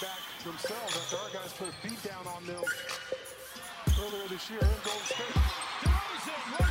back 0.00 0.20
themselves 0.44 0.96
after 0.96 1.16
our 1.16 1.42
guys 1.42 1.52
put 1.58 1.68
a 1.68 1.72
beat 1.82 2.00
down 2.04 2.24
on 2.26 2.46
them 2.46 2.62
earlier 3.98 4.28
this 4.28 4.48
year 4.48 4.60
in 4.60 4.78
Golden 4.84 5.06
State. 5.06 5.34
DeRozan 5.82 6.67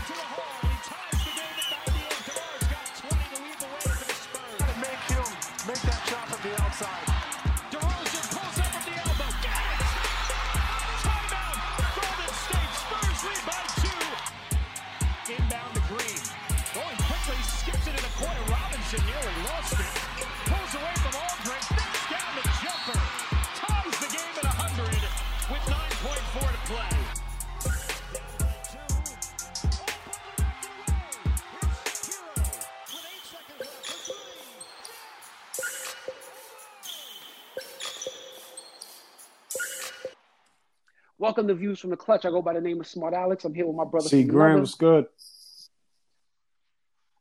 Welcome 41.38 41.50
to 41.50 41.54
Views 41.54 41.80
from 41.80 41.92
the 41.92 41.98
Clutch. 41.98 42.26
I 42.26 42.32
go 42.32 42.42
by 42.42 42.56
the 42.56 42.62
name 42.62 42.80
of 42.80 42.88
Smart 42.88 43.14
Alex. 43.14 43.46
I'm 43.46 43.54
here 43.54 43.68
with 43.68 43.76
my 43.76 43.86
brother. 43.86 44.10
See, 44.10 44.24
from 44.24 44.32
Graham 44.32 44.60
was 44.60 44.74
good. 44.74 45.06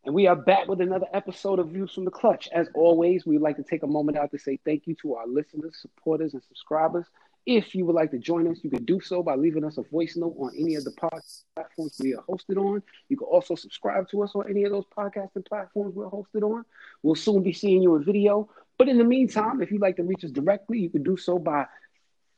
And 0.07 0.15
we 0.15 0.27
are 0.27 0.35
back 0.35 0.69
with 0.69 0.81
another 0.81 1.05
episode 1.13 1.59
of 1.59 1.69
Views 1.69 1.93
from 1.93 2.07
the 2.07 2.11
Clutch. 2.11 2.49
As 2.51 2.67
always, 2.75 3.27
we'd 3.27 3.43
like 3.43 3.57
to 3.57 3.63
take 3.63 3.83
a 3.83 3.87
moment 3.87 4.17
out 4.17 4.31
to 4.31 4.39
say 4.39 4.59
thank 4.65 4.87
you 4.87 4.95
to 5.03 5.17
our 5.17 5.27
listeners, 5.27 5.77
supporters, 5.83 6.33
and 6.33 6.43
subscribers. 6.45 7.05
If 7.45 7.75
you 7.75 7.85
would 7.85 7.95
like 7.95 8.11
to 8.13 8.19
join 8.19 8.51
us, 8.51 8.61
you 8.63 8.71
can 8.71 8.87
do 8.87 9.01
so 9.01 9.23
by 9.23 9.35
leaving 9.35 9.65
us 9.65 9.77
a 9.77 9.83
voice 9.83 10.17
note 10.17 10.35
on 10.39 10.51
any 10.59 10.77
of 10.77 10.85
the 10.85 10.93
podcast 10.93 11.43
platforms 11.55 12.01
we 12.03 12.15
are 12.15 12.23
hosted 12.23 12.57
on. 12.57 12.83
You 13.11 13.19
can 13.19 13.27
also 13.27 13.55
subscribe 13.55 14.09
to 14.13 14.23
us 14.23 14.33
on 14.35 14.49
any 14.49 14.65
of 14.65 14.73
those 14.73 14.87
podcasting 14.97 15.47
platforms 15.47 15.95
we're 15.95 16.09
hosted 16.09 16.43
on. 16.43 16.65
We'll 17.03 17.17
soon 17.17 17.43
be 17.43 17.53
seeing 17.53 17.83
you 17.83 17.95
in 17.97 18.05
video. 18.05 18.49
But 18.79 18.89
in 18.89 18.97
the 18.97 19.05
meantime, 19.05 19.61
if 19.61 19.71
you'd 19.71 19.83
like 19.83 19.97
to 19.97 20.05
reach 20.05 20.25
us 20.25 20.31
directly, 20.31 20.79
you 20.79 20.89
can 20.89 21.03
do 21.03 21.19
so 21.19 21.39
by 21.39 21.67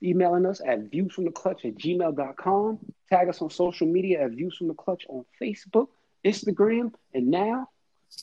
emailing 0.03 0.47
us 0.47 0.61
at 0.65 0.91
viewsfromtheclutch 0.91 1.65
at 1.65 1.75
gmail.com. 1.77 2.79
Tag 3.11 3.29
us 3.29 3.43
on 3.43 3.51
social 3.51 3.87
media 3.87 4.23
at 4.23 4.31
Views 4.33 4.57
from 4.57 4.69
the 4.69 4.75
Clutch 4.75 5.05
on 5.09 5.25
Facebook, 5.41 5.89
Instagram, 6.25 6.93
and 7.15 7.29
now 7.29 7.69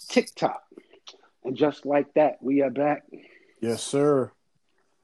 TikTok. 0.09 0.64
And 1.44 1.56
just 1.56 1.86
like 1.86 2.14
that, 2.16 2.38
we 2.42 2.62
are 2.62 2.70
back. 2.70 3.03
Yes, 3.62 3.84
sir. 3.84 4.31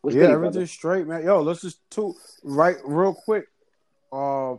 What's 0.01 0.15
yeah, 0.15 0.29
everything's 0.29 0.71
straight, 0.71 1.07
man. 1.07 1.23
Yo, 1.23 1.41
let's 1.41 1.61
just 1.61 1.79
two 1.91 2.15
right 2.43 2.77
real 2.83 3.13
quick. 3.13 3.45
Uh 4.11 4.55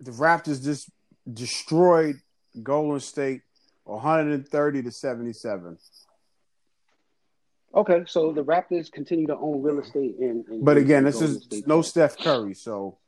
the 0.00 0.10
Raptors 0.12 0.62
just 0.62 0.90
destroyed 1.32 2.20
Golden 2.62 3.00
State 3.00 3.42
130 3.84 4.82
to 4.82 4.90
77. 4.90 5.78
Okay, 7.74 8.02
so 8.06 8.32
the 8.32 8.44
Raptors 8.44 8.92
continue 8.92 9.26
to 9.28 9.36
own 9.36 9.62
real 9.62 9.78
estate 9.80 10.16
in. 10.20 10.44
in 10.50 10.62
But 10.62 10.76
again, 10.76 11.04
this 11.04 11.22
is 11.22 11.42
State. 11.44 11.66
no 11.66 11.80
Steph 11.82 12.18
Curry, 12.18 12.54
so 12.54 12.98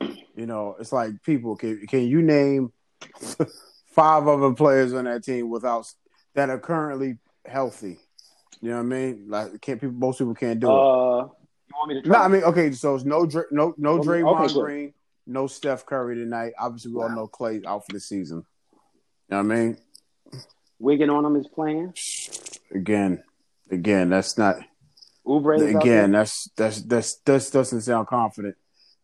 you 0.00 0.46
know, 0.46 0.76
it's 0.78 0.92
like 0.92 1.20
people 1.24 1.56
can 1.56 1.84
can 1.86 2.06
you 2.06 2.22
name 2.22 2.72
five 3.86 4.28
other 4.28 4.52
players 4.54 4.92
on 4.94 5.04
that 5.06 5.24
team 5.24 5.50
without 5.50 5.92
that 6.34 6.48
are 6.48 6.60
currently 6.60 7.18
healthy? 7.44 7.98
You 8.60 8.70
know 8.70 8.76
what 8.76 8.82
I 8.82 8.86
mean? 8.86 9.24
Like 9.28 9.60
can't 9.60 9.80
people 9.80 9.96
most 9.96 10.18
people 10.18 10.34
can't 10.34 10.60
do 10.60 10.68
it. 10.68 10.72
Uh, 10.72 11.24
you 11.24 11.74
want 11.76 11.88
me 11.88 12.00
to 12.00 12.08
No, 12.08 12.14
try? 12.14 12.24
I 12.24 12.28
mean, 12.28 12.42
okay, 12.44 12.70
so 12.72 12.94
it's 12.94 13.04
no 13.04 13.26
Dra- 13.26 13.44
no 13.50 13.74
no 13.76 13.94
Okay, 13.98 14.08
Draymond 14.08 14.44
okay, 14.44 14.54
good. 14.54 14.62
Green, 14.62 14.94
no 15.26 15.48
Steph 15.48 15.84
Curry 15.86 16.14
tonight. 16.14 16.52
Obviously, 16.56 16.92
we 16.92 16.98
all 17.02 17.08
Wow. 17.08 17.14
know 17.16 17.26
Clay 17.26 17.60
out 17.66 17.84
for 17.84 17.92
the 17.92 18.00
season. 18.00 18.44
You 19.28 19.36
know 19.36 19.42
what 19.42 19.52
I 19.52 19.56
mean? 19.56 19.76
Wiggin 20.78 21.10
on 21.10 21.24
him 21.24 21.34
is 21.34 21.48
playing. 21.48 21.92
Again, 22.72 23.22
again, 23.70 24.10
that's 24.10 24.36
not 24.38 24.56
Oubre 25.26 25.74
again. 25.76 26.12
That's 26.12 26.48
that's 26.56 26.82
that's 26.82 27.16
that 27.20 27.50
doesn't 27.52 27.80
sound 27.82 28.06
confident. 28.08 28.56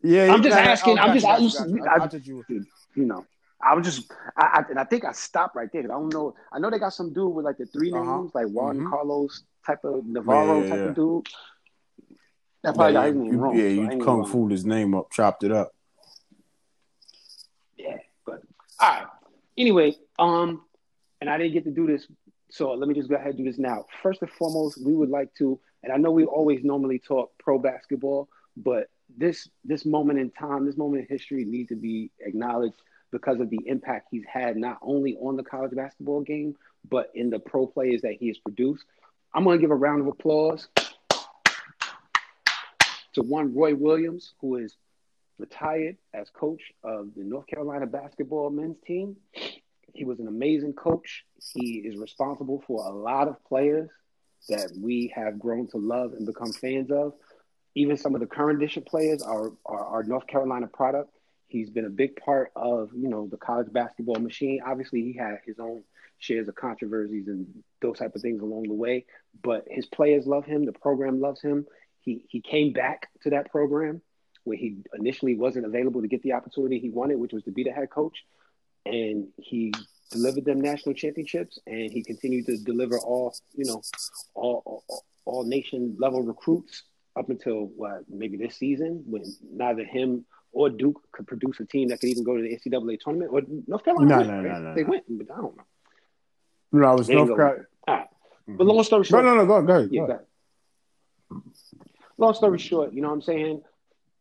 Yeah, 0.02 0.32
I'm 0.32 0.42
just 0.42 0.56
asking- 0.56 0.98
I'm 0.98 1.14
just- 1.14 1.24
I 1.26 1.38
gotcha, 1.38 1.42
just- 1.44 1.58
gotcha. 1.58 1.90
I- 1.90 2.04
I 2.04 2.18
you 2.24 2.64
you 2.94 3.04
know, 3.06 3.24
I 3.60 3.74
was 3.74 3.84
just, 3.86 4.12
I, 4.36 4.60
I, 4.60 4.64
and 4.70 4.78
I 4.78 4.84
think 4.84 5.04
I 5.06 5.12
stopped 5.12 5.56
right 5.56 5.68
there. 5.72 5.82
I 5.84 5.86
don't 5.86 6.12
know. 6.12 6.34
I 6.52 6.58
know 6.58 6.68
they 6.70 6.78
got 6.78 6.92
some 6.92 7.12
dude 7.12 7.34
with 7.34 7.44
like 7.46 7.56
the 7.56 7.64
3 7.66 7.90
Uh-huh. 7.92 8.18
names, 8.18 8.34
like 8.34 8.46
Juan 8.48 8.78
Mhm. 8.80 8.90
Carlos 8.90 9.42
type 9.66 9.82
of 9.84 10.04
Navarro 10.06 10.60
Yeah, 10.62 10.68
type 10.68 10.78
yeah. 10.78 10.84
of 10.84 10.94
dude. 10.94 11.26
That 12.62 12.74
probably 12.74 12.92
yeah, 12.94 13.06
you, 13.06 13.38
wrong. 13.38 13.56
yeah, 13.58 13.66
you 13.68 13.98
kung 14.04 14.24
fu 14.26 14.46
his 14.48 14.64
name 14.66 14.94
up, 14.94 15.10
chopped 15.10 15.42
it 15.44 15.52
up. 15.52 15.72
Yeah, 17.76 17.96
but 18.26 18.42
all 18.80 18.90
right. 18.90 19.06
Anyway, 19.56 19.96
um, 20.18 20.62
and 21.20 21.28
I 21.30 21.38
didn't 21.38 21.52
get 21.52 21.64
to 21.64 21.70
do 21.70 21.86
this, 21.86 22.06
so 22.54 22.72
let 22.72 22.88
me 22.88 22.94
just 22.94 23.08
go 23.08 23.16
ahead 23.16 23.34
and 23.34 23.38
do 23.38 23.44
this 23.44 23.58
now. 23.58 23.84
First 24.00 24.22
and 24.22 24.30
foremost, 24.30 24.80
we 24.80 24.94
would 24.94 25.10
like 25.10 25.34
to, 25.38 25.58
and 25.82 25.92
I 25.92 25.96
know 25.96 26.12
we 26.12 26.24
always 26.24 26.62
normally 26.62 27.00
talk 27.00 27.32
pro 27.36 27.58
basketball, 27.58 28.28
but 28.56 28.90
this 29.18 29.48
this 29.64 29.84
moment 29.84 30.20
in 30.20 30.30
time, 30.30 30.64
this 30.64 30.76
moment 30.76 31.02
in 31.02 31.08
history 31.08 31.44
needs 31.44 31.70
to 31.70 31.74
be 31.74 32.12
acknowledged 32.20 32.76
because 33.10 33.40
of 33.40 33.50
the 33.50 33.58
impact 33.66 34.06
he's 34.12 34.24
had 34.32 34.56
not 34.56 34.78
only 34.82 35.16
on 35.16 35.36
the 35.36 35.42
college 35.42 35.74
basketball 35.74 36.20
game, 36.20 36.54
but 36.88 37.10
in 37.16 37.28
the 37.28 37.40
pro 37.40 37.66
players 37.66 38.02
that 38.02 38.14
he 38.20 38.28
has 38.28 38.38
produced. 38.38 38.84
I'm 39.34 39.44
to 39.46 39.58
give 39.58 39.72
a 39.72 39.74
round 39.74 40.02
of 40.02 40.06
applause 40.06 40.68
to 43.14 43.22
one 43.22 43.52
Roy 43.52 43.74
Williams, 43.74 44.34
who 44.40 44.56
is 44.56 44.76
retired 45.38 45.96
as 46.12 46.30
coach 46.30 46.62
of 46.84 47.08
the 47.16 47.24
North 47.24 47.48
Carolina 47.48 47.86
basketball 47.86 48.50
men's 48.50 48.76
team. 48.86 49.16
He 49.92 50.04
was 50.04 50.20
an 50.20 50.28
amazing 50.28 50.74
coach. 50.74 51.24
He 51.52 51.78
is 51.78 51.96
responsible 51.96 52.62
for 52.66 52.86
a 52.86 52.90
lot 52.90 53.28
of 53.28 53.42
players 53.44 53.90
that 54.48 54.70
we 54.78 55.12
have 55.14 55.38
grown 55.38 55.66
to 55.68 55.78
love 55.78 56.12
and 56.12 56.26
become 56.26 56.52
fans 56.52 56.90
of. 56.90 57.14
Even 57.74 57.96
some 57.96 58.14
of 58.14 58.20
the 58.20 58.26
current 58.26 58.62
edition 58.62 58.82
players 58.82 59.22
are, 59.22 59.52
are, 59.66 59.84
are 59.84 60.02
North 60.04 60.26
Carolina 60.26 60.66
product. 60.66 61.10
He's 61.46 61.70
been 61.70 61.84
a 61.84 61.90
big 61.90 62.16
part 62.16 62.52
of, 62.56 62.90
you 62.94 63.08
know, 63.08 63.26
the 63.26 63.36
college 63.36 63.72
basketball 63.72 64.16
machine. 64.16 64.60
Obviously, 64.64 65.02
he 65.02 65.12
had 65.12 65.38
his 65.44 65.58
own 65.58 65.82
shares 66.18 66.48
of 66.48 66.54
controversies 66.54 67.28
and 67.28 67.46
those 67.82 67.98
type 67.98 68.14
of 68.14 68.22
things 68.22 68.40
along 68.40 68.64
the 68.64 68.74
way, 68.74 69.04
but 69.42 69.64
his 69.68 69.86
players 69.86 70.26
love 70.26 70.44
him. 70.44 70.64
The 70.64 70.72
program 70.72 71.20
loves 71.20 71.40
him. 71.40 71.66
He 72.00 72.24
he 72.28 72.40
came 72.40 72.72
back 72.72 73.08
to 73.22 73.30
that 73.30 73.50
program 73.50 74.00
where 74.44 74.56
he 74.56 74.76
initially 74.98 75.34
wasn't 75.34 75.66
available 75.66 76.02
to 76.02 76.08
get 76.08 76.22
the 76.22 76.32
opportunity 76.32 76.78
he 76.78 76.90
wanted, 76.90 77.18
which 77.18 77.32
was 77.32 77.42
to 77.44 77.50
be 77.50 77.64
the 77.64 77.70
head 77.70 77.90
coach. 77.90 78.24
And 78.86 79.28
he 79.36 79.72
delivered 80.10 80.44
them 80.44 80.60
national 80.60 80.94
championships, 80.94 81.58
and 81.66 81.90
he 81.90 82.02
continued 82.02 82.46
to 82.46 82.56
deliver 82.58 82.98
all, 82.98 83.34
you 83.54 83.64
know, 83.64 83.82
all 84.34 84.62
all, 84.64 85.04
all 85.24 85.44
nation 85.44 85.96
level 85.98 86.22
recruits 86.22 86.82
up 87.16 87.30
until 87.30 87.66
what 87.76 88.02
maybe 88.08 88.36
this 88.36 88.56
season 88.56 89.02
when 89.06 89.24
neither 89.52 89.84
him 89.84 90.24
or 90.52 90.70
Duke 90.70 91.00
could 91.12 91.26
produce 91.26 91.58
a 91.60 91.64
team 91.64 91.88
that 91.88 92.00
could 92.00 92.10
even 92.10 92.24
go 92.24 92.36
to 92.36 92.42
the 92.42 92.56
NCAA 92.56 93.00
tournament. 93.00 93.30
Or 93.32 93.42
North 93.66 93.84
Carolina, 93.84 94.08
No, 94.08 94.16
went, 94.16 94.28
no, 94.28 94.34
right? 94.36 94.44
no, 94.44 94.68
no, 94.68 94.74
they 94.74 94.82
no. 94.84 94.88
went, 94.90 95.04
but 95.08 95.30
I 95.32 95.36
don't 95.36 95.56
know. 95.56 95.64
No, 96.72 96.92
it 96.92 96.98
was 96.98 97.08
North 97.08 97.28
Carolina. 97.36 97.64
All 97.88 97.94
right. 97.94 98.06
Mm-hmm. 98.48 98.56
But 98.56 98.66
long 98.66 98.84
story 98.84 99.04
short, 99.04 99.24
no, 99.24 99.34
no, 99.34 99.46
go, 99.46 99.62
go, 99.62 99.88
yeah, 99.90 100.00
go. 100.00 100.06
go 100.06 100.12
ahead. 100.12 100.26
Long 102.18 102.34
story 102.34 102.58
short, 102.58 102.92
you 102.92 103.00
know 103.00 103.08
what 103.08 103.14
I'm 103.14 103.22
saying? 103.22 103.62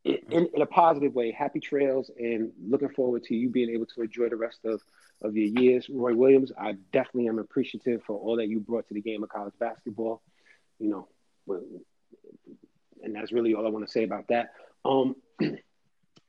In, 0.03 0.50
in, 0.53 0.62
a 0.62 0.66
positive 0.66 1.14
way, 1.14 1.31
happy 1.31 1.62
trails 1.62 2.12
and 2.18 2.52
looking 2.62 2.90
forward 2.90 3.24
to 3.24 3.36
you 3.36 3.50
being 3.50 3.69
able 3.69 3.86
to 3.86 4.02
enjoy 4.02 4.28
the 4.28 4.36
rest 4.36 4.59
of, 4.66 4.81
of 5.22 5.36
your 5.38 5.62
years. 5.62 5.88
Roy 5.90 6.14
Williams, 6.14 6.52
I 6.59 6.74
definitely 6.91 7.30
am 7.30 7.40
appreciative 7.40 8.03
for 8.03 8.18
all 8.18 8.36
that 8.36 8.50
you 8.50 8.59
brought 8.59 8.88
to 8.90 8.94
the 8.94 9.02
game 9.02 9.24
of 9.24 9.30
college 9.30 9.53
basketball. 9.59 10.22
You 10.78 10.90
know, 10.90 11.08
and 13.02 13.16
that's 13.16 13.31
really 13.31 13.54
all 13.54 13.66
I 13.66 13.69
want 13.69 13.86
to 13.86 13.92
say 13.92 14.04
about 14.04 14.28
that. 14.28 14.51
Um, 14.83 15.16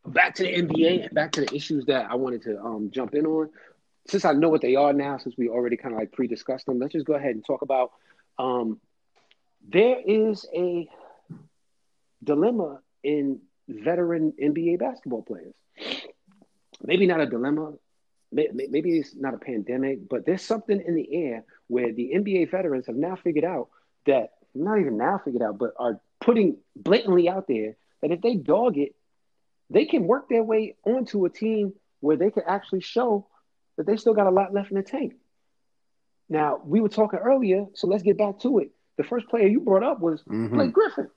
back 0.07 0.35
to 0.37 0.43
the 0.43 0.53
NBA 0.55 1.07
and 1.07 1.15
back 1.15 1.33
to 1.33 1.41
the 1.41 1.55
issues 1.55 1.87
that 1.87 2.11
I 2.11 2.15
wanted 2.15 2.43
to 2.43 2.61
um, 2.61 2.91
jump 2.93 3.15
in 3.15 3.27
on. 3.27 3.51
Since 4.07 4.25
I 4.25 4.33
know 4.33 4.51
what 4.51 4.61
they 4.61 4.77
are 4.77 4.93
now, 4.93 5.17
since 5.17 5.35
we 5.39 5.49
already 5.49 5.77
kind 5.77 5.95
of 5.95 5.99
like 5.99 6.13
pre-discussed 6.13 6.67
them, 6.67 6.79
let's 6.79 6.93
just 6.93 7.07
go 7.07 7.15
ahead 7.15 7.35
and 7.35 7.45
talk 7.45 7.63
about. 7.63 7.93
Um, 8.39 8.81
there 9.67 9.97
is 10.05 10.47
a 10.55 10.89
dilemma 12.23 12.81
in 13.03 13.41
veteran 13.69 14.33
NBA 14.41 14.79
basketball 14.79 15.23
players. 15.23 15.55
Maybe 16.83 17.07
not 17.07 17.21
a 17.21 17.27
dilemma. 17.27 17.75
may- 18.33 18.49
may- 18.53 18.67
Maybe 18.69 18.99
it's 18.99 19.15
not 19.15 19.33
a 19.35 19.39
pandemic, 19.39 20.09
but 20.09 20.27
there's 20.27 20.43
something 20.43 20.81
in 20.81 20.97
the 20.97 21.15
air 21.15 21.45
where 21.69 21.93
the 21.93 22.13
NBA 22.15 22.51
veterans 22.51 22.87
have 22.89 22.97
now 22.97 23.15
figured 23.15 23.45
out 23.45 23.69
that, 24.07 24.33
not 24.57 24.81
even 24.81 24.97
now 24.97 25.19
figured 25.19 25.43
out, 25.43 25.57
but 25.57 25.73
are 25.79 26.01
putting 26.21 26.57
blatantly 26.75 27.29
out 27.29 27.47
there 27.47 27.77
that 28.03 28.11
if 28.11 28.21
they 28.23 28.35
dog 28.35 28.77
it, 28.77 28.97
they 29.71 29.85
can 29.85 30.07
work 30.09 30.29
their 30.29 30.43
way 30.43 30.75
onto 30.85 31.25
a 31.25 31.31
team 31.31 31.75
where 32.01 32.17
they 32.17 32.31
can 32.31 32.43
actually 32.45 32.81
show 32.81 33.25
that 33.77 33.87
they 33.87 33.97
still 33.97 34.15
got 34.15 34.27
a 34.27 34.31
lot 34.31 34.53
left 34.53 34.71
in 34.71 34.77
the 34.77 34.83
tank. 34.83 35.15
Now, 36.29 36.61
we 36.65 36.81
were 36.81 36.89
talking 36.89 37.21
earlier, 37.21 37.67
so 37.75 37.87
let's 37.87 38.03
get 38.03 38.19
back 38.19 38.41
to 38.41 38.59
it. 38.59 38.71
The 38.97 39.05
first 39.05 39.29
player 39.29 39.47
you 39.47 39.61
brought 39.61 39.83
up 39.85 40.01
was 40.01 40.23
Mhm. 40.25 40.51
Blake 40.51 40.73
Griffin. 40.73 41.09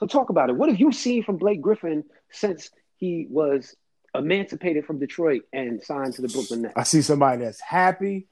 So 0.00 0.06
talk 0.06 0.30
about 0.30 0.48
it. 0.48 0.56
What 0.56 0.68
have 0.68 0.78
you 0.78 0.92
seen 0.92 1.22
from 1.24 1.36
Blake 1.36 1.60
Griffin 1.60 2.04
since 2.30 2.70
he 2.96 3.26
was 3.28 3.76
emancipated 4.14 4.86
from 4.86 4.98
Detroit 4.98 5.42
and 5.52 5.82
signed 5.82 6.14
to 6.14 6.22
the 6.22 6.28
Brooklyn 6.28 6.62
Nets? 6.62 6.74
I 6.76 6.84
see 6.84 7.02
somebody 7.02 7.42
that's 7.42 7.60
happy, 7.60 8.28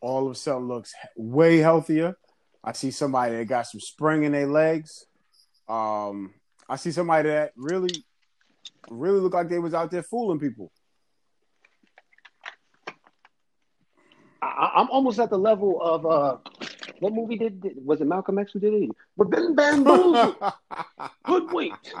all 0.00 0.26
of 0.26 0.32
a 0.32 0.34
sudden 0.34 0.66
looks 0.66 0.94
way 1.16 1.58
healthier. 1.58 2.16
I 2.64 2.72
see 2.72 2.90
somebody 2.90 3.36
that 3.36 3.44
got 3.46 3.66
some 3.66 3.80
spring 3.80 4.24
in 4.24 4.32
their 4.32 4.46
legs. 4.46 5.06
Um, 5.68 6.34
I 6.68 6.76
see 6.76 6.90
somebody 6.90 7.28
that 7.28 7.52
really, 7.56 8.04
really 8.90 9.20
looked 9.20 9.34
like 9.34 9.48
they 9.48 9.58
was 9.58 9.74
out 9.74 9.90
there 9.90 10.02
fooling 10.02 10.40
people. 10.40 10.72
I, 14.42 14.72
I'm 14.76 14.90
almost 14.90 15.18
at 15.18 15.30
the 15.30 15.38
level 15.38 15.80
of 15.82 16.06
uh, 16.06 16.36
what 17.00 17.12
movie 17.12 17.36
did, 17.36 17.60
did 17.60 17.84
was 17.84 18.00
it 18.00 18.06
Malcolm 18.06 18.38
X 18.38 18.52
who 18.52 18.60
did 18.60 18.74
it? 18.74 18.90
We've 19.16 19.28
been 19.30 19.54
bamboozled, 19.56 20.36
hoodwinked, 21.24 21.94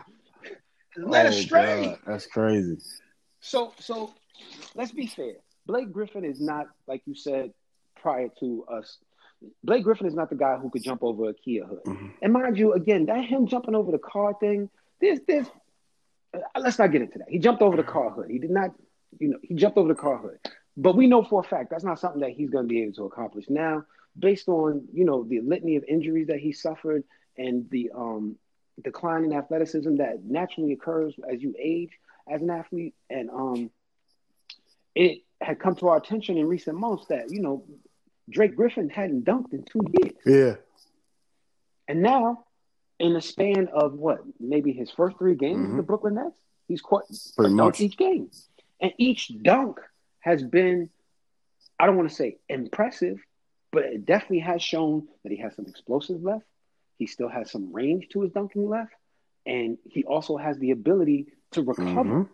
led 0.96 1.26
Oh, 1.26 1.28
astray. 1.28 1.84
God, 1.86 1.98
that's 2.06 2.26
crazy. 2.26 2.78
So, 3.40 3.72
so 3.78 4.12
let's 4.74 4.92
be 4.92 5.06
fair. 5.06 5.34
Blake 5.66 5.92
Griffin 5.92 6.24
is 6.24 6.40
not 6.40 6.66
like 6.86 7.02
you 7.06 7.14
said 7.14 7.52
prior 8.00 8.28
to 8.40 8.64
us. 8.70 8.98
Blake 9.64 9.84
Griffin 9.84 10.06
is 10.06 10.14
not 10.14 10.28
the 10.28 10.36
guy 10.36 10.56
who 10.56 10.68
could 10.70 10.82
jump 10.82 11.02
over 11.02 11.28
a 11.30 11.34
Kia 11.34 11.64
hood. 11.64 11.82
Mhm. 11.84 12.12
And 12.20 12.32
mind 12.32 12.58
you, 12.58 12.72
again, 12.74 13.06
that 13.06 13.24
him 13.24 13.46
jumping 13.46 13.74
over 13.74 13.90
the 13.90 13.98
car 13.98 14.34
thing. 14.38 14.68
There's, 15.00 15.20
there's. 15.26 15.46
Uh, 16.34 16.40
let's 16.58 16.78
not 16.78 16.92
get 16.92 17.00
into 17.02 17.18
that. 17.18 17.28
He 17.30 17.38
jumped 17.38 17.62
over 17.62 17.76
the 17.76 17.82
car 17.82 18.10
hood. 18.10 18.30
He 18.30 18.38
did 18.38 18.50
not, 18.50 18.70
you 19.18 19.28
know, 19.28 19.38
he 19.42 19.54
jumped 19.54 19.78
over 19.78 19.88
the 19.88 19.94
car 19.98 20.18
hood. 20.18 20.38
But 20.76 20.94
we 20.96 21.06
know 21.06 21.24
for 21.24 21.40
a 21.40 21.42
fact 21.42 21.70
that's 21.70 21.84
not 21.84 21.98
something 21.98 22.20
that 22.20 22.30
he's 22.32 22.50
going 22.50 22.64
to 22.64 22.68
be 22.68 22.82
able 22.82 22.92
to 22.94 23.04
accomplish 23.06 23.46
now, 23.48 23.84
based 24.18 24.48
on 24.48 24.86
you 24.92 25.04
know 25.04 25.22
the 25.24 25.40
litany 25.40 25.76
of 25.76 25.84
injuries 25.84 26.26
that 26.28 26.38
he 26.40 26.52
suffered 26.52 27.04
and 27.38 27.68
the 27.70 27.90
um 27.94 28.36
decline 28.82 29.24
in 29.24 29.32
athleticism 29.32 29.96
that 29.96 30.24
naturally 30.24 30.72
occurs 30.72 31.14
as 31.30 31.42
you 31.42 31.54
age 31.58 31.90
as 32.28 32.40
an 32.40 32.48
athlete. 32.50 32.94
And 33.10 33.28
um, 33.30 33.70
it 34.94 35.22
had 35.40 35.58
come 35.60 35.74
to 35.76 35.88
our 35.88 35.96
attention 35.98 36.38
in 36.38 36.46
recent 36.46 36.76
months 36.78 37.06
that 37.08 37.30
you 37.30 37.40
know 37.40 37.64
Blake 38.28 38.56
Griffin 38.56 38.88
hadn't 38.88 39.24
dunked 39.24 39.52
in 39.52 39.64
two 39.64 39.82
years, 40.00 40.14
Yeah. 40.24 40.56
and 41.88 42.02
now 42.02 42.44
in 42.98 43.14
the 43.14 43.20
span 43.20 43.68
of 43.72 43.94
what 43.94 44.20
maybe 44.38 44.72
his 44.72 44.90
first 44.90 45.16
three 45.18 45.34
games 45.34 45.58
Mhm. 45.64 45.68
with 45.68 45.76
the 45.78 45.82
Brooklyn 45.82 46.14
Nets, 46.14 46.38
he's 46.68 46.82
caught 46.82 47.04
Pretty 47.36 47.54
much. 47.54 47.80
each 47.80 47.96
game, 47.96 48.30
and 48.80 48.92
each 48.98 49.32
dunk 49.42 49.80
has 50.20 50.42
been 50.42 50.90
I 51.78 51.86
don't 51.86 51.96
want 51.96 52.10
to 52.10 52.14
say 52.14 52.36
impressive, 52.48 53.18
but 53.72 53.84
it 53.84 54.04
definitely 54.04 54.40
has 54.40 54.62
shown 54.62 55.06
that 55.22 55.32
he 55.32 55.38
has 55.38 55.54
some 55.54 55.66
explosive 55.66 56.22
left. 56.22 56.44
He 56.98 57.06
still 57.06 57.28
has 57.28 57.50
some 57.50 57.72
range 57.72 58.08
to 58.10 58.22
his 58.22 58.32
dunking 58.32 58.68
left, 58.68 58.92
and 59.46 59.78
he 59.84 60.04
also 60.04 60.36
has 60.36 60.58
the 60.58 60.70
ability 60.70 61.26
to 61.52 61.62
recover 61.62 62.22
Mhm. 62.22 62.28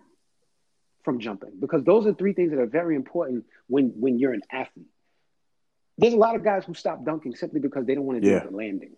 from 1.04 1.20
jumping 1.20 1.58
because 1.60 1.84
those 1.84 2.06
are 2.06 2.14
three 2.14 2.32
things 2.32 2.50
that 2.50 2.58
are 2.60 2.66
very 2.66 2.96
important 2.96 3.44
when 3.68 3.90
when 4.00 4.18
you're 4.18 4.32
an 4.32 4.42
athlete. 4.50 4.90
There's 5.98 6.14
a 6.14 6.18
lot 6.18 6.36
of 6.36 6.44
guys 6.44 6.64
who 6.64 6.74
stop 6.74 7.04
dunking 7.04 7.34
simply 7.36 7.60
because 7.60 7.86
they 7.86 7.94
don't 7.94 8.04
want 8.06 8.22
to 8.22 8.28
Yeah. 8.28 8.40
do 8.42 8.50
the 8.50 8.56
landing. 8.56 8.96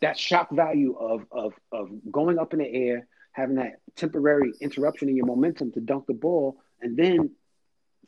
That 0.00 0.18
shock 0.18 0.50
value 0.50 0.94
of 0.96 1.26
of 1.30 1.54
of 1.72 1.90
going 2.10 2.38
up 2.38 2.52
in 2.52 2.58
the 2.60 2.66
air, 2.68 3.06
having 3.32 3.56
that 3.56 3.80
temporary 3.96 4.52
interruption 4.60 5.08
in 5.08 5.16
your 5.16 5.26
momentum 5.26 5.72
to 5.72 5.80
dunk 5.80 6.06
the 6.06 6.14
ball, 6.14 6.58
and 6.80 6.96
then 6.96 7.36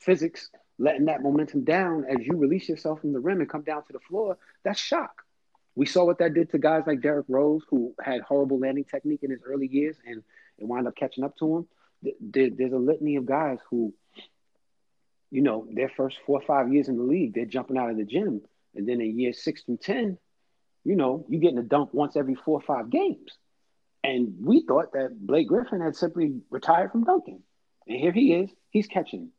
physics 0.01 0.51
letting 0.79 1.07
that 1.07 1.23
momentum 1.23 1.65
down 1.65 2.05
as 2.05 2.19
you 2.27 2.37
release 2.37 2.69
yourself 2.69 3.01
from 3.01 3.13
the 3.13 3.21
rim 3.21 3.41
and 3.41 3.49
come 3.49 3.63
down 3.63 3.83
to 3.85 3.93
the 3.93 4.01
floor, 4.01 4.37
that's 4.63 4.79
shock. 4.79 5.23
We 5.75 5.87
saw 5.87 6.05
what 6.05 6.19
that 6.19 6.35
did 6.35 6.51
to 6.51 6.59
guys 6.59 6.85
like 6.87 7.03
Derrick 7.03 7.27
Rose, 7.29 7.63
who 7.69 7.95
had 8.03 8.23
horrible 8.23 8.59
landing 8.59 8.85
technique 8.85 9.23
in 9.23 9.31
his 9.31 9.41
early 9.45 9.67
years, 9.67 9.97
and 10.07 10.23
it 10.59 10.67
wound 10.67 10.87
up 10.87 10.97
catching 10.97 11.25
up 11.25 11.37
to 11.39 11.57
him. 11.57 11.67
There's 12.21 12.73
a 12.73 12.79
litany 12.79 13.17
of 13.17 13.27
guys 13.27 13.59
who, 13.69 13.93
you 15.31 15.43
know, 15.43 15.67
their 15.71 15.91
first 15.95 16.17
four 16.25 16.39
or 16.41 16.47
five 16.47 16.73
years 16.73 16.89
in 16.89 16.97
the 16.97 17.03
league, 17.03 17.35
they're 17.35 17.45
jumping 17.45 17.77
out 17.77 17.91
of 17.91 17.97
the 17.97 18.05
gym, 18.05 18.43
and 18.75 18.89
then 18.89 19.01
in 19.01 19.19
year 19.19 19.33
six 19.33 19.63
through 19.63 19.79
ten, 19.79 20.19
you 20.85 20.95
know, 20.97 21.27
you're 21.29 21.41
getting 21.41 21.59
a 21.59 21.63
dunk 21.63 21.93
once 21.93 22.17
every 22.17 22.37
four 22.37 22.59
or 22.59 22.63
five 22.63 22.91
games. 22.91 23.37
And 24.05 24.35
we 24.41 24.63
thought 24.67 24.93
that 24.93 25.19
Blake 25.19 25.49
Griffin 25.49 25.81
had 25.81 25.97
simply 25.97 26.41
retired 26.49 26.93
from 26.93 27.05
dunking, 27.05 27.43
and 27.87 27.99
here 27.99 28.13
he 28.13 28.35
is. 28.35 28.51
He's 28.71 28.87
catching 28.87 29.31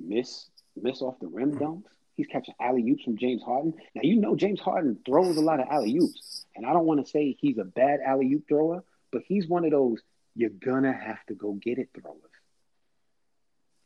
miss 0.00 0.48
miss 0.80 1.02
off 1.02 1.18
the 1.20 1.26
rim 1.26 1.58
dunks. 1.58 1.84
He's 2.16 2.26
catching 2.26 2.54
alley 2.60 2.88
oops 2.90 3.04
from 3.04 3.16
James 3.16 3.42
Harden. 3.42 3.74
Now 3.94 4.02
you 4.02 4.16
know 4.16 4.36
James 4.36 4.60
Harden 4.60 4.98
throws 5.06 5.36
a 5.36 5.40
lot 5.40 5.60
of 5.60 5.68
alley 5.68 5.96
oops, 5.96 6.22
and 6.56 6.66
I 6.66 6.72
don't 6.72 6.86
want 6.86 7.04
to 7.04 7.10
say 7.10 7.36
he's 7.38 7.58
a 7.58 7.64
bad 7.64 8.00
alley 8.04 8.32
oop 8.32 8.48
thrower, 8.48 8.82
but 9.12 9.22
he's 9.26 9.46
one 9.48 9.64
of 9.64 9.70
those 9.70 9.98
you're 10.34 10.50
gonna 10.50 10.92
have 10.92 11.24
to 11.26 11.34
go 11.34 11.52
get 11.52 11.78
it 11.78 11.90
throwers. 11.94 12.20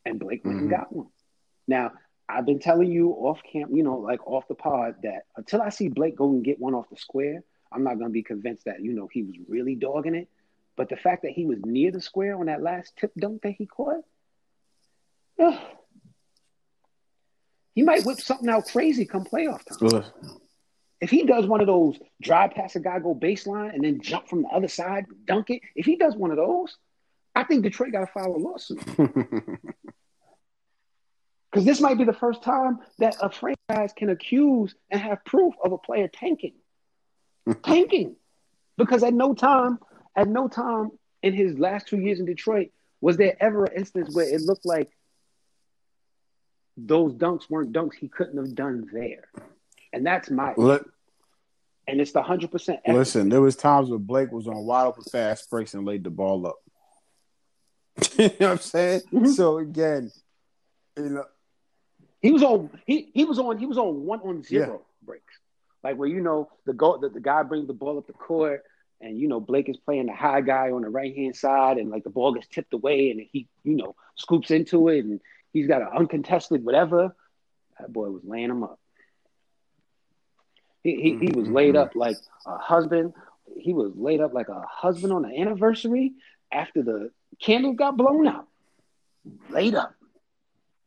And 0.05 0.19
Blake 0.19 0.43
went 0.45 0.59
and 0.59 0.67
Mhm. 0.69 0.71
got 0.71 0.91
one. 0.93 1.09
Now 1.67 1.93
I've 2.29 2.45
been 2.45 2.59
telling 2.59 2.91
you 2.91 3.11
off 3.11 3.41
camp, 3.43 3.71
you 3.73 3.83
know, 3.83 3.97
like 3.97 4.25
off 4.25 4.47
the 4.47 4.55
pod, 4.55 4.95
that 5.03 5.25
until 5.35 5.61
I 5.61 5.69
see 5.69 5.87
Blake 5.89 6.15
go 6.15 6.29
and 6.29 6.43
get 6.43 6.59
one 6.59 6.73
off 6.73 6.89
the 6.89 6.97
square, 6.97 7.43
I'm 7.71 7.83
not 7.83 7.97
gonna 7.99 8.09
be 8.11 8.23
convinced 8.23 8.65
that 8.65 8.81
you 8.81 8.93
know 8.93 9.07
he 9.07 9.23
was 9.23 9.35
really 9.47 9.75
dogging 9.75 10.15
it. 10.15 10.29
But 10.75 10.89
the 10.89 10.95
fact 10.97 11.21
that 11.23 11.31
he 11.31 11.45
was 11.45 11.59
near 11.65 11.91
the 11.91 12.01
square 12.01 12.35
on 12.35 12.47
that 12.47 12.61
last 12.61 12.95
tip 12.97 13.13
dunk 13.15 13.43
that 13.43 13.51
he 13.51 13.65
caught, 13.65 14.03
ugh, 15.39 15.77
he 17.75 17.81
might 17.81 18.05
whip 18.05 18.19
something 18.19 18.49
out 18.49 18.65
crazy 18.65 19.05
come 19.05 19.25
playoff 19.25 19.63
time. 19.65 20.01
Ugh. 20.01 20.05
If 21.01 21.09
he 21.09 21.23
does 21.23 21.45
one 21.45 21.59
of 21.59 21.67
those 21.67 21.99
drive 22.21 22.51
past 22.51 22.77
a 22.77 22.79
guy, 22.79 22.99
go 22.99 23.13
baseline, 23.13 23.73
and 23.73 23.83
then 23.83 23.99
jump 24.01 24.29
from 24.29 24.43
the 24.43 24.47
other 24.49 24.69
side, 24.69 25.05
dunk 25.25 25.49
it, 25.49 25.61
if 25.75 25.85
he 25.85 25.97
does 25.97 26.15
one 26.15 26.31
of 26.31 26.37
those, 26.37 26.77
I 27.35 27.43
think 27.43 27.63
Detroit 27.63 27.91
got 27.91 28.01
to 28.01 28.07
file 28.07 28.35
a 28.35 28.37
lawsuit. 28.37 28.81
Because 31.53 31.65
this 31.65 31.79
might 31.79 31.99
be 31.99 32.03
the 32.03 32.13
first 32.13 32.41
time 32.41 32.79
that 32.97 33.15
a 33.21 33.29
franchise 33.29 33.93
can 33.95 34.09
accuse 34.09 34.73
and 34.89 34.99
have 34.99 35.23
proof 35.23 35.53
of 35.63 35.71
a 35.71 35.77
player 35.77 36.07
tanking. 36.07 36.55
tanking. 37.63 38.15
Because 38.75 39.03
at 39.03 39.13
no 39.13 39.35
time, 39.35 39.77
at 40.15 40.27
no 40.27 40.47
time 40.47 40.89
in 41.21 41.35
his 41.35 41.59
last 41.59 41.87
two 41.87 41.99
years 41.99 42.19
in 42.19 42.25
Detroit, 42.25 42.71
was 43.01 43.17
there 43.17 43.37
ever 43.39 43.65
an 43.65 43.77
instance 43.77 44.15
where 44.15 44.25
it 44.25 44.41
looked 44.41 44.65
like 44.65 44.89
those 46.77 47.13
dunks 47.13 47.49
weren't 47.49 47.71
dunks 47.73 47.95
he 47.95 48.07
couldn't 48.07 48.37
have 48.37 48.55
done 48.55 48.87
there. 48.91 49.25
And 49.91 50.05
that's 50.05 50.29
my 50.29 50.53
Let- 50.57 50.83
and 51.87 51.99
it's 51.99 52.11
the 52.13 52.23
hundred 52.23 52.51
percent. 52.51 52.79
Listen, 52.87 53.29
there 53.29 53.41
was 53.41 53.55
times 53.55 53.89
where 53.89 53.99
Blake 53.99 54.31
was 54.31 54.47
on 54.47 54.55
wide 54.65 54.85
open 54.87 55.03
fast 55.03 55.49
breaks 55.49 55.73
and 55.73 55.85
laid 55.85 56.03
the 56.03 56.09
ball 56.09 56.47
up. 56.47 56.55
you 58.17 58.25
know 58.27 58.33
what 58.39 58.51
I'm 58.51 58.57
saying? 58.57 59.01
Mhm. 59.11 59.33
So 59.33 59.57
again, 59.59 60.11
you 60.97 61.09
know, 61.09 61.25
He 62.21 62.31
was 62.31 62.41
on 62.41 62.69
he 62.87 63.11
he 63.13 63.25
was 63.25 63.37
on 63.37 63.57
he 63.57 63.65
was 63.65 63.77
on 63.77 64.05
one 64.05 64.21
on 64.21 64.43
zero 64.43 64.81
breaks. 65.03 65.33
Like 65.83 65.97
where 65.97 66.07
you 66.07 66.21
know 66.21 66.49
the 66.65 66.73
go 66.73 66.97
the, 66.97 67.09
the 67.09 67.19
guy 67.19 67.43
brings 67.43 67.67
the 67.67 67.73
ball 67.73 67.97
up 67.97 68.07
the 68.07 68.13
court 68.13 68.63
and 69.01 69.19
you 69.19 69.27
know 69.27 69.41
Blake 69.41 69.67
is 69.67 69.77
playing 69.77 70.05
the 70.07 70.13
high 70.13 70.39
guy 70.41 70.71
on 70.71 70.81
the 70.83 70.89
right 70.89 71.13
hand 71.15 71.35
side 71.35 71.77
and 71.77 71.89
like 71.91 72.05
the 72.05 72.09
ball 72.09 72.33
gets 72.33 72.47
tipped 72.47 72.73
away 72.73 73.11
and 73.11 73.19
he 73.31 73.47
you 73.63 73.75
know 73.75 73.93
scoops 74.15 74.49
into 74.51 74.87
it 74.87 75.03
and 75.03 75.19
he's 75.53 75.67
got 75.67 75.81
an 75.81 75.89
uncontested 75.95 76.63
whatever. 76.65 77.15
That 77.79 77.93
boy 77.93 78.09
was 78.09 78.23
laying 78.25 78.49
him 78.49 78.63
up. 78.63 78.79
He 80.83 80.95
he, 81.01 81.27
he 81.27 81.31
was 81.31 81.47
laid 81.47 81.75
up 81.75 81.95
like 81.95 82.17
a 82.45 82.57
husband. 82.57 83.13
He 83.57 83.73
was 83.73 83.93
laid 83.95 84.19
up 84.19 84.33
like 84.33 84.49
a 84.49 84.61
husband 84.69 85.13
on 85.13 85.21
the 85.21 85.39
anniversary 85.39 86.13
after 86.51 86.81
the 86.83 87.11
candles 87.39 87.77
got 87.77 87.95
blown 87.95 88.27
out. 88.27 88.47
Laid 89.49 89.75
up. 89.75 89.95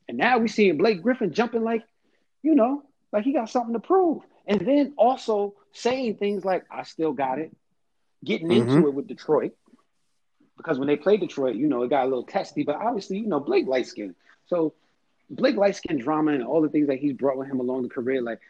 And 0.09 0.19
now 0.19 0.39
we 0.39 0.49
seeing 0.49 0.77
Blake 0.77 1.03
Griffin 1.03 1.33
jumping 1.33 1.63
like, 1.63 1.83
you 2.43 2.55
know, 2.55 2.83
like 3.13 3.25
he 3.25 3.33
got 3.33 3.49
something 3.51 3.73
to 3.73 3.81
prove. 3.81 4.23
And 4.47 4.61
then 4.61 4.95
also 4.97 5.55
saying 5.73 6.17
things 6.17 6.45
like, 6.45 6.65
I 6.71 6.85
still 6.85 7.13
got 7.13 7.39
it, 7.39 7.57
getting 8.25 8.53
into 8.53 8.81
Mhm. 8.81 8.89
it 8.89 8.95
with 8.95 9.09
Detroit. 9.09 9.57
Because 10.57 10.79
when 10.79 10.87
they 10.87 10.97
played 10.97 11.21
Detroit, 11.21 11.57
you 11.57 11.67
know, 11.67 11.83
it 11.83 11.91
got 11.91 12.05
a 12.05 12.09
little 12.09 12.25
testy, 12.25 12.63
but 12.63 12.77
obviously, 12.77 13.19
you 13.19 13.27
know, 13.27 13.41
Blake 13.41 13.67
light 13.67 13.87
skin. 13.87 14.15
So 14.47 14.75
Blake 15.31 15.57
light 15.57 15.77
skin 15.77 15.99
drama 15.99 16.33
and 16.33 16.45
all 16.45 16.63
the 16.63 16.69
things 16.69 16.89
that 16.89 16.99
he's 16.99 17.13
brought 17.13 17.37
with 17.37 17.49
him 17.49 17.61
along 17.61 17.83
the 17.83 17.89
career, 17.89 18.23
like, 18.23 18.41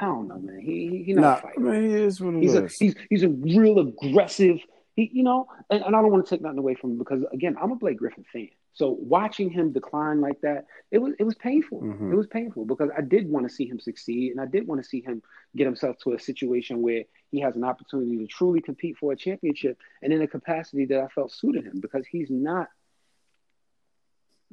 I 0.00 0.06
don't 0.06 0.28
know, 0.28 0.38
man. 0.38 0.60
He 0.60 0.88
he, 0.88 1.02
he 1.04 1.12
not 1.14 1.20
nah, 1.20 1.36
fighter. 1.36 1.60
mean, 1.60 1.88
he 1.88 1.94
is 1.94 2.20
what 2.20 2.34
He's 2.34 2.54
a 2.54 2.68
he's 2.78 2.94
he's 3.10 3.22
a 3.22 3.28
real 3.28 3.78
aggressive. 3.78 4.58
He 4.96 5.10
you 5.12 5.22
know, 5.22 5.46
and, 5.70 5.82
and 5.82 5.96
I 5.96 6.02
don't 6.02 6.10
want 6.10 6.26
to 6.26 6.30
take 6.30 6.42
nothing 6.42 6.58
away 6.58 6.74
from 6.74 6.92
him 6.92 6.98
because 6.98 7.22
again, 7.32 7.56
I'm 7.60 7.72
a 7.72 7.76
Blake 7.76 7.98
Griffin 7.98 8.24
fan. 8.32 8.48
So 8.72 8.96
watching 9.00 9.50
him 9.50 9.72
decline 9.72 10.20
like 10.20 10.40
that, 10.40 10.66
it 10.90 10.98
was 10.98 11.14
it 11.18 11.24
was 11.24 11.36
painful. 11.36 11.80
Mhm. 11.80 12.12
It 12.12 12.16
was 12.16 12.26
painful 12.26 12.64
because 12.64 12.90
I 12.96 13.02
did 13.02 13.28
want 13.30 13.48
to 13.48 13.54
see 13.54 13.66
him 13.66 13.78
succeed, 13.78 14.32
and 14.32 14.40
I 14.40 14.46
did 14.46 14.66
want 14.66 14.82
to 14.82 14.88
see 14.88 15.00
him 15.00 15.22
get 15.56 15.64
himself 15.64 15.96
to 15.98 16.14
a 16.14 16.18
situation 16.18 16.82
where 16.82 17.04
he 17.30 17.40
has 17.40 17.54
an 17.54 17.64
opportunity 17.64 18.18
to 18.18 18.26
truly 18.26 18.60
compete 18.60 18.96
for 18.98 19.12
a 19.12 19.16
championship, 19.16 19.78
and 20.02 20.12
in 20.12 20.22
a 20.22 20.28
capacity 20.28 20.86
that 20.86 21.00
I 21.00 21.08
felt 21.08 21.32
suited 21.32 21.64
him 21.64 21.80
because 21.80 22.04
he's 22.06 22.30
not 22.30 22.68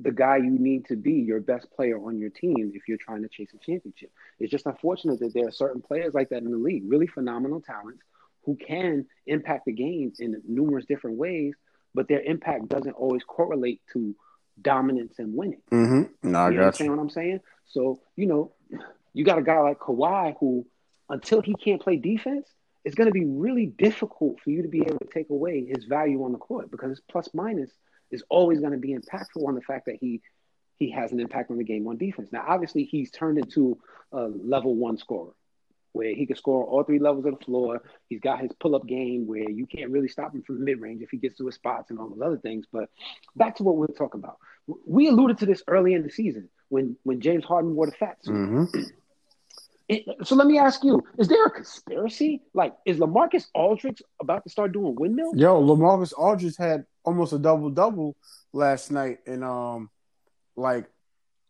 the 0.01 0.11
guy 0.11 0.37
you 0.37 0.57
need 0.57 0.85
to 0.85 0.95
be 0.95 1.13
your 1.13 1.39
best 1.39 1.69
player 1.71 1.97
on 1.97 2.17
your 2.17 2.29
team 2.29 2.71
if 2.73 2.87
you're 2.87 2.97
trying 2.97 3.21
to 3.21 3.29
chase 3.29 3.49
a 3.53 3.57
championship. 3.57 4.11
It's 4.39 4.51
just 4.51 4.65
unfortunate 4.65 5.19
that 5.19 5.33
there 5.33 5.47
are 5.47 5.51
certain 5.51 5.81
players 5.81 6.13
like 6.13 6.29
that 6.29 6.43
in 6.43 6.51
the 6.51 6.57
league, 6.57 6.83
really 6.87 7.07
phenomenal 7.07 7.61
talents, 7.61 8.01
who 8.45 8.55
can 8.55 9.05
impact 9.27 9.65
the 9.65 9.71
game 9.71 10.13
in 10.19 10.41
numerous 10.47 10.85
different 10.85 11.17
ways, 11.17 11.53
but 11.93 12.07
their 12.07 12.21
impact 12.21 12.67
doesn't 12.69 12.93
always 12.93 13.23
correlate 13.23 13.81
to 13.93 14.15
dominance 14.61 15.19
and 15.19 15.35
winning. 15.35 15.61
Mm-hmm. 15.71 16.31
No, 16.31 16.39
I 16.39 16.49
you 16.49 16.55
got 16.57 16.63
understand 16.65 16.89
you. 16.89 16.95
what 16.95 17.01
I'm 17.01 17.09
saying? 17.09 17.39
So, 17.67 18.01
you 18.15 18.25
know, 18.25 18.53
you 19.13 19.23
got 19.23 19.37
a 19.37 19.43
guy 19.43 19.59
like 19.59 19.79
Kawhi 19.79 20.35
who, 20.39 20.65
until 21.09 21.41
he 21.41 21.53
can't 21.53 21.81
play 21.81 21.97
defense, 21.97 22.47
it's 22.83 22.95
going 22.95 23.07
to 23.07 23.13
be 23.13 23.25
really 23.25 23.67
difficult 23.67 24.39
for 24.43 24.49
you 24.49 24.63
to 24.63 24.67
be 24.67 24.81
able 24.81 24.97
to 24.99 25.07
take 25.13 25.29
away 25.29 25.65
his 25.65 25.85
value 25.85 26.23
on 26.23 26.31
the 26.31 26.39
court 26.39 26.71
because 26.71 26.89
his 26.89 27.01
plus 27.11 27.29
minus 27.33 27.69
is 28.11 28.23
always 28.29 28.59
going 28.59 28.73
to 28.73 28.77
be 28.77 28.95
impactful 28.95 29.47
on 29.47 29.55
the 29.55 29.61
fact 29.61 29.85
that 29.85 29.97
he 29.99 30.21
he 30.77 30.89
has 30.89 31.11
an 31.11 31.19
impact 31.19 31.51
on 31.51 31.57
the 31.57 31.63
game 31.63 31.87
on 31.87 31.97
defense. 31.97 32.29
Now, 32.31 32.43
obviously, 32.47 32.85
he's 32.85 33.11
turned 33.11 33.37
into 33.37 33.77
a 34.11 34.23
level 34.27 34.75
one 34.75 34.97
scorer 34.97 35.33
where 35.93 36.15
he 36.15 36.25
can 36.25 36.35
score 36.35 36.63
all 36.63 36.83
three 36.83 36.99
levels 36.99 37.25
of 37.25 37.37
the 37.37 37.45
floor. 37.45 37.83
He's 38.07 38.19
got 38.19 38.39
his 38.39 38.51
pull 38.59 38.75
up 38.75 38.87
game 38.87 39.27
where 39.27 39.49
you 39.49 39.65
can't 39.65 39.91
really 39.91 40.07
stop 40.07 40.33
him 40.33 40.41
from 40.41 40.63
mid 40.63 40.81
range 40.81 41.01
if 41.01 41.09
he 41.11 41.17
gets 41.17 41.37
to 41.37 41.45
his 41.45 41.55
spots 41.55 41.89
and 41.89 41.99
all 41.99 42.09
those 42.09 42.21
other 42.21 42.37
things. 42.37 42.65
But 42.71 42.89
back 43.35 43.57
to 43.57 43.63
what 43.63 43.77
we 43.77 43.85
are 43.85 43.97
talking 43.97 44.21
about. 44.21 44.37
We 44.85 45.07
alluded 45.07 45.39
to 45.39 45.45
this 45.45 45.63
early 45.67 45.93
in 45.93 46.03
the 46.03 46.09
season 46.09 46.49
when 46.69 46.95
when 47.03 47.21
James 47.21 47.43
Harden 47.43 47.75
wore 47.75 47.87
the 47.87 47.91
fat 47.93 48.23
suit. 48.23 48.33
Mm-hmm. 48.33 48.79
It, 49.87 50.05
so 50.23 50.35
let 50.35 50.47
me 50.47 50.57
ask 50.57 50.83
you: 50.83 51.03
Is 51.17 51.27
there 51.27 51.45
a 51.45 51.51
conspiracy? 51.51 52.41
Like, 52.53 52.75
is 52.85 52.97
Lamarcus 52.97 53.47
Aldridge 53.53 54.01
about 54.21 54.43
to 54.43 54.49
start 54.49 54.71
doing 54.71 54.95
windmills? 54.95 55.35
Yo, 55.37 55.61
Lamarcus 55.61 56.13
Aldridge 56.13 56.57
had 56.57 56.85
almost 57.03 57.33
a 57.33 57.39
double 57.39 57.69
double 57.69 58.15
last 58.53 58.91
night 58.91 59.19
in 59.25 59.43
um 59.43 59.89
like 60.55 60.85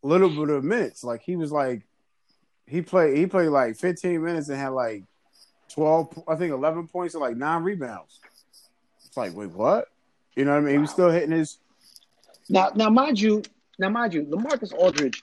a 0.03 0.07
little 0.07 0.29
bit 0.29 0.49
of 0.49 0.63
minutes. 0.63 1.03
Like 1.03 1.21
he 1.21 1.35
was 1.35 1.51
like 1.51 1.83
he 2.65 2.81
played 2.81 3.17
he 3.17 3.27
played 3.27 3.49
like 3.49 3.75
15 3.75 4.23
minutes 4.23 4.49
and 4.49 4.57
had 4.57 4.69
like 4.69 5.03
12 5.73 6.23
I 6.27 6.35
think 6.35 6.53
11 6.53 6.87
points 6.87 7.13
and 7.13 7.21
like 7.21 7.37
nine 7.37 7.63
rebounds. 7.63 8.19
It's 9.05 9.17
like 9.17 9.35
wait 9.35 9.51
what? 9.51 9.87
You 10.35 10.45
know 10.45 10.51
what 10.51 10.59
I 10.59 10.61
mean? 10.61 10.73
He 10.73 10.79
was 10.79 10.91
still 10.91 11.09
hitting 11.09 11.31
his 11.31 11.57
Now, 12.49 12.71
now, 12.75 12.89
mind 12.89 13.19
you, 13.19 13.43
now, 13.77 13.89
mind 13.89 14.13
you, 14.13 14.23
Lamarcus 14.23 14.73
Aldridge 14.73 15.21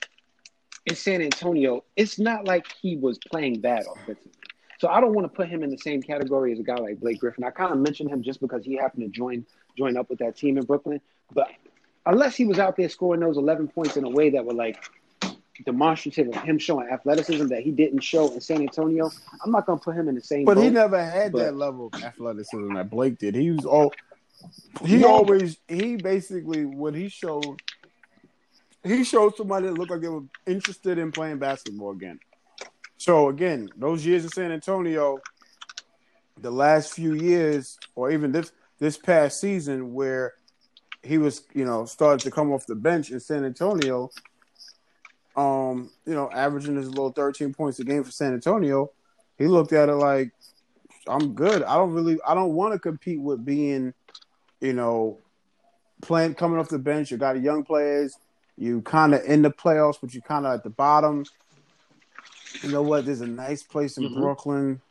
in 0.89 0.95
San 0.95 1.21
Antonio, 1.21 1.83
it's 1.95 2.19
not 2.19 2.45
like 2.45 2.65
he 2.81 2.97
was 2.97 3.17
playing 3.31 3.61
bad 3.61 3.83
offensively. 3.89 4.31
So 4.79 4.87
I 4.87 5.01
don't 5.01 5.13
want 5.13 5.25
to 5.31 5.35
put 5.35 5.47
him 5.49 5.61
in 5.63 5.69
the 5.69 5.77
same 5.77 6.01
category 6.01 6.51
as 6.53 6.59
a 6.59 6.63
guy 6.63 6.75
like 6.75 6.99
Blake 6.99 7.19
Griffin. 7.19 7.43
I 7.43 7.51
kind 7.51 7.71
of 7.71 7.79
mentioned 7.79 8.09
him 8.09 8.23
just 8.23 8.39
because 8.41 8.63
he 8.63 8.75
happened 8.75 9.03
to 9.03 9.09
join 9.09 9.45
join 9.77 9.95
up 9.97 10.09
with 10.09 10.19
that 10.19 10.35
team 10.35 10.57
in 10.57 10.65
Brooklyn. 10.65 10.99
But 11.33 11.49
unless 12.05 12.35
he 12.35 12.45
was 12.45 12.59
out 12.59 12.75
there 12.75 12.89
scoring 12.89 13.21
those 13.21 13.37
11 13.37 13.67
points 13.69 13.97
in 13.97 14.03
a 14.03 14.09
way 14.09 14.29
that 14.31 14.43
were 14.45 14.53
like 14.53 14.83
demonstrative 15.65 16.29
of 16.29 16.41
him 16.43 16.57
showing 16.57 16.87
athleticism 16.89 17.47
that 17.47 17.61
he 17.61 17.71
didn't 17.71 17.99
show 17.99 18.31
in 18.33 18.39
San 18.41 18.61
Antonio, 18.61 19.11
I'm 19.43 19.51
not 19.51 19.65
going 19.65 19.77
to 19.79 19.83
put 19.83 19.95
him 19.95 20.07
in 20.07 20.15
the 20.15 20.21
same. 20.21 20.45
But 20.45 20.57
he 20.57 20.69
never 20.69 21.01
had 21.03 21.33
But- 21.33 21.39
that 21.39 21.55
level 21.55 21.89
of 21.93 22.01
athleticism 22.03 22.73
that 22.75 22.89
Blake 22.89 23.17
did. 23.19 23.35
He 23.35 23.51
was 23.51 23.65
all 23.65 23.93
he 24.85 24.97
No. 24.99 25.09
always 25.09 25.57
he 25.67 25.97
basically 25.97 26.65
what 26.65 26.95
he 26.95 27.09
showed 27.09 27.61
he 28.83 29.03
showed 29.03 29.35
somebody 29.35 29.67
that 29.67 29.73
looked 29.73 29.91
like 29.91 30.01
they 30.01 30.07
were 30.07 30.23
interested 30.45 30.97
in 30.97 31.11
playing 31.11 31.39
basketball 31.39 31.91
again. 31.91 32.19
So 32.97 33.29
again, 33.29 33.69
those 33.77 34.05
years 34.05 34.23
in 34.23 34.29
San 34.29 34.51
Antonio, 34.51 35.19
the 36.37 36.51
last 36.51 36.93
few 36.93 37.13
years, 37.13 37.77
or 37.95 38.11
even 38.11 38.31
this 38.31 38.51
this 38.79 38.97
past 38.97 39.39
season 39.41 39.93
where 39.93 40.33
he 41.03 41.17
was, 41.17 41.43
you 41.53 41.65
know, 41.65 41.85
started 41.85 42.23
to 42.23 42.31
come 42.31 42.51
off 42.51 42.65
the 42.65 42.75
bench 42.75 43.11
in 43.11 43.19
San 43.19 43.45
Antonio, 43.45 44.09
um, 45.35 45.89
you 46.05 46.13
know, 46.13 46.29
averaging 46.31 46.75
his 46.75 46.89
little 46.89 47.11
13 47.11 47.53
points 47.53 47.79
a 47.79 47.83
game 47.83 48.03
for 48.03 48.11
San 48.11 48.33
Antonio, 48.33 48.91
he 49.37 49.47
looked 49.47 49.73
at 49.73 49.89
it 49.89 49.95
like, 49.95 50.31
I'm 51.07 51.33
good. 51.33 51.63
I 51.63 51.75
don't 51.75 51.93
really 51.93 52.19
I 52.27 52.33
don't 52.33 52.53
want 52.53 52.73
to 52.73 52.79
compete 52.79 53.19
with 53.19 53.43
being, 53.43 53.93
you 54.61 54.73
know, 54.73 55.19
playing 56.01 56.35
coming 56.35 56.59
off 56.59 56.69
the 56.69 56.79
bench. 56.79 57.11
You 57.11 57.17
got 57.17 57.41
young 57.41 57.63
players, 57.63 58.17
you 58.59 58.81
kind 58.81 59.15
of 59.15 59.23
in 59.23 59.41
the 59.41 59.49
playoffs, 59.49 59.97
but 60.01 60.13
you 60.13 60.21
kind 60.21 60.45
of 60.45 60.53
at 60.53 60.63
the 60.63 60.69
bottom. 60.69 61.23
You 62.61 62.71
know 62.71 62.81
what? 62.81 63.05
There's 63.05 63.21
a 63.21 63.27
nice 63.27 63.63
place 63.63 63.97
in 63.97 64.03
Mhm. 64.03 64.15
Brooklyn. 64.15 64.81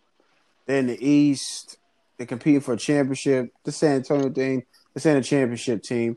They're 0.64 0.78
in 0.78 0.86
the 0.86 1.06
East. 1.06 1.76
They're 2.16 2.26
competing 2.26 2.62
for 2.62 2.72
a 2.72 2.78
championship. 2.78 3.52
The 3.64 3.72
San 3.72 3.96
Antonio 3.96 4.30
thing, 4.30 4.64
this 4.94 5.04
ain't 5.04 5.18
a 5.18 5.22
championship 5.28 5.82
team. 5.82 6.16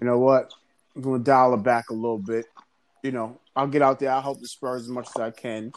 You 0.00 0.06
know 0.06 0.18
what? 0.18 0.52
I'm 0.94 1.02
going 1.02 1.20
to 1.20 1.24
dial 1.24 1.52
it 1.52 1.62
back 1.62 1.90
a 1.90 1.94
little 1.94 2.18
bit. 2.18 2.46
You 3.02 3.12
know, 3.12 3.38
I'll 3.54 3.66
get 3.66 3.82
out 3.82 4.00
there. 4.00 4.10
I'll 4.10 4.22
help 4.22 4.40
the 4.40 4.48
Spurs 4.48 4.82
as 4.82 4.88
much 4.88 5.08
as 5.14 5.20
I 5.20 5.30
can. 5.30 5.72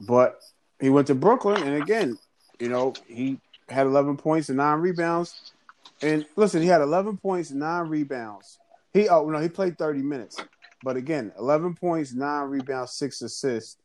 But 0.00 0.40
he 0.80 0.88
went 0.88 1.08
to 1.08 1.14
Brooklyn, 1.14 1.62
and 1.62 1.82
again, 1.82 2.18
you 2.58 2.70
know, 2.70 2.94
he 3.06 3.38
had 3.68 3.86
11 3.86 4.16
points 4.16 4.48
and 4.48 4.56
nine 4.56 4.80
rebounds. 4.80 5.52
And 6.00 6.26
listen, 6.36 6.62
he 6.62 6.68
had 6.68 6.80
11 6.80 7.18
points 7.18 7.50
and 7.50 7.60
nine 7.60 7.88
rebounds. 7.88 8.58
He 8.92 9.08
oh 9.08 9.28
no, 9.28 9.40
he 9.40 9.48
played 9.48 9.78
30 9.78 10.02
minutes. 10.02 10.36
But 10.84 10.96
again, 10.96 11.32
11 11.38 11.74
points, 11.76 12.12
nine 12.12 12.48
rebounds, 12.48 12.92
six 12.92 13.22
assists, 13.22 13.76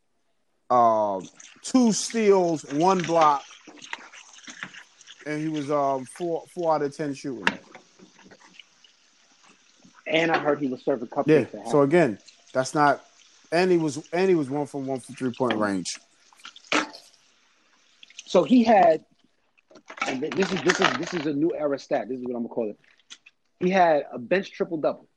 um, 0.68 1.26
two 1.62 1.92
steals, 1.92 2.64
one 2.72 2.98
block, 2.98 3.42
and 5.26 5.40
he 5.40 5.48
was 5.48 5.70
um 5.70 6.04
four 6.04 6.44
four 6.54 6.74
out 6.74 6.82
of 6.82 6.96
ten 6.96 7.14
shooting. 7.14 7.46
And 10.06 10.30
I 10.30 10.38
heard 10.38 10.58
he 10.58 10.68
was 10.68 10.82
serving 10.82 11.08
cupcakes. 11.08 11.52
Yeah. 11.52 11.64
So 11.70 11.82
again, 11.82 12.18
that's 12.52 12.74
not. 12.74 13.04
And 13.52 13.70
he 13.70 13.78
was 13.78 14.02
and 14.12 14.28
he 14.28 14.34
was 14.34 14.50
one 14.50 14.66
from 14.66 14.86
one 14.86 15.00
from 15.00 15.14
three 15.14 15.32
point 15.32 15.56
range. 15.56 15.98
So 18.26 18.42
he 18.44 18.62
had, 18.62 19.04
and 20.06 20.20
this 20.20 20.52
is 20.52 20.62
this 20.62 20.80
is 20.80 20.90
this 20.98 21.14
is 21.14 21.26
a 21.26 21.32
new 21.32 21.54
era 21.54 21.78
stat. 21.78 22.08
This 22.08 22.18
is 22.18 22.26
what 22.26 22.36
I'm 22.36 22.42
gonna 22.42 22.54
call 22.54 22.70
it. 22.70 22.78
He 23.60 23.70
had 23.70 24.04
a 24.12 24.18
bench 24.18 24.52
triple 24.52 24.78
double. 24.78 25.08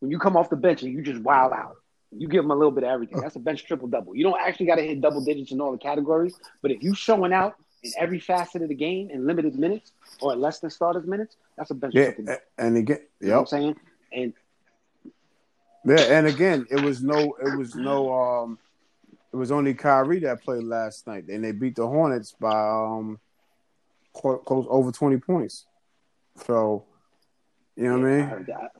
When 0.00 0.10
you 0.10 0.18
come 0.18 0.36
off 0.36 0.50
the 0.50 0.56
bench 0.56 0.82
and 0.82 0.92
you 0.92 1.02
just 1.02 1.22
wild 1.22 1.52
out, 1.52 1.76
you 2.16 2.28
give 2.28 2.44
him 2.44 2.50
a 2.50 2.54
little 2.54 2.70
bit 2.70 2.84
of 2.84 2.90
everything. 2.90 3.20
That's 3.20 3.36
a 3.36 3.40
bench 3.40 3.64
triple 3.66 3.88
double. 3.88 4.14
You 4.14 4.24
don't 4.24 4.40
actually 4.40 4.66
got 4.66 4.76
to 4.76 4.82
hit 4.82 5.00
double 5.00 5.24
digits 5.24 5.52
in 5.52 5.60
all 5.60 5.72
the 5.72 5.78
categories, 5.78 6.38
but 6.62 6.70
if 6.70 6.82
you 6.82 6.94
showing 6.94 7.32
out 7.32 7.54
in 7.82 7.92
every 7.98 8.18
facet 8.20 8.62
of 8.62 8.68
the 8.68 8.74
game 8.74 9.10
in 9.10 9.26
limited 9.26 9.56
minutes 9.58 9.92
or 10.20 10.34
less 10.36 10.60
than 10.60 10.70
starters 10.70 11.06
minutes, 11.06 11.36
that's 11.56 11.70
a 11.70 11.74
bench 11.74 11.94
Yeah. 11.94 12.02
triple 12.02 12.24
double. 12.24 12.40
And 12.58 12.76
again, 12.76 13.00
You 13.20 13.28
know 13.28 13.34
what 13.34 13.40
yep. 13.40 13.40
I'm 13.40 13.46
saying? 13.46 13.76
And 14.12 14.32
Yeah. 15.84 16.02
And 16.18 16.26
again, 16.26 16.66
it 16.70 16.78
was 16.78 17.02
no. 17.02 17.34
It 17.42 17.48
was 17.48 17.74
no. 17.76 18.12
Um. 18.12 18.58
It 19.32 19.36
was 19.36 19.50
only 19.52 19.74
Kyrie 19.74 20.20
that 20.20 20.42
played 20.42 20.64
last 20.64 21.06
night, 21.06 21.24
and 21.28 21.44
they 21.44 21.52
beat 21.52 21.76
the 21.76 21.86
Hornets 21.86 22.32
by 22.38 22.68
um 22.68 23.18
close, 24.20 24.66
over 24.68 24.92
twenty 24.92 25.18
points. 25.18 25.66
So, 26.44 26.84
you 27.76 27.84
know 27.84 27.98
what 27.98 28.08
I 28.08 28.12
I 28.12 28.36
mean? 28.36 28.46
that. 28.48 28.70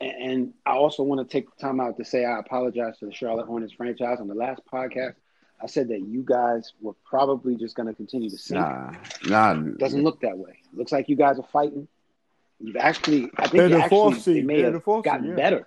And, 0.00 0.52
I 0.66 0.72
also 0.72 1.04
want 1.04 1.20
to 1.20 1.32
take 1.32 1.54
the 1.54 1.60
time 1.60 1.78
out 1.78 1.96
to 1.98 2.04
say 2.04 2.24
I 2.24 2.38
apologize 2.38 2.98
to 2.98 3.06
the 3.06 3.12
Charlotte 3.12 3.46
Hornets 3.46 3.72
franchise. 3.72 4.18
On 4.20 4.26
the 4.26 4.34
last 4.34 4.62
podcast, 4.72 5.14
I 5.62 5.66
said 5.66 5.88
that 5.88 6.00
you 6.00 6.22
guys 6.24 6.72
were 6.80 6.94
probably 7.04 7.56
just 7.56 7.76
going 7.76 7.86
to 7.86 7.94
continue 7.94 8.28
to 8.30 8.38
sink. 8.38 8.60
Nah, 8.60 8.92
nah. 9.26 9.54
Doesn't 9.54 10.02
look 10.02 10.20
that 10.22 10.36
way. 10.36 10.58
Looks 10.74 10.90
like 10.90 11.08
you 11.08 11.14
guys 11.14 11.38
are 11.38 11.46
fighting. 11.52 11.86
You've 12.58 12.76
actually, 12.76 13.30
I 13.36 13.42
think 13.42 13.52
They're 13.52 13.68
you 13.68 13.82
the 13.82 13.88
fourth 13.88 14.16
actually 14.16 14.34
they 14.34 14.42
may 14.42 14.56
They're 14.56 14.64
have 14.66 14.74
the 14.74 14.80
fourth 14.80 15.04
gotten 15.04 15.22
seed, 15.22 15.30
yeah. 15.30 15.36
better. 15.36 15.66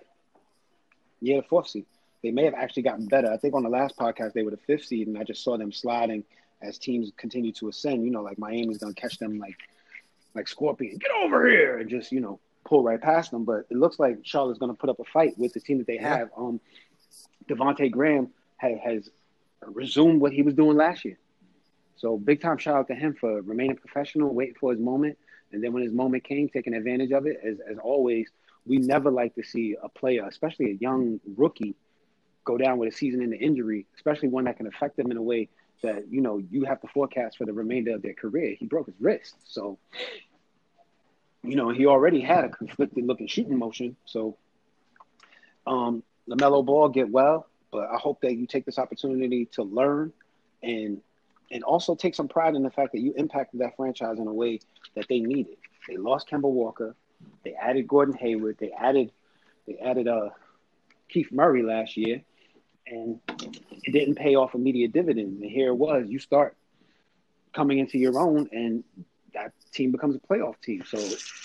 Yeah, 1.22 1.38
the 1.38 1.48
fourth 1.48 1.70
seed. 1.70 1.86
They 2.22 2.32
may 2.32 2.44
have 2.46 2.56
actually 2.56 2.84
gotten 2.84 3.06
better. 3.06 3.32
I 3.32 3.38
think 3.38 3.54
on 3.54 3.64
the 3.64 3.70
last 3.70 3.96
podcast 3.98 4.34
they 4.34 4.44
were 4.44 4.52
the 4.52 4.58
fifth 4.58 4.86
seed, 4.86 5.08
and 5.08 5.18
I 5.18 5.24
just 5.24 5.44
saw 5.44 5.58
them 5.58 5.72
sliding 5.72 6.26
as 6.66 6.78
teams 6.78 7.12
continue 7.18 7.52
to 7.54 7.70
ascend. 7.70 8.04
You 8.04 8.12
know, 8.12 8.22
like 8.22 8.38
Miami's 8.38 8.80
to 8.94 9.00
catch 9.02 9.18
them 9.18 9.40
like 9.40 9.58
like 10.34 10.48
Scorpion, 10.48 10.98
get 10.98 11.12
over 11.24 11.48
here, 11.50 11.78
and 11.80 11.90
just 11.90 12.12
you 12.12 12.20
know 12.20 12.40
pull 12.66 12.84
right 12.84 13.02
past 13.02 13.32
them. 13.32 13.44
But 13.46 13.66
it 13.70 13.78
looks 13.78 14.00
like 14.00 14.20
Charlotte's 14.24 14.60
to 14.60 14.78
put 14.78 14.90
up 14.90 15.00
a 15.00 15.04
fight 15.06 15.38
with 15.38 15.54
the 15.54 15.60
team 15.60 15.78
that 15.78 15.88
they 15.88 15.96
Yeah. 15.96 16.18
have. 16.18 16.30
Um, 16.36 16.60
Devonte' 17.48 17.92
Graham 17.92 18.30
has, 18.58 18.80
has 18.84 19.10
resumed 19.66 20.20
what 20.20 20.32
he 20.34 20.42
was 20.42 20.54
doing 20.56 20.76
last 20.78 21.06
year. 21.06 21.18
So 21.98 22.18
big 22.18 22.42
time 22.42 22.58
shout 22.58 22.76
out 22.76 22.88
to 22.88 22.96
him 22.96 23.14
for 23.14 23.42
remaining 23.42 23.78
professional, 23.78 24.34
waiting 24.34 24.56
for 24.60 24.72
his 24.72 24.80
moment, 24.80 25.18
and 25.52 25.64
then 25.64 25.72
when 25.74 25.84
his 25.84 25.94
moment 25.94 26.24
came, 26.24 26.50
taking 26.50 26.74
advantage 26.74 27.12
of 27.12 27.26
it. 27.28 27.40
As 27.44 27.60
as 27.60 27.78
always, 27.78 28.28
we 28.66 28.78
never 28.78 29.12
like 29.12 29.36
to 29.36 29.44
see 29.44 29.78
a 29.82 29.88
player, 29.88 30.26
especially 30.28 30.72
a 30.72 30.76
young 30.76 31.20
rookie, 31.38 31.76
go 32.44 32.58
down 32.58 32.78
with 32.80 32.94
a 32.94 32.96
season-ending 32.96 33.40
injury, 33.40 33.86
especially 33.96 34.28
one 34.28 34.44
that 34.46 34.58
can 34.58 34.68
affect 34.68 34.98
them 34.98 35.10
in 35.12 35.18
a 35.18 35.22
way 35.22 35.48
that 35.82 36.08
you 36.10 36.22
know 36.22 36.38
you 36.38 36.64
have 36.66 36.82
to 36.82 36.88
forecast 36.88 37.38
for 37.38 37.46
the 37.46 37.54
remainder 37.54 37.96
of 37.96 38.02
their 38.02 38.14
career. 38.14 38.56
He 38.58 38.66
broke 38.66 38.88
his 38.88 38.96
wrist, 39.00 39.36
so 39.46 39.78
you 41.44 41.56
know 41.56 41.70
he 41.70 41.86
already 41.86 42.22
had 42.22 42.46
a 42.46 42.50
conflicted-looking 42.50 43.28
shooting 43.28 43.58
motion. 43.58 43.96
So, 44.06 44.38
um, 45.68 46.04
Lamelo 46.30 46.66
Ball 46.66 46.90
get 46.90 47.10
well, 47.10 47.48
but 47.72 47.90
I 47.90 47.98
hope 47.98 48.22
that 48.22 48.36
you 48.36 48.48
take 48.48 48.66
this 48.66 48.80
opportunity 48.80 49.46
to 49.54 49.64
learn 49.64 50.14
and 50.64 51.02
and 51.52 51.64
also 51.64 51.96
take 51.96 52.16
some 52.16 52.28
pride 52.28 52.56
in 52.56 52.64
the 52.64 52.72
fact 52.72 52.92
that 52.94 53.00
you 53.00 53.14
impacted 53.16 53.62
that 53.62 53.76
franchise 53.76 54.18
in 54.18 54.28
a 54.28 54.34
way 54.34 54.60
that 54.96 55.08
they 55.08 55.20
needed. 55.20 55.58
They 55.88 55.98
lost 55.98 56.30
Kemba 56.30 56.50
Walker, 56.50 56.96
they 57.44 57.54
added 57.54 57.88
Gordon 57.88 58.16
Hayward, 58.16 58.58
they 58.60 58.72
added 58.72 59.12
they 59.68 59.78
added 59.78 60.08
uh 60.08 60.30
Keith 61.10 61.32
Murray 61.32 61.62
last 61.62 61.98
year, 61.98 62.22
and 62.88 63.20
it 63.30 63.92
didn't 63.92 64.16
pay 64.16 64.36
off 64.36 64.56
immediate 64.56 64.94
dividends. 64.94 65.42
And 65.42 65.50
here 65.50 65.70
it 65.70 65.76
was, 65.76 66.08
you 66.08 66.20
start 66.20 66.56
coming 67.54 67.80
into 67.80 67.98
your 67.98 68.20
own, 68.20 68.50
and 68.52 68.84
that 69.34 69.54
team 69.72 69.92
becomes 69.92 70.16
a 70.16 70.20
playoff 70.20 70.60
team. 70.62 70.84
So 70.88 70.98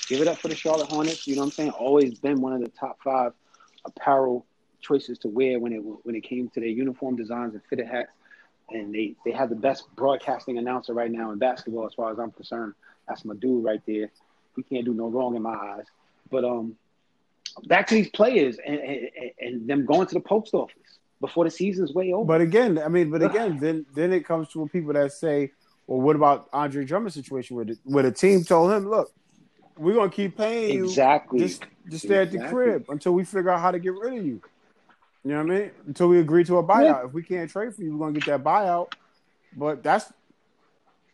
give 0.09 0.21
it 0.21 0.29
up 0.29 0.39
for 0.39 0.49
the 0.49 0.55
Charlotte 0.55 0.89
Hornets. 0.89 1.27
You 1.27 1.37
know 1.37 1.43
what 1.43 1.47
I'm 1.47 1.53
saying? 1.53 1.71
Always 1.71 2.19
been 2.19 2.41
one 2.41 2.53
of 2.53 2.61
the 2.61 2.69
top 2.69 2.99
five 3.03 3.33
apparel 3.85 4.47
choices 4.81 5.19
to 5.19 5.29
wear 5.29 5.59
when 5.59 5.73
it 5.73 5.79
when 5.79 6.15
it 6.15 6.23
came 6.23 6.49
to 6.51 6.61
their 6.61 6.69
uniform 6.69 7.17
designs 7.17 7.55
and 7.55 7.63
fitted 7.69 7.87
hats. 7.87 8.11
And 8.71 8.95
they 8.95 9.15
they 9.25 9.33
have 9.33 9.49
the 9.49 9.57
best 9.57 9.85
broadcasting 9.97 10.59
announcer 10.59 10.95
right 10.95 11.11
now 11.11 11.33
in 11.33 11.39
basketball, 11.39 11.87
as 11.87 11.95
far 11.95 12.13
as 12.13 12.19
I'm 12.19 12.31
concerned. 12.31 12.75
That's 13.09 13.25
my 13.25 13.35
dude 13.35 13.65
right 13.65 13.83
there. 13.87 14.11
He 14.57 14.63
can't 14.63 14.85
do 14.85 14.95
no 14.95 15.09
wrong 15.09 15.35
in 15.35 15.43
my 15.43 15.55
eyes. 15.55 15.87
But 16.31 16.45
um, 16.45 16.77
back 17.65 17.89
to 17.89 17.95
these 17.95 18.11
players 18.11 18.59
and, 18.65 18.79
and, 18.79 19.11
and 19.41 19.69
them 19.69 19.85
going 19.85 20.07
to 20.07 20.15
the 20.15 20.21
post 20.21 20.55
office 20.55 21.00
before 21.21 21.45
the 21.45 21.51
season's 21.51 21.93
way 21.93 22.13
over. 22.13 22.25
But 22.25 22.41
again, 22.41 22.79
I 22.79 22.89
mean, 22.89 23.11
but 23.11 23.23
again, 23.23 23.59
then 23.59 23.87
then 23.95 24.13
it 24.13 24.25
comes 24.25 24.49
to 24.51 24.67
people 24.69 24.93
that 24.95 25.13
say, 25.13 25.53
well, 25.87 26.01
what 26.01 26.17
about 26.17 26.49
Andre 26.53 26.85
Drummond's 26.85 27.15
situation 27.15 27.57
where 27.57 27.65
the, 27.65 27.79
where 27.85 28.03
the 28.03 28.13
team 28.13 28.45
told 28.45 28.73
him, 28.73 28.89
look, 28.89 29.13
we're 29.77 29.95
gonna 29.95 30.11
keep 30.11 30.37
paying 30.37 30.79
you 30.79 30.85
exactly. 30.85 31.41
Just 31.41 31.65
just 31.89 32.05
stay 32.05 32.23
exactly. 32.23 32.39
at 32.39 32.45
the 32.45 32.55
crib 32.55 32.85
until 32.89 33.13
we 33.13 33.25
figure 33.25 33.51
out 33.51 33.61
how 33.61 33.71
to 33.71 33.79
get 33.79 33.95
rid 33.95 34.19
of 34.19 34.25
you. 34.27 34.41
You 35.25 35.33
know 35.33 35.43
what 35.45 35.53
I 35.53 35.59
mean? 35.59 35.71
Until 35.87 36.09
we 36.09 36.21
agree 36.21 36.45
to 36.45 36.59
a 36.59 36.65
buyout. 36.65 36.85
Yeah. 36.85 37.07
If 37.07 37.13
we 37.13 37.23
can't 37.23 37.51
trade 37.51 37.75
for 37.75 37.83
you, 37.83 37.97
we're 37.97 38.07
gonna 38.07 38.19
get 38.19 38.27
that 38.27 38.43
buyout. 38.43 38.93
But 39.57 39.83
that's 39.83 40.13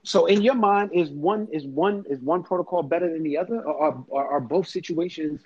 So 0.04 0.26
in 0.26 0.42
your 0.42 0.54
mind, 0.54 0.90
is 0.92 1.10
one 1.10 1.48
is 1.50 1.64
one 1.64 2.04
is 2.08 2.20
one 2.20 2.44
protocol 2.44 2.82
better 2.82 3.12
than 3.12 3.22
the 3.24 3.38
other, 3.38 3.60
or 3.62 3.82
are, 3.82 4.04
are, 4.12 4.28
are 4.34 4.40
both 4.40 4.68
situations 4.68 5.40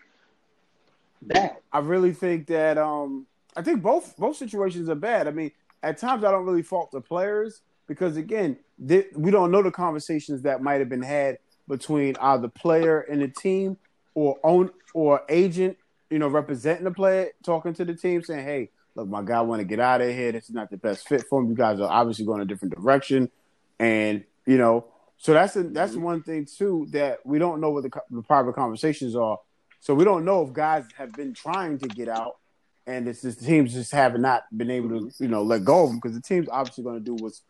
bad? 1.23 1.57
I 1.73 1.79
really 1.79 2.13
think 2.13 2.47
that 2.49 2.77
um 2.77 3.27
I 3.57 3.63
think 3.63 3.83
both 3.83 4.17
both 4.17 4.37
situations 4.37 4.89
are 4.89 4.95
bad. 4.95 5.27
I 5.27 5.31
mean, 5.31 5.51
at 5.83 5.99
times 5.99 6.25
I 6.25 6.31
don't 6.31 6.45
really 6.45 6.63
fault 6.63 6.91
the 6.91 7.01
players 7.01 7.63
because 7.87 8.17
again, 8.17 8.57
they, 8.79 9.07
we 9.15 9.31
don't 9.31 9.51
know 9.51 9.63
the 9.63 9.71
conversations 9.71 10.43
that 10.43 10.63
might 10.63 10.81
have 10.81 10.89
been 10.89 11.03
had 11.03 11.39
between 11.69 12.17
either 12.21 12.49
player 12.49 13.01
and 13.01 13.23
the 13.23 13.29
team 13.29 13.77
or 14.15 14.39
own 14.45 14.71
or 14.95 15.23
agent, 15.29 15.77
you 16.11 16.19
know, 16.19 16.29
representing 16.29 16.85
the 16.85 16.91
player, 16.91 17.31
talking 17.45 17.75
to 17.75 17.85
the 17.85 17.95
team, 17.95 18.23
saying, 18.23 18.45
"Hey, 18.45 18.71
look, 18.95 19.09
my 19.09 19.23
guy 19.23 19.41
want 19.41 19.61
to 19.61 19.65
get 19.65 19.81
out 19.81 20.01
of 20.01 20.09
here. 20.09 20.33
This 20.33 20.45
is 20.45 20.55
not 20.55 20.71
the 20.71 20.77
best 20.77 21.09
fit 21.09 21.25
for 21.29 21.41
him. 21.41 21.49
You 21.49 21.55
guys 21.55 21.81
are 21.81 21.91
obviously 21.91 22.25
going 22.25 22.41
a 22.41 22.45
different 22.45 22.75
direction." 22.75 23.31
And 23.79 24.25
you 24.47 24.59
know, 24.59 24.87
so 25.17 25.33
that's 25.33 25.55
a, 25.57 25.65
that's 25.65 25.93
mm-hmm. 25.93 26.03
one 26.03 26.23
thing 26.23 26.47
too 26.47 26.87
that 26.91 27.25
we 27.25 27.39
don't 27.39 27.61
know 27.61 27.71
what 27.71 27.83
the, 27.83 27.91
the 28.11 28.23
private 28.23 28.55
conversations 28.55 29.15
are. 29.15 29.39
So 29.81 29.95
we 29.95 30.05
don't 30.05 30.25
know 30.25 30.43
if 30.47 30.53
guys 30.53 30.85
have 30.97 31.13
been 31.13 31.35
trying 31.35 31.79
to 31.79 31.89
get 31.89 32.09
out, 32.09 32.37
and 32.87 33.09
it's 33.09 33.23
just 33.23 33.41
the 33.41 33.47
teams 33.47 33.73
just 33.75 33.93
have 33.93 34.19
not 34.19 34.45
been 34.57 34.71
able 34.71 34.89
to, 34.89 35.11
you 35.19 35.29
know, 35.29 35.43
let 35.43 35.65
go 35.65 35.85
of 35.85 35.91
them 35.91 35.99
because 35.99 36.15
the 36.15 36.23
team's 36.23 36.49
obviously 36.51 36.85
going 36.85 36.99
to 36.99 37.05
do 37.05 37.15
what's 37.15 37.43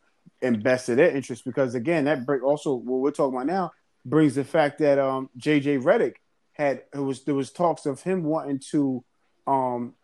in 0.42 0.60
best 0.62 0.88
of 0.88 0.96
their 0.96 1.10
interest. 1.10 1.44
Because 1.44 1.74
again, 1.74 2.04
that 2.04 2.26
bring, 2.26 2.40
also 2.40 2.74
what 2.74 3.00
we're 3.00 3.10
talking 3.10 3.34
about 3.36 3.46
now 3.46 3.72
brings 4.04 4.34
the 4.34 4.44
fact 4.44 4.78
that 4.78 4.98
um, 4.98 5.30
JJ 5.38 5.82
Redick 5.82 6.14
had 6.52 6.82
it 6.92 6.98
was 6.98 7.24
there 7.24 7.34
was 7.34 7.50
talks 7.52 7.86
of 7.86 8.02
him 8.02 8.24
wanting 8.24 8.60
to 8.70 9.04
um, 9.46 9.94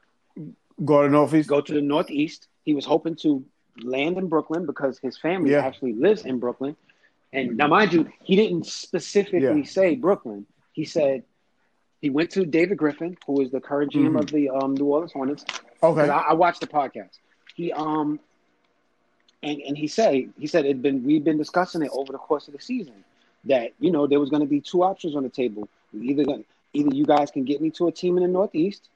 go 0.85 1.02
to 1.02 1.09
Northeast. 1.09 1.49
Go 1.49 1.61
to 1.61 1.73
the 1.75 1.80
Northeast. 1.80 2.49
He 2.64 2.75
was 2.75 2.85
hoping 2.85 3.16
to 3.16 3.45
land 3.83 4.16
in 4.16 4.28
Brooklyn 4.28 4.66
because 4.66 4.99
his 4.99 5.18
family 5.18 5.50
Yeah. 5.52 5.66
actually 5.66 5.92
lives 5.95 6.25
in 6.25 6.38
Brooklyn. 6.38 6.76
And 7.33 7.56
now, 7.56 7.66
mind 7.66 7.92
you, 7.92 8.09
he 8.23 8.37
didn't 8.37 8.66
specifically 8.66 9.59
Yeah. 9.61 9.64
say 9.64 9.97
Brooklyn. 9.97 10.47
He 10.73 10.85
said 10.85 11.25
he 12.06 12.10
went 12.10 12.30
to 12.30 12.46
David 12.46 12.78
Griffin, 12.78 13.18
who 13.26 13.40
is 13.40 13.50
the 13.50 13.60
current 13.60 13.90
GM 13.92 14.12
Mhm. 14.12 14.20
of 14.20 14.26
the 14.30 14.48
um, 14.48 14.75
New 14.75 14.84
Orleans 14.84 15.12
Hornets. 15.12 15.44
Okay, 15.82 16.08
I, 16.08 16.18
I 16.30 16.34
watched 16.34 16.60
the 16.60 16.68
podcast. 16.68 17.18
He 17.56 17.72
um 17.72 18.20
and 19.42 19.60
and 19.60 19.76
he 19.76 19.88
said 19.88 20.32
he 20.38 20.46
said 20.46 20.64
it'd 20.64 20.82
been 20.82 21.02
we've 21.02 21.25
been 21.25 21.36
discussing 21.36 21.82
it 21.82 21.90
over 21.92 22.12
the 22.12 22.18
course 22.18 22.46
of 22.46 22.54
the 22.54 22.60
season 22.60 23.02
that 23.46 23.72
you 23.80 23.90
know 23.90 24.06
there 24.06 24.20
was 24.20 24.30
going 24.30 24.42
to 24.42 24.46
be 24.48 24.60
two 24.60 24.84
options 24.84 25.16
on 25.16 25.25
the 25.25 25.28
table. 25.28 25.69
We 25.92 26.10
either 26.10 26.25
going 26.25 26.45
either 26.75 26.95
you 26.95 27.04
guys 27.04 27.32
can 27.32 27.42
get 27.45 27.60
me 27.60 27.71
to 27.71 27.88
a 27.88 27.92
team 27.92 28.16
in 28.16 28.23
the 28.23 28.28
Northeast, 28.28 28.88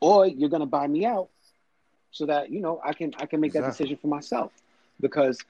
or 0.00 0.26
you're 0.28 0.48
going 0.48 0.60
to 0.60 0.66
buy 0.66 0.86
me 0.86 1.04
out 1.04 1.28
so 2.12 2.26
that 2.26 2.50
you 2.50 2.60
know 2.60 2.80
I 2.84 2.92
can 2.92 3.12
I 3.18 3.26
can 3.26 3.40
make 3.40 3.52
that 3.54 3.64
decision 3.70 3.96
for 3.96 4.06
myself 4.06 4.52
because 5.00 5.40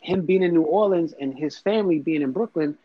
him 0.00 0.26
being 0.26 0.42
in 0.42 0.52
New 0.52 0.64
Orleans 0.64 1.14
and 1.18 1.34
his 1.34 1.56
family 1.58 1.98
being 1.98 2.20
in 2.20 2.32
Brooklyn, 2.32 2.76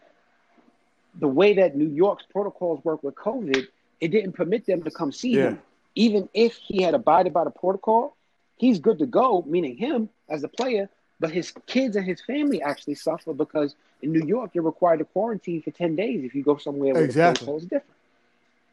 the 1.16 1.28
way 1.28 1.54
that 1.56 1.76
New 1.76 1.90
York's 1.90 2.24
protocols 2.32 2.84
work 2.84 3.04
with 3.04 3.16
COVID, 3.16 3.68
it 4.00 4.08
didn't 4.10 4.34
permit 4.34 4.66
them 4.66 4.82
to 4.84 4.92
come 4.92 5.12
see 5.12 5.36
Yeah. 5.36 5.50
him. 5.50 5.62
Even 5.96 6.30
if 6.34 6.56
he 6.56 6.82
had 6.82 6.94
abided 6.94 7.34
by 7.34 7.44
the 7.44 7.50
protocol, 7.52 8.16
he's 8.58 8.80
good 8.80 9.00
to 9.00 9.06
go, 9.06 9.44
meaning 9.48 9.76
him 9.76 10.10
as 10.30 10.44
a 10.44 10.48
player, 10.48 10.90
but 11.20 11.32
his 11.32 11.52
kids 11.68 11.96
and 11.96 12.06
his 12.06 12.22
family 12.22 12.62
actually 12.62 12.96
suffer 12.96 13.34
because 13.34 13.76
in 14.02 14.12
New 14.12 14.26
York 14.26 14.52
you're 14.54 14.64
required 14.64 15.00
to 15.00 15.06
quarantine 15.06 15.62
for 15.62 15.72
10 15.72 15.96
days 15.96 16.24
if 16.24 16.34
you 16.34 16.44
go 16.44 16.58
somewhere 16.58 16.94
where 16.94 17.04
Exactly. 17.04 17.34
the 17.34 17.38
protocol 17.40 17.58
is 17.58 17.64
different. 17.64 17.86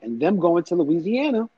And 0.00 0.20
them 0.20 0.38
going 0.38 0.62
to 0.64 0.76
Louisiana, 0.76 1.48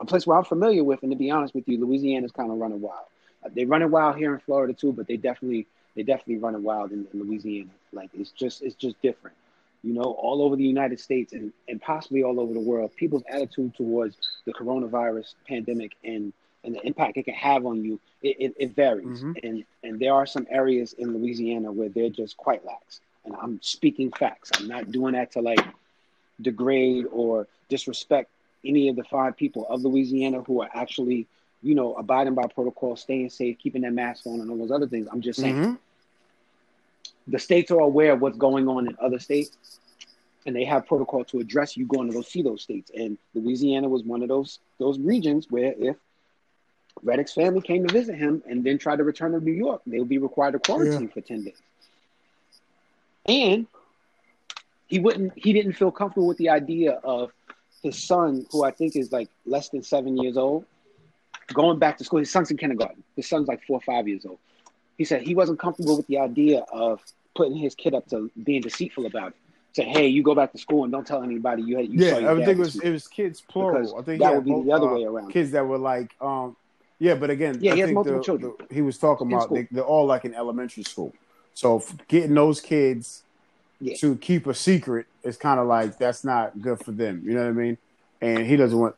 a 0.00 0.04
place 0.06 0.26
where 0.26 0.38
I'm 0.38 0.44
familiar 0.44 0.82
with, 0.82 1.02
and 1.02 1.12
to 1.12 1.16
be 1.16 1.30
honest 1.30 1.54
with 1.54 1.68
you, 1.68 1.78
Louisiana's 1.78 2.32
kind 2.32 2.50
of 2.50 2.58
running 2.58 2.80
wild. 2.80 3.04
Uh, 3.44 3.50
They're 3.54 3.66
running 3.66 3.90
wild 3.90 4.16
here 4.16 4.32
in 4.32 4.40
Florida 4.40 4.72
too, 4.72 4.92
but 4.92 5.06
they 5.06 5.16
definitely 5.16 5.66
they 5.94 6.02
definitely 6.04 6.38
running 6.38 6.62
wild 6.62 6.92
in, 6.92 7.06
in 7.12 7.20
Louisiana. 7.22 7.70
Like 7.92 8.10
it's 8.18 8.30
just 8.30 8.62
it's 8.62 8.74
just 8.76 9.00
different. 9.02 9.36
You 9.82 9.94
know, 9.94 10.02
all 10.02 10.42
over 10.42 10.56
the 10.56 10.64
United 10.64 10.98
States 10.98 11.32
and, 11.32 11.52
and 11.68 11.80
possibly 11.80 12.22
all 12.24 12.40
over 12.40 12.52
the 12.52 12.60
world, 12.60 12.94
people's 12.96 13.22
attitude 13.28 13.74
towards 13.76 14.16
the 14.44 14.52
coronavirus 14.52 15.34
pandemic 15.46 15.92
and, 16.02 16.32
and 16.64 16.74
the 16.74 16.84
impact 16.84 17.16
it 17.16 17.24
can 17.24 17.34
have 17.34 17.64
on 17.64 17.84
you, 17.84 18.00
it, 18.22 18.36
it, 18.40 18.54
it 18.58 18.74
varies. 18.74 19.22
Mhm. 19.22 19.38
And 19.44 19.64
and 19.84 20.00
there 20.00 20.12
are 20.14 20.26
some 20.26 20.46
areas 20.50 20.94
in 20.94 21.16
Louisiana 21.16 21.70
where 21.70 21.88
they're 21.88 22.10
just 22.10 22.36
quite 22.36 22.64
lax. 22.64 23.00
And 23.24 23.36
I'm 23.40 23.60
speaking 23.62 24.10
facts. 24.10 24.50
I'm 24.58 24.66
not 24.68 24.90
doing 24.90 25.12
that 25.14 25.30
to 25.32 25.40
like 25.42 25.64
degrade 26.40 27.06
or 27.10 27.46
disrespect 27.68 28.30
any 28.64 28.88
of 28.88 28.96
the 28.96 29.04
five 29.04 29.36
people 29.36 29.66
of 29.68 29.82
Louisiana 29.82 30.42
who 30.42 30.62
are 30.62 30.70
actually, 30.74 31.26
you 31.62 31.74
know, 31.74 31.94
abiding 31.94 32.34
by 32.34 32.46
protocol, 32.46 32.96
staying 32.96 33.30
safe, 33.30 33.58
keeping 33.58 33.82
their 33.82 33.90
mask 33.90 34.26
on, 34.26 34.40
and 34.40 34.50
all 34.50 34.56
those 34.58 34.70
other 34.70 34.86
things. 34.88 35.08
I'm 35.10 35.20
just 35.20 35.40
saying 35.40 35.56
Mhm. 35.56 35.78
The 37.28 37.38
states 37.38 37.70
are 37.70 37.80
aware 37.80 38.12
of 38.12 38.20
what's 38.20 38.38
going 38.38 38.68
on 38.68 38.88
in 38.88 38.96
other 39.00 39.18
states, 39.18 39.56
and 40.46 40.56
they 40.56 40.64
have 40.64 40.86
protocol 40.86 41.24
to 41.26 41.40
address 41.40 41.76
you 41.76 41.86
going 41.86 42.08
to 42.08 42.14
go 42.14 42.22
see 42.22 42.42
those 42.42 42.62
states. 42.62 42.90
And 42.94 43.18
Louisiana 43.34 43.88
was 43.88 44.02
one 44.02 44.22
of 44.22 44.28
those 44.28 44.58
those 44.78 44.98
regions 44.98 45.46
where 45.50 45.74
if 45.78 45.96
Redick's 47.04 47.34
family 47.34 47.60
came 47.60 47.86
to 47.86 47.92
visit 47.92 48.16
him 48.16 48.42
and 48.48 48.64
then 48.64 48.78
tried 48.78 48.96
to 48.96 49.04
return 49.04 49.32
to 49.32 49.40
New 49.40 49.52
York, 49.52 49.82
they 49.86 49.98
would 49.98 50.08
be 50.08 50.18
required 50.18 50.52
to 50.52 50.58
quarantine 50.58 51.08
for 51.08 51.20
ten 51.20 51.44
days. 51.44 51.60
And 53.26 53.66
he 54.86 54.98
wouldn't. 54.98 55.32
He 55.36 55.52
didn't 55.52 55.74
feel 55.74 55.90
comfortable 55.90 56.26
with 56.26 56.38
the 56.38 56.48
idea 56.48 56.92
of 57.04 57.30
his 57.82 57.96
son, 57.98 58.46
who 58.50 58.64
I 58.64 58.70
think 58.70 58.96
is 58.96 59.12
like 59.12 59.28
less 59.44 59.68
than 59.68 59.82
seven 59.82 60.16
years 60.16 60.36
old, 60.36 60.64
going 61.52 61.78
back 61.78 61.98
to 61.98 62.04
school. 62.04 62.20
His 62.20 62.30
son's 62.30 62.50
in 62.50 62.56
kindergarten. 62.56 63.04
His 63.16 63.28
son's 63.28 63.48
like 63.48 63.62
four 63.66 63.78
or 63.78 63.82
five 63.82 64.08
years 64.08 64.24
old. 64.24 64.38
He 64.96 65.04
said 65.04 65.22
he 65.22 65.34
wasn't 65.34 65.60
comfortable 65.60 65.96
with 65.96 66.06
the 66.06 66.18
idea 66.18 66.64
of 66.72 67.00
putting 67.38 67.56
his 67.56 67.74
kid 67.76 67.94
up 67.94 68.04
to 68.08 68.30
being 68.42 68.60
deceitful 68.60 69.06
about 69.06 69.28
it. 69.28 69.34
Say, 69.74 69.84
hey, 69.84 70.08
you 70.08 70.22
go 70.24 70.34
back 70.34 70.50
to 70.52 70.58
school 70.58 70.82
and 70.82 70.92
don't 70.92 71.06
tell 71.06 71.22
anybody 71.22 71.62
you 71.62 71.76
had. 71.76 71.88
You 71.88 72.00
saw 72.00 72.18
Yeah, 72.18 72.32
I 72.32 72.34
think 72.34 72.48
it 72.48 72.58
was 72.58 72.76
it 72.80 72.90
was 72.90 73.06
kids 73.06 73.40
plural. 73.40 73.78
Because 73.80 73.94
I 73.94 74.02
think 74.02 74.20
that 74.20 74.34
would 74.34 74.44
be 74.44 74.50
had 74.50 74.64
the 74.66 74.72
other 74.72 74.88
uh, 74.88 74.94
way 74.94 75.04
around. 75.04 75.30
Kids 75.30 75.52
that 75.52 75.64
were 75.64 75.78
like, 75.78 76.14
um, 76.20 76.56
yeah, 76.98 77.14
but 77.14 77.30
again, 77.30 77.58
Yeah, 77.60 77.72
I 77.72 77.74
he 77.76 77.80
has 77.82 77.92
multiple 77.92 78.18
the- 78.18 78.24
children. 78.24 78.52
the- 78.68 78.74
he 78.74 78.82
was 78.82 78.98
talking 78.98 79.28
In 79.30 79.34
about 79.36 79.54
they, 79.54 79.68
they're 79.70 79.84
all 79.84 80.04
like 80.04 80.24
in 80.24 80.34
elementary 80.34 80.82
school, 80.82 81.14
so 81.54 81.80
getting 82.08 82.34
those 82.34 82.60
kids 82.60 83.22
Yeah. 83.80 83.94
to 83.98 84.16
keep 84.16 84.48
a 84.48 84.54
secret 84.54 85.06
is 85.22 85.36
kind 85.36 85.60
of 85.60 85.68
like 85.68 85.96
that's 85.96 86.24
not 86.24 86.60
good 86.60 86.80
for 86.84 86.90
them. 86.90 87.22
You 87.24 87.34
know 87.34 87.42
what 87.44 87.50
I 87.50 87.52
mean? 87.52 87.78
And 88.20 88.44
he 88.46 88.56
doesn't 88.56 88.76
want. 88.76 88.96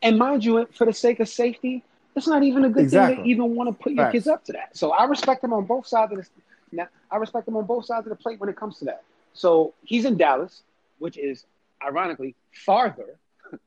And 0.00 0.16
mind 0.16 0.42
you, 0.44 0.66
for 0.72 0.86
the 0.86 0.94
sake 0.94 1.20
of 1.20 1.28
safety, 1.28 1.82
it's 2.16 2.26
not 2.26 2.42
even 2.42 2.64
a 2.64 2.70
good 2.70 2.88
thing 2.90 3.16
to 3.16 3.22
even 3.24 3.54
want 3.54 3.68
to 3.68 3.74
put 3.82 3.92
your 3.92 4.04
Facts. 4.06 4.12
kids 4.12 4.26
up 4.28 4.44
to 4.46 4.52
that. 4.52 4.74
So 4.74 4.92
I 4.92 5.04
respect 5.04 5.44
him 5.44 5.52
on 5.52 5.66
both 5.66 5.86
sides 5.86 6.12
of 6.12 6.18
the 6.18 6.26
now. 6.72 6.88
I 7.10 7.16
respect 7.16 7.48
him 7.48 7.56
on 7.56 7.64
both 7.66 7.84
sides 7.84 8.06
of 8.06 8.10
the 8.10 8.22
plate 8.22 8.40
when 8.40 8.48
it 8.48 8.56
comes 8.56 8.78
to 8.78 8.84
that. 8.86 9.02
So 9.32 9.74
he's 9.82 10.04
in 10.04 10.16
Dallas, 10.16 10.62
which 10.98 11.16
is 11.16 11.44
ironically 11.82 12.34
farther 12.52 13.16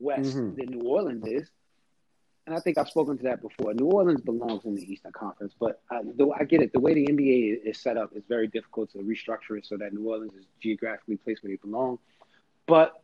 west 0.00 0.36
Mhm. 0.36 0.56
than 0.56 0.66
New 0.70 0.86
Orleans 0.88 1.26
is. 1.26 1.50
And 2.46 2.54
I 2.54 2.60
think 2.60 2.76
I've 2.76 2.88
spoken 2.90 3.16
to 3.16 3.22
that 3.24 3.40
before. 3.40 3.72
New 3.72 3.86
Orleans 3.86 4.20
belongs 4.20 4.66
in 4.66 4.74
the 4.74 4.82
Eastern 4.92 5.12
Conference, 5.12 5.54
but 5.58 5.80
I, 5.90 6.02
though 6.04 6.32
I 6.34 6.44
get 6.44 6.60
it. 6.60 6.72
The 6.74 6.80
way 6.80 6.92
the 6.92 7.06
NBA 7.06 7.52
is, 7.60 7.76
is 7.76 7.80
set 7.80 7.96
up, 7.96 8.10
is 8.14 8.22
very 8.28 8.48
difficult 8.48 8.90
to 8.92 8.98
restructure 8.98 9.56
it 9.56 9.64
so 9.64 9.78
that 9.78 9.94
New 9.94 10.10
Orleans 10.10 10.34
is 10.34 10.44
geographically 10.60 11.16
placed 11.16 11.42
where 11.42 11.50
they 11.52 11.56
belong. 11.56 11.98
But 12.66 13.02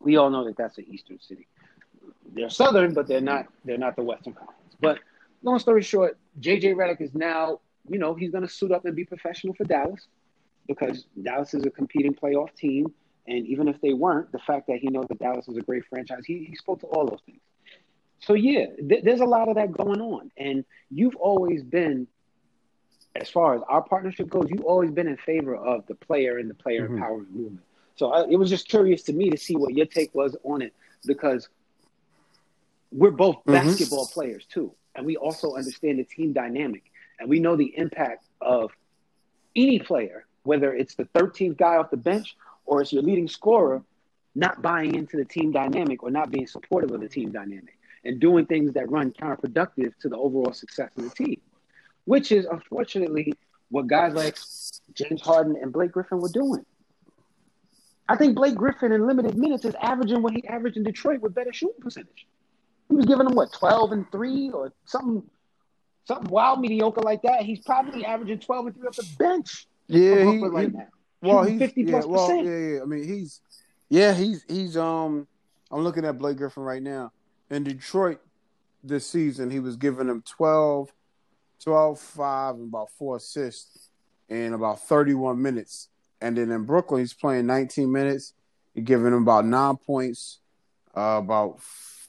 we 0.00 0.16
all 0.16 0.30
know 0.30 0.44
that 0.44 0.56
that's 0.56 0.78
an 0.78 0.84
Eastern 0.88 1.18
city 1.20 1.46
they're 2.34 2.50
southern, 2.50 2.94
but 2.94 3.06
they're 3.06 3.20
not 3.20 3.46
they're 3.64 3.78
not 3.78 3.94
the 3.96 4.02
Western 4.02 4.32
Conference. 4.32 4.74
But 4.80 4.98
long 5.42 5.58
story 5.58 5.82
short, 5.82 6.18
JJ 6.40 6.74
Redick 6.74 7.00
is 7.00 7.14
now, 7.14 7.60
you 7.88 7.98
know, 7.98 8.14
he's 8.14 8.30
gonna 8.30 8.48
suit 8.48 8.72
up 8.72 8.84
and 8.84 8.94
be 8.96 9.04
professional 9.04 9.54
for 9.54 9.64
Dallas 9.64 10.06
because 10.66 11.06
Dallas 11.22 11.54
is 11.54 11.64
a 11.64 11.70
competing 11.70 12.14
playoff 12.14 12.54
team. 12.54 12.92
And 13.26 13.46
even 13.46 13.68
if 13.68 13.80
they 13.80 13.92
weren't, 13.92 14.32
the 14.32 14.38
fact 14.40 14.66
that 14.66 14.78
he 14.78 14.88
knows 14.88 15.06
that 15.08 15.18
Dallas 15.18 15.48
is 15.48 15.56
a 15.56 15.60
great 15.60 15.84
franchise, 15.86 16.24
he, 16.26 16.44
he 16.44 16.56
spoke 16.56 16.80
to 16.80 16.86
all 16.86 17.06
those 17.06 17.20
things. 17.24 17.40
So 18.20 18.34
yeah, 18.34 18.66
th- 18.88 19.04
there's 19.04 19.20
a 19.20 19.24
lot 19.26 19.48
of 19.48 19.54
that 19.56 19.72
going 19.72 20.00
on. 20.00 20.30
And 20.36 20.64
you've 20.90 21.16
always 21.16 21.62
been 21.62 22.06
as 23.14 23.28
far 23.28 23.54
as 23.54 23.62
our 23.68 23.82
partnership 23.82 24.28
goes, 24.28 24.46
you've 24.48 24.64
always 24.64 24.90
been 24.90 25.06
in 25.06 25.16
favor 25.18 25.54
of 25.54 25.86
the 25.86 25.94
player 25.94 26.38
and 26.38 26.48
the 26.48 26.54
player 26.54 26.88
Mhm. 26.88 26.98
empowerment 26.98 27.30
movement. 27.30 27.64
So 27.96 28.10
I, 28.12 28.26
it 28.28 28.36
was 28.36 28.48
just 28.48 28.68
curious 28.68 29.02
to 29.04 29.12
me 29.12 29.30
to 29.30 29.36
see 29.36 29.54
what 29.54 29.74
your 29.74 29.86
take 29.86 30.14
was 30.14 30.36
on 30.44 30.62
it 30.62 30.72
because 31.04 31.48
we're 32.90 33.10
both 33.10 33.36
Mhm. 33.46 33.52
basketball 33.52 34.06
players 34.06 34.46
too, 34.46 34.74
and 34.94 35.06
we 35.06 35.16
also 35.16 35.54
understand 35.54 35.98
the 35.98 36.04
team 36.04 36.32
dynamic, 36.32 36.90
and 37.22 37.30
we 37.30 37.38
know 37.38 37.54
the 37.54 37.72
impact 37.78 38.24
of 38.40 38.72
any 39.54 39.78
player, 39.78 40.26
whether 40.42 40.74
it's 40.74 40.96
the 40.96 41.04
13th 41.04 41.56
guy 41.56 41.76
off 41.76 41.90
the 41.90 41.96
bench 41.96 42.36
or 42.66 42.82
it's 42.82 42.92
your 42.92 43.02
leading 43.02 43.28
scorer, 43.28 43.80
not 44.34 44.60
buying 44.60 44.96
into 44.96 45.16
the 45.16 45.24
team 45.24 45.52
dynamic 45.52 46.02
or 46.02 46.10
not 46.10 46.32
being 46.32 46.48
supportive 46.48 46.90
of 46.90 47.00
the 47.00 47.08
team 47.08 47.30
dynamic 47.30 47.78
and 48.04 48.18
doing 48.18 48.44
things 48.44 48.72
that 48.72 48.90
run 48.90 49.12
counterproductive 49.12 49.92
to 50.00 50.08
the 50.08 50.16
overall 50.16 50.52
success 50.52 50.90
of 50.96 51.04
the 51.04 51.10
team, 51.10 51.40
which 52.06 52.32
is 52.32 52.44
unfortunately 52.46 53.32
what 53.70 53.86
guys 53.86 54.14
like 54.14 54.36
James 54.94 55.20
Harden 55.22 55.56
and 55.62 55.72
Blake 55.72 55.92
Griffin 55.92 56.18
were 56.18 56.28
doing. 56.28 56.66
I 58.08 58.16
think 58.16 58.34
Blake 58.34 58.56
Griffin 58.56 58.90
in 58.90 59.06
limited 59.06 59.38
minutes 59.38 59.64
is 59.64 59.76
averaging 59.80 60.22
what 60.22 60.34
he 60.34 60.44
averaged 60.48 60.76
in 60.76 60.82
Detroit 60.82 61.20
with 61.20 61.36
better 61.36 61.52
shooting 61.52 61.80
percentage. 61.80 62.26
He 62.88 62.96
was 62.96 63.06
giving 63.06 63.26
them 63.26 63.36
what 63.36 63.52
12 63.52 63.92
and 63.92 64.10
3 64.10 64.50
or 64.50 64.72
something 64.86 65.22
something 66.04 66.30
wild 66.30 66.60
mediocre 66.60 67.00
like 67.02 67.22
that. 67.22 67.42
He's 67.42 67.60
probably 67.60 68.04
averaging 68.04 68.38
12 68.40 68.66
and 68.66 68.74
3 68.76 68.86
off 68.88 68.96
the 68.96 69.08
bench 69.18 69.66
Yeah, 69.88 70.24
he, 70.30 70.38
right 70.48 70.70
he- 70.70 70.76
now. 70.76 70.86
well, 71.22 71.44
he's 71.44 71.58
50 71.58 71.82
yeah, 71.82 71.90
plus 71.90 72.06
well, 72.06 72.26
percent. 72.26 72.46
yeah, 72.46 72.58
yeah. 72.58 72.82
I 72.82 72.84
mean, 72.84 73.04
he's 73.04 73.40
yeah, 73.88 74.14
he's 74.14 74.44
he's 74.48 74.76
um. 74.76 75.26
I'm 75.70 75.82
looking 75.84 76.04
at 76.04 76.18
Blake 76.18 76.36
Griffin 76.36 76.62
right 76.64 76.82
now 76.82 77.12
in 77.50 77.64
Detroit 77.64 78.20
this 78.84 79.06
season. 79.06 79.50
He 79.50 79.58
was 79.60 79.76
giving 79.76 80.06
them 80.06 80.22
12, 80.26 80.92
12, 81.64 81.98
5, 81.98 82.54
and 82.56 82.68
about 82.68 82.90
four 82.90 83.16
assists 83.16 83.88
in 84.28 84.52
about 84.52 84.80
31 84.82 85.40
minutes. 85.40 85.88
And 86.20 86.36
then 86.36 86.50
in 86.50 86.64
Brooklyn, 86.64 87.00
he's 87.00 87.14
playing 87.14 87.46
19 87.46 87.90
minutes. 87.90 88.34
He's 88.74 88.84
giving 88.84 89.12
them 89.12 89.22
about 89.22 89.46
nine 89.46 89.76
points, 89.76 90.40
uh, 90.96 91.20
about 91.22 91.60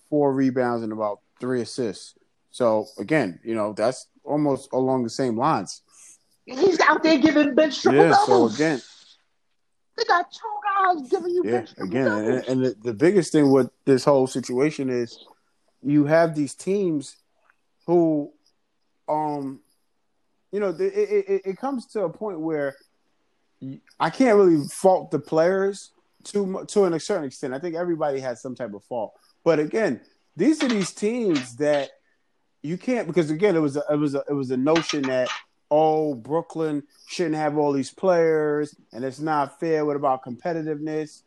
four 0.10 0.34
rebounds, 0.34 0.84
and 0.84 0.92
about 0.92 1.20
three 1.40 1.62
assists. 1.62 2.16
So 2.54 2.86
again, 3.00 3.40
you 3.44 3.56
know 3.56 3.74
that's 3.74 4.06
almost 4.24 4.70
along 4.74 5.04
the 5.04 5.10
same 5.10 5.36
lines. 5.36 5.82
He's 6.46 6.80
out 6.82 7.02
there 7.02 7.18
giving 7.18 7.56
bench 7.56 7.82
triple 7.82 8.02
Yeah. 8.04 8.14
So 8.14 8.28
doubles. 8.28 8.56
again, 8.56 8.82
they 9.98 10.04
got 10.04 10.32
two 10.32 10.40
guys 11.02 11.10
giving 11.10 11.34
you 11.34 11.42
Yeah, 11.44 11.52
bench 11.52 11.70
triple 11.74 11.86
again, 11.88 12.08
and, 12.12 12.26
doubles. 12.28 12.48
and 12.48 12.66
the, 12.66 12.76
the 12.84 12.94
biggest 12.94 13.32
thing 13.32 13.50
with 13.52 13.72
this 13.86 14.06
whole 14.06 14.28
situation 14.28 14.90
is 14.92 15.18
you 15.82 16.06
have 16.06 16.36
these 16.36 16.54
teams 16.54 17.16
who, 17.88 18.32
um, 19.10 19.60
you 20.52 20.60
know, 20.60 20.72
the- 20.72 20.86
it, 20.94 21.26
it, 21.28 21.42
it 21.46 21.58
comes 21.58 21.88
to 21.88 22.04
a 22.04 22.10
point 22.10 22.40
where 22.40 22.76
I 24.00 24.12
can't 24.12 24.38
really 24.38 24.64
fault 24.68 25.10
the 25.10 25.18
players 25.20 25.92
to 26.26 26.66
to 26.68 26.86
a 26.86 27.00
certain 27.00 27.26
extent. 27.26 27.56
I 27.56 27.60
think 27.60 27.76
everybody 27.76 28.20
has 28.20 28.44
some 28.44 28.54
type 28.54 28.76
of 28.76 28.84
fault, 28.84 29.14
but 29.44 29.58
again, 29.58 30.02
these 30.36 30.62
are 30.64 30.68
these 30.68 30.92
teams 30.92 31.56
that 31.56 31.90
you 32.64 32.78
can't 32.78 33.08
because 33.08 33.30
again, 33.30 33.56
it 33.56 33.60
was 33.60 33.76
a, 33.78 33.84
it 33.92 33.96
was 33.98 34.16
a, 34.16 34.24
it 34.30 34.34
was 34.34 34.50
a 34.52 34.58
notion 34.58 35.04
that 35.04 35.30
oh 35.70 36.16
Brooklyn 36.16 36.84
shouldn't 37.08 37.36
have 37.36 37.58
all 37.58 37.72
these 37.72 37.92
players 37.92 38.76
and 38.92 39.04
it's 39.04 39.20
not 39.20 39.60
fair. 39.60 39.86
What 39.86 39.96
about 39.96 40.24
competitiveness? 40.24 41.22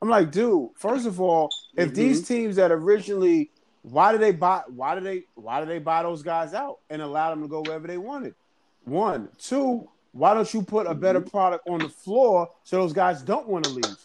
I'm 0.00 0.08
like, 0.08 0.30
dude. 0.32 0.70
First 0.76 1.06
of 1.06 1.20
all, 1.20 1.50
if 1.76 1.90
Mhm. 1.90 1.94
these 1.94 2.26
teams 2.28 2.56
that 2.56 2.70
originally, 2.72 3.50
why 3.82 4.12
did 4.12 4.20
they 4.20 4.32
buy? 4.32 4.62
Why 4.68 4.94
did 4.94 5.04
they? 5.04 5.24
Why 5.34 5.60
did 5.60 5.68
they 5.68 5.78
buy 5.78 6.02
those 6.02 6.22
guys 6.22 6.54
out 6.54 6.78
and 6.90 7.00
allow 7.02 7.30
them 7.30 7.42
to 7.42 7.48
go 7.48 7.62
wherever 7.62 7.86
they 7.86 7.98
wanted? 7.98 8.34
One, 8.84 9.28
two. 9.38 9.88
Why 10.12 10.34
don't 10.34 10.52
you 10.52 10.62
put 10.62 10.86
a 10.86 10.94
better 10.94 11.20
product 11.22 11.66
on 11.68 11.78
the 11.78 11.88
floor 11.88 12.50
so 12.64 12.76
those 12.76 12.92
guys 12.92 13.22
don't 13.22 13.48
want 13.48 13.64
to 13.64 13.70
leave? 13.70 13.96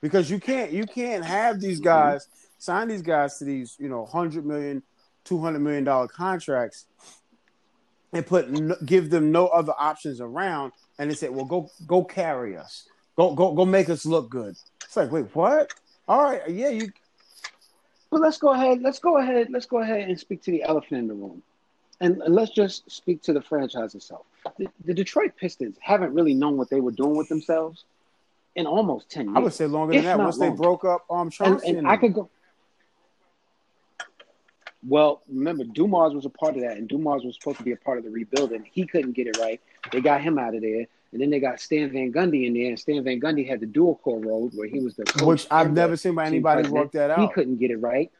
Because 0.00 0.30
you 0.30 0.38
can't 0.38 0.70
you 0.70 0.86
can't 0.86 1.24
have 1.24 1.60
these 1.60 1.80
guys 1.80 2.28
sign 2.58 2.88
these 2.88 3.02
guys 3.02 3.38
to 3.38 3.44
these 3.44 3.76
you 3.80 3.88
know 3.88 4.04
hundred 4.06 4.46
million, 4.46 4.82
two 5.24 5.40
hundred 5.40 5.60
million 5.60 5.84
dollar 5.84 6.08
contracts 6.08 6.86
and 8.12 8.26
put 8.26 8.50
no, 8.50 8.76
give 8.84 9.10
them 9.10 9.30
no 9.30 9.46
other 9.48 9.72
options 9.78 10.20
around 10.20 10.72
and 10.98 11.10
they 11.10 11.14
said, 11.14 11.30
well 11.30 11.44
go 11.44 11.70
go 11.86 12.02
carry 12.04 12.56
us 12.56 12.88
go 13.16 13.34
go 13.34 13.52
go 13.54 13.64
make 13.64 13.88
us 13.88 14.04
look 14.06 14.28
good 14.30 14.56
it's 14.84 14.96
like 14.96 15.10
wait 15.12 15.26
what 15.34 15.72
all 16.08 16.22
right 16.24 16.42
yeah 16.50 16.68
you 16.68 16.90
But 18.10 18.20
let's 18.20 18.38
go 18.38 18.50
ahead. 18.52 18.82
Let's 18.82 18.98
go 18.98 19.18
ahead. 19.18 19.48
Let's 19.50 19.66
go 19.66 19.78
ahead 19.78 20.08
and 20.08 20.18
speak 20.18 20.42
to 20.42 20.50
the 20.50 20.64
elephant 20.64 20.98
in 20.98 21.06
the 21.06 21.14
room, 21.14 21.42
and, 22.00 22.20
let's 22.26 22.50
just 22.50 22.90
speak 22.90 23.22
to 23.22 23.32
the 23.32 23.40
franchise 23.40 23.94
itself. 23.94 24.26
The, 24.58 24.66
the 24.84 24.94
Detroit 24.94 25.32
Pistons 25.36 25.76
haven't 25.80 26.12
really 26.12 26.34
known 26.34 26.56
what 26.56 26.70
they 26.70 26.80
were 26.80 26.90
doing 26.90 27.16
with 27.16 27.28
themselves 27.28 27.84
in 28.56 28.66
almost 28.66 29.08
ten 29.08 29.26
years. 29.26 29.36
i 29.36 29.38
would 29.38 29.52
say 29.52 29.66
longer 29.66 29.94
than 29.94 30.04
that 30.04 30.18
once 30.18 30.38
they 30.38 30.50
broke 30.50 30.84
up 30.84 31.04
um 31.08 31.30
Chauncey 31.30 31.68
and 31.68 31.78
and 31.78 31.86
I 31.88 31.96
could 31.96 32.14
go. 32.14 32.28
Well, 34.86 35.22
remember, 35.28 35.64
Dumars 35.64 36.14
was 36.14 36.24
a 36.24 36.30
part 36.30 36.56
of 36.56 36.62
that, 36.62 36.78
and 36.78 36.88
Dumars 36.88 37.22
was 37.22 37.34
supposed 37.34 37.58
to 37.58 37.64
be 37.64 37.72
a 37.72 37.76
part 37.76 37.98
of 37.98 38.04
the 38.04 38.10
rebuilding. 38.10 38.66
He 38.72 38.86
couldn't 38.86 39.12
get 39.12 39.26
it 39.26 39.36
right. 39.38 39.60
They 39.92 40.00
got 40.00 40.22
him 40.22 40.38
out 40.38 40.54
of 40.54 40.62
there, 40.62 40.86
and 41.12 41.20
then 41.20 41.28
they 41.28 41.38
got 41.38 41.60
Stan 41.60 41.90
Van 41.92 42.12
Gundy 42.12 42.46
in 42.46 42.54
there, 42.54 42.68
and 42.68 42.78
Stan 42.78 43.04
Van 43.04 43.20
Gundy 43.20 43.46
had 43.46 43.60
the 43.60 43.66
dual 43.66 43.96
core 43.96 44.20
role 44.20 44.50
where 44.54 44.68
he 44.68 44.80
was 44.80 44.96
the 44.96 45.04
coach 45.04 45.22
which 45.22 45.46
i've 45.50 45.72
never 45.72 45.96
seen 45.96 46.14
by 46.14 46.26
anybody 46.26 46.68
work 46.68 46.92
that 46.92 47.10
out. 47.10 47.20
He 47.20 47.28
couldn't 47.28 47.56
get 47.56 47.70
it 47.70 47.76
right. 47.76 48.10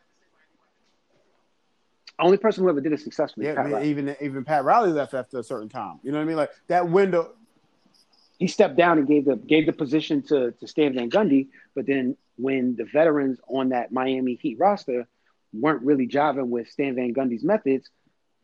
Only 2.19 2.37
person 2.37 2.65
who 2.65 2.69
ever 2.69 2.83
did 2.83 2.93
it 2.93 3.01
successfully. 3.01 3.47
yeah 3.47 3.55
Pat 3.55 3.67
I 3.67 3.69
mean, 3.69 3.83
even 3.85 4.17
even 4.21 4.45
pat 4.45 4.65
riley 4.65 4.93
left 4.93 5.15
after 5.15 5.39
a 5.39 5.43
certain 5.43 5.71
time 5.71 6.01
you 6.03 6.13
know 6.13 6.19
what 6.19 6.25
i 6.25 6.27
mean 6.27 6.37
like 6.37 6.51
that 6.67 6.87
window 6.91 7.33
he 8.41 8.47
stepped 8.47 8.75
down 8.75 8.99
and 8.99 9.07
gave 9.07 9.27
the 9.27 9.37
gave 9.37 9.67
the 9.67 9.73
position 9.73 10.23
to 10.23 10.51
to 10.53 10.67
Stan 10.67 10.95
Van 10.95 11.11
Gundy. 11.11 11.49
But 11.77 11.87
then 11.87 12.17
when 12.37 12.75
the 12.75 12.87
veterans 12.87 13.39
on 13.47 13.69
that 13.69 13.93
Miami 13.93 14.35
Heat 14.35 14.59
roster 14.59 15.07
weren't 15.53 15.83
really 15.83 16.07
jiving 16.09 16.49
with 16.49 16.69
Stan 16.69 16.95
Van 16.95 17.13
Gundy's 17.13 17.45
methods, 17.45 17.89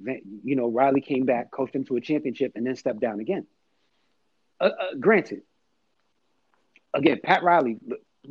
Van, 0.00 0.20
you 0.44 0.56
know 0.56 0.68
Riley 0.68 1.00
came 1.00 1.24
back, 1.24 1.50
coached 1.50 1.74
him 1.74 1.84
to 1.84 1.96
a 1.96 2.00
championship, 2.00 2.52
and 2.56 2.66
then 2.66 2.76
stepped 2.76 3.00
down 3.00 3.20
again. 3.20 3.46
Uh, 4.60 4.64
uh, 4.78 4.94
granted, 4.98 5.42
again, 6.94 7.20
Pat 7.22 7.42
Riley, 7.42 7.78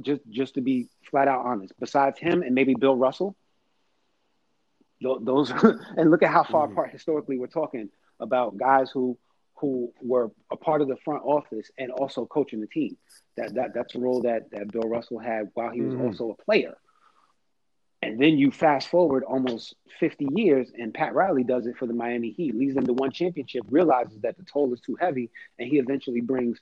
just 0.01 0.21
just 0.29 0.55
to 0.55 0.61
be 0.61 0.87
flat 1.09 1.27
out 1.27 1.45
honest, 1.45 1.73
besides 1.79 2.19
him 2.19 2.41
and 2.41 2.53
maybe 2.55 2.73
Bill 2.75 2.95
Russell, 2.95 3.35
tho- 5.01 5.19
those 5.19 5.51
and 5.97 6.11
look 6.11 6.23
at 6.23 6.31
how 6.31 6.43
far 6.43 6.67
Mhm. 6.67 6.71
apart 6.71 6.91
historically 6.91 7.37
we're 7.39 7.47
talking 7.47 7.89
about 8.19 8.57
guys 8.57 8.89
who 8.91 9.17
who 9.59 9.93
were 10.01 10.31
a 10.51 10.57
part 10.57 10.81
of 10.81 10.89
the 10.89 10.97
front 10.97 11.23
office 11.23 11.71
and 11.77 11.89
also 11.89 12.25
coaching 12.25 12.59
the 12.59 12.67
team. 12.67 12.97
That 13.37 13.53
that 13.55 13.73
that's 13.73 13.95
a 13.95 13.99
role 13.99 14.21
that 14.23 14.51
that 14.51 14.69
Bill 14.71 14.83
Russell 14.89 15.17
had 15.19 15.49
while 15.53 15.69
he 15.71 15.81
was 15.81 15.93
Mhm. 15.93 16.01
also 16.01 16.31
a 16.31 16.43
player. 16.43 16.75
And 18.05 18.19
then 18.19 18.37
you 18.37 18.51
fast 18.51 18.89
forward 18.89 19.23
almost 19.23 19.73
50 19.99 20.27
years, 20.35 20.71
and 20.77 20.93
Pat 20.93 21.15
Riley 21.15 21.43
does 21.43 21.65
it 21.65 21.75
for 21.77 21.87
the 21.87 21.93
Miami 21.93 22.29
Heat, 22.31 22.55
leads 22.55 22.75
them 22.75 22.85
to 22.85 22.93
one 22.93 23.09
championship, 23.11 23.63
realizes 23.69 24.19
that 24.21 24.37
the 24.37 24.43
toll 24.43 24.71
is 24.73 24.79
too 24.79 24.95
heavy, 24.99 25.31
and 25.57 25.67
he 25.67 25.79
eventually 25.79 26.21
brings 26.21 26.59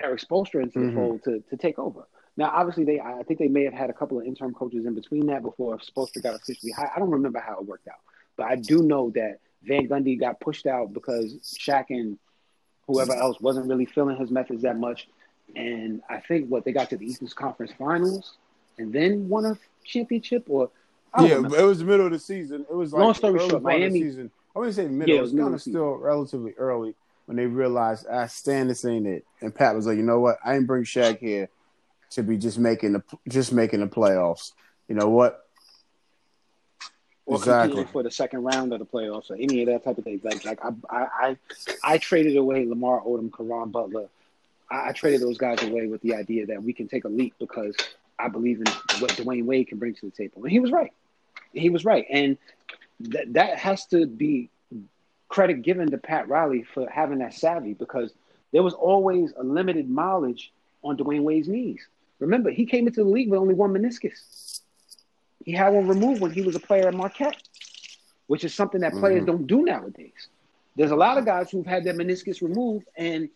Erik 0.00 0.20
Spoelstra 0.20 0.62
into 0.62 0.78
the 0.78 0.86
Mhm. 0.86 0.94
fold 0.94 1.22
to, 1.24 1.40
to 1.50 1.56
take 1.56 1.78
over. 1.78 2.06
Now, 2.36 2.50
obviously, 2.52 2.84
they 2.84 3.00
I 3.00 3.22
think 3.24 3.38
they 3.40 3.48
may 3.48 3.64
have 3.64 3.72
had 3.74 3.90
a 3.90 3.92
couple 3.92 4.18
of 4.18 4.24
interim 4.26 4.54
coaches 4.54 4.86
in 4.86 4.94
between 4.94 5.26
that 5.26 5.42
before 5.42 5.78
Spoelstra 5.78 6.22
got 6.22 6.34
officially 6.34 6.72
hired. 6.72 6.90
I 6.94 6.98
don't 6.98 7.10
remember 7.10 7.40
how 7.40 7.58
it 7.58 7.66
worked 7.66 7.88
out, 7.88 8.00
but 8.36 8.46
I 8.46 8.56
do 8.56 8.82
know 8.82 9.10
that 9.10 9.38
Van 9.62 9.88
Gundy 9.88 10.18
got 10.18 10.40
pushed 10.40 10.66
out 10.66 10.92
because 10.92 11.34
Shaq 11.58 11.86
and 11.90 12.18
whoever 12.86 13.14
else 13.14 13.40
wasn't 13.40 13.66
really 13.66 13.86
feeling 13.86 14.16
his 14.16 14.30
methods 14.30 14.62
that 14.62 14.78
much. 14.78 15.08
And 15.56 16.02
I 16.08 16.20
think 16.20 16.48
what 16.48 16.64
they 16.64 16.72
got 16.72 16.90
to 16.90 16.96
the 16.96 17.06
Eastern 17.06 17.28
Conference 17.28 17.72
Finals 17.78 18.36
and 18.78 18.92
then 18.92 19.28
won 19.28 19.44
a 19.46 19.56
championship, 19.84 20.44
or 20.48 20.70
yeah 21.20 21.34
remember. 21.34 21.48
but 21.50 21.58
it 21.60 21.62
was 21.64 21.78
the 21.78 21.84
middle 21.84 22.06
of 22.06 22.12
the 22.12 22.18
season 22.18 22.66
it 22.68 22.74
was 22.74 22.92
like 22.92 23.02
Long 23.02 23.14
story 23.14 23.34
early 23.38 23.48
short, 23.50 23.62
part 23.62 23.74
of 23.74 23.80
the 23.80 23.86
Miami- 23.88 24.00
season 24.02 24.30
i 24.54 24.58
wouldn't 24.58 24.76
say 24.76 24.86
middle 24.88 25.08
Yeah, 25.08 25.14
it 25.14 25.18
it 25.18 25.22
was 25.22 25.32
was 25.32 25.38
kind 25.40 25.48
of 25.48 25.54
of 25.54 25.64
the 25.64 25.70
still 25.70 25.94
relatively 25.96 26.54
early 26.58 26.94
when 27.26 27.36
they 27.36 27.46
realized 27.46 28.06
I 28.06 28.26
stand 28.26 28.68
this 28.70 28.84
ain't 28.84 29.06
it 29.06 29.24
and 29.40 29.54
pat 29.54 29.74
was 29.74 29.86
like 29.86 29.96
you 29.96 30.02
know 30.02 30.20
what 30.20 30.38
i 30.44 30.52
didn't 30.54 30.66
bring 30.66 30.84
Shaq 30.84 31.18
here 31.18 31.48
to 32.10 32.22
be 32.22 32.36
just 32.36 32.58
making 32.58 32.92
the 32.92 33.02
just 33.28 33.52
making 33.52 33.80
the 33.80 33.86
playoffs 33.86 34.52
you 34.88 34.94
know 34.94 35.08
what 35.08 35.40
or 37.26 37.36
Exactly. 37.38 37.84
for 37.84 38.02
the 38.02 38.10
second 38.10 38.42
round 38.42 38.72
of 38.74 38.80
the 38.80 38.84
playoffs 38.84 39.30
or 39.30 39.36
any 39.36 39.62
of 39.62 39.68
that 39.68 39.82
type 39.82 39.96
of 39.96 40.04
thing. 40.04 40.20
Like, 40.22 40.44
like 40.44 40.58
I, 40.62 40.70
I, 40.90 41.06
I, 41.22 41.36
I 41.82 41.96
traded 41.98 42.36
away 42.36 42.66
Lamar 42.66 43.00
Odom, 43.00 43.32
Caron 43.34 43.70
Butler. 43.70 44.08
I, 44.70 44.90
I 44.90 44.92
traded 44.92 45.22
those 45.22 45.38
guys 45.38 45.62
away 45.62 45.86
with 45.86 46.02
the 46.02 46.14
idea 46.14 46.44
that 46.44 46.62
we 46.62 46.74
can 46.74 46.86
take 46.86 47.04
a 47.04 47.08
leap 47.08 47.32
because 47.38 47.74
I 48.18 48.28
believe 48.28 48.58
in 48.58 48.66
what 49.00 49.12
Dwyane 49.12 49.46
Wade 49.46 49.68
can 49.68 49.78
bring 49.78 49.94
to 49.94 50.04
the 50.04 50.10
table, 50.12 50.42
and 50.42 50.52
he 50.52 50.60
was 50.60 50.70
right. 50.70 50.92
He 51.54 51.70
was 51.70 51.84
right, 51.84 52.06
and 52.10 52.36
that 53.00 53.32
that 53.34 53.58
has 53.58 53.86
to 53.86 54.06
be 54.06 54.50
credit 55.28 55.62
given 55.62 55.90
to 55.90 55.98
Pat 55.98 56.28
Riley 56.28 56.62
for 56.62 56.88
having 56.88 57.18
that 57.18 57.34
savvy 57.34 57.74
because 57.74 58.12
there 58.52 58.62
was 58.62 58.74
always 58.74 59.32
a 59.36 59.42
limited 59.42 59.88
mileage 59.90 60.52
on 60.82 60.96
Dwyane 60.96 61.22
Wade's 61.22 61.48
knees. 61.48 61.86
Remember, 62.20 62.50
he 62.50 62.66
came 62.66 62.86
into 62.86 63.02
the 63.02 63.10
league 63.10 63.30
with 63.30 63.40
only 63.40 63.54
one 63.54 63.72
meniscus. 63.72 64.60
He 65.44 65.52
had 65.52 65.72
one 65.72 65.88
removed 65.88 66.20
when 66.20 66.30
he 66.30 66.42
was 66.42 66.54
a 66.54 66.60
player 66.60 66.86
at 66.88 66.94
Marquette, 66.94 67.42
which 68.26 68.44
is 68.44 68.54
something 68.54 68.80
that 68.82 68.92
players 68.94 69.22
Mhm. 69.22 69.26
don't 69.26 69.46
do 69.46 69.62
nowadays. 69.62 70.28
There's 70.76 70.90
a 70.92 70.96
lot 70.96 71.18
of 71.18 71.24
guys 71.24 71.50
who've 71.50 71.66
had 71.66 71.84
their 71.84 71.94
meniscus 71.94 72.40
removed 72.42 72.86
and 72.96 73.28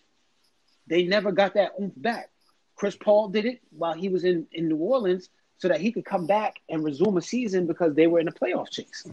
they 0.86 1.04
never 1.04 1.32
got 1.32 1.54
that 1.54 1.72
oomph 1.80 1.94
back. 1.96 2.30
Chris 2.76 2.96
Paul 2.96 3.28
did 3.28 3.44
it 3.44 3.60
while 3.76 3.94
he 3.94 4.08
was 4.08 4.24
in, 4.24 4.46
in 4.52 4.68
New 4.68 4.76
Orleans 4.76 5.28
so 5.58 5.68
that 5.68 5.80
he 5.80 5.92
could 5.92 6.04
come 6.04 6.26
back 6.26 6.60
and 6.68 6.84
resume 6.84 7.16
a 7.16 7.22
season 7.22 7.66
because 7.66 7.94
they 7.94 8.06
were 8.06 8.20
in 8.20 8.28
a 8.28 8.32
playoff 8.32 8.70
chase. 8.70 9.06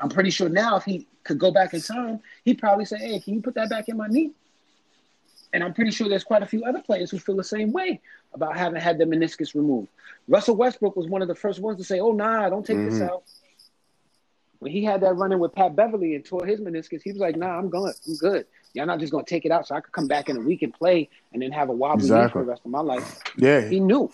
I'm 0.00 0.08
pretty 0.08 0.30
sure 0.30 0.48
now 0.48 0.76
if 0.76 0.84
he 0.84 1.06
could 1.22 1.38
go 1.38 1.50
back 1.50 1.72
in 1.72 1.80
time, 1.80 2.20
he'd 2.44 2.58
probably 2.58 2.84
say, 2.84 2.98
Hey, 2.98 3.20
can 3.20 3.34
you 3.34 3.40
put 3.40 3.54
that 3.54 3.70
back 3.70 3.88
in 3.88 3.96
my 3.96 4.08
knee? 4.08 4.32
And 5.52 5.62
I'm 5.62 5.72
pretty 5.72 5.92
sure 5.92 6.08
there's 6.08 6.24
quite 6.24 6.42
a 6.42 6.46
few 6.46 6.64
other 6.64 6.82
players 6.82 7.12
who 7.12 7.18
feel 7.18 7.36
the 7.36 7.44
same 7.44 7.72
way 7.72 8.00
about 8.34 8.56
having 8.56 8.80
had 8.80 8.98
their 8.98 9.06
meniscus 9.06 9.54
removed. 9.54 9.88
Russell 10.26 10.56
Westbrook 10.56 10.96
was 10.96 11.06
one 11.06 11.22
of 11.22 11.28
the 11.28 11.34
first 11.34 11.60
ones 11.60 11.78
to 11.78 11.84
say, 11.84 12.00
Oh, 12.00 12.12
nah, 12.12 12.48
don't 12.50 12.66
take 12.66 12.76
mm-hmm. 12.76 12.90
this 12.90 13.00
out. 13.00 13.22
When 14.58 14.72
he 14.72 14.82
had 14.82 15.02
that 15.02 15.14
running 15.14 15.38
with 15.38 15.54
Pat 15.54 15.76
Beverley 15.76 16.16
and 16.16 16.24
tore 16.24 16.44
his 16.44 16.60
meniscus, 16.60 17.02
he 17.02 17.12
was 17.12 17.20
like, 17.20 17.36
Nah, 17.36 17.56
I'm 17.56 17.70
good. 17.70 17.94
I'm 18.08 18.16
good. 18.16 18.46
Y'all 18.72 18.86
not 18.86 18.98
just 18.98 19.12
gonna 19.12 19.24
take 19.24 19.46
it 19.46 19.52
out 19.52 19.68
so 19.68 19.76
I 19.76 19.80
could 19.80 19.92
come 19.92 20.08
back 20.08 20.28
in 20.28 20.36
a 20.36 20.40
week 20.40 20.62
and 20.62 20.74
play 20.74 21.08
and 21.32 21.40
then 21.40 21.52
have 21.52 21.68
a 21.68 21.72
wobbly 21.72 22.06
exactly. 22.06 22.32
for 22.32 22.44
the 22.44 22.50
rest 22.50 22.62
of 22.64 22.72
my 22.72 22.80
life. 22.80 23.20
Yeah. 23.36 23.68
He 23.68 23.78
knew. 23.78 24.10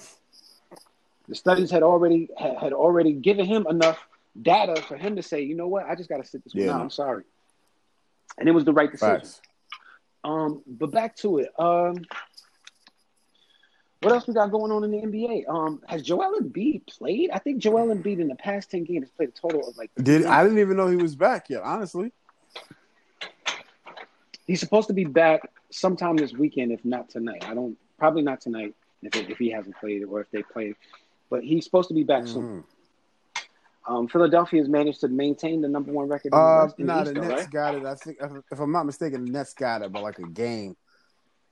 The 1.31 1.37
studies 1.37 1.71
had 1.71 1.85
already 1.85 2.29
had, 2.37 2.73
already 2.73 3.12
given 3.12 3.47
him 3.47 3.64
enough 3.71 4.05
data 4.43 4.83
for 4.83 4.97
him 4.97 5.14
to 5.14 5.23
say, 5.23 5.43
you 5.43 5.55
know 5.55 5.69
what, 5.69 5.87
I 5.87 5.95
just 5.95 6.09
gotta 6.09 6.25
sit 6.25 6.43
this 6.43 6.53
yeah. 6.55 6.66
one 6.66 6.75
out. 6.75 6.83
I'm 6.83 6.90
sorry. 6.90 7.23
And 8.37 8.49
it 8.49 8.53
was 8.53 8.64
the 8.64 8.73
right 8.73 8.90
decision. 8.90 9.21
Facts. 9.21 9.40
Um, 10.25 10.62
but 10.66 10.90
back 10.90 11.14
to 11.19 11.38
it. 11.38 11.51
Um, 11.57 12.03
what 14.03 14.12
else 14.12 14.27
we 14.27 14.35
got 14.35 14.51
going 14.51 14.73
on 14.73 14.83
in 14.83 14.90
the 14.90 14.99
NBA? 14.99 15.49
Um, 15.49 15.81
has 15.87 16.03
Joel 16.03 16.40
Embiid 16.40 16.87
played? 16.88 17.31
I 17.31 17.38
think 17.38 17.59
Joel 17.59 17.95
Embiid 17.95 18.19
in 18.19 18.27
the 18.27 18.35
past 18.35 18.73
ten 18.73 18.83
games 18.83 19.09
played 19.16 19.29
a 19.29 19.33
total 19.33 19.69
of 19.69 19.77
like. 19.77 19.90
Did 20.03 20.27
I 20.27 20.43
didn't 20.43 20.59
even 20.59 20.77
know 20.77 20.88
he 20.88 20.97
was 20.97 21.14
back 21.14 21.49
yet? 21.49 21.62
Honestly, 21.62 22.12
he's 24.49 24.59
supposed 24.59 24.88
to 24.88 24.95
be 24.95 25.05
back 25.05 25.43
sometime 25.71 26.16
this 26.16 26.33
weekend, 26.33 26.73
if 26.73 26.85
not 26.85 27.09
tonight. 27.09 27.45
I 27.47 27.55
don't 27.55 27.77
probably 27.99 28.23
not 28.23 28.40
tonight 28.40 28.75
if 29.03 29.14
it, 29.14 29.31
if 29.31 29.38
he 29.38 29.51
hasn't 29.51 29.77
played 29.77 30.03
or 30.05 30.21
if 30.21 30.31
they 30.31 30.43
played, 30.43 30.75
but 31.31 31.43
he's 31.43 31.64
supposed 31.64 31.88
to 31.88 31.95
be 31.95 32.05
back 32.05 32.25
mm-hmm. 32.25 32.33
soon. 32.33 32.64
Um, 33.87 34.09
Philadelphia 34.09 34.61
has 34.61 34.69
managed 34.69 35.01
to 35.01 35.09
maintain 35.09 35.62
the 35.62 35.69
number 35.69 35.90
one 35.90 36.09
record. 36.09 36.35
Uh, 36.35 36.69
the, 36.77 36.85
nah, 36.85 37.03
the, 37.03 37.12
Nets 37.14 37.29
right? 37.29 37.51
got 37.51 37.75
it. 37.75 37.85
I 37.85 37.95
think, 37.95 38.19
if 38.53 38.61
I'm 38.61 38.73
not 38.73 38.85
mistaken, 38.85 39.25
the 39.25 39.31
Nets 39.31 39.55
got 39.55 39.83
it 39.83 39.90
by 39.90 40.01
like 40.01 40.19
a 40.19 40.29
game. 40.29 40.77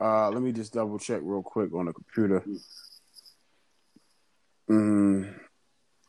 Uh, 0.01 0.31
let 0.31 0.43
me 0.43 0.53
just 0.53 0.73
double 0.73 0.99
check 0.99 1.21
real 1.23 1.43
quick 1.43 1.75
on 1.75 1.87
the 1.87 1.93
computer. 1.93 2.45
Mm, 4.71 5.35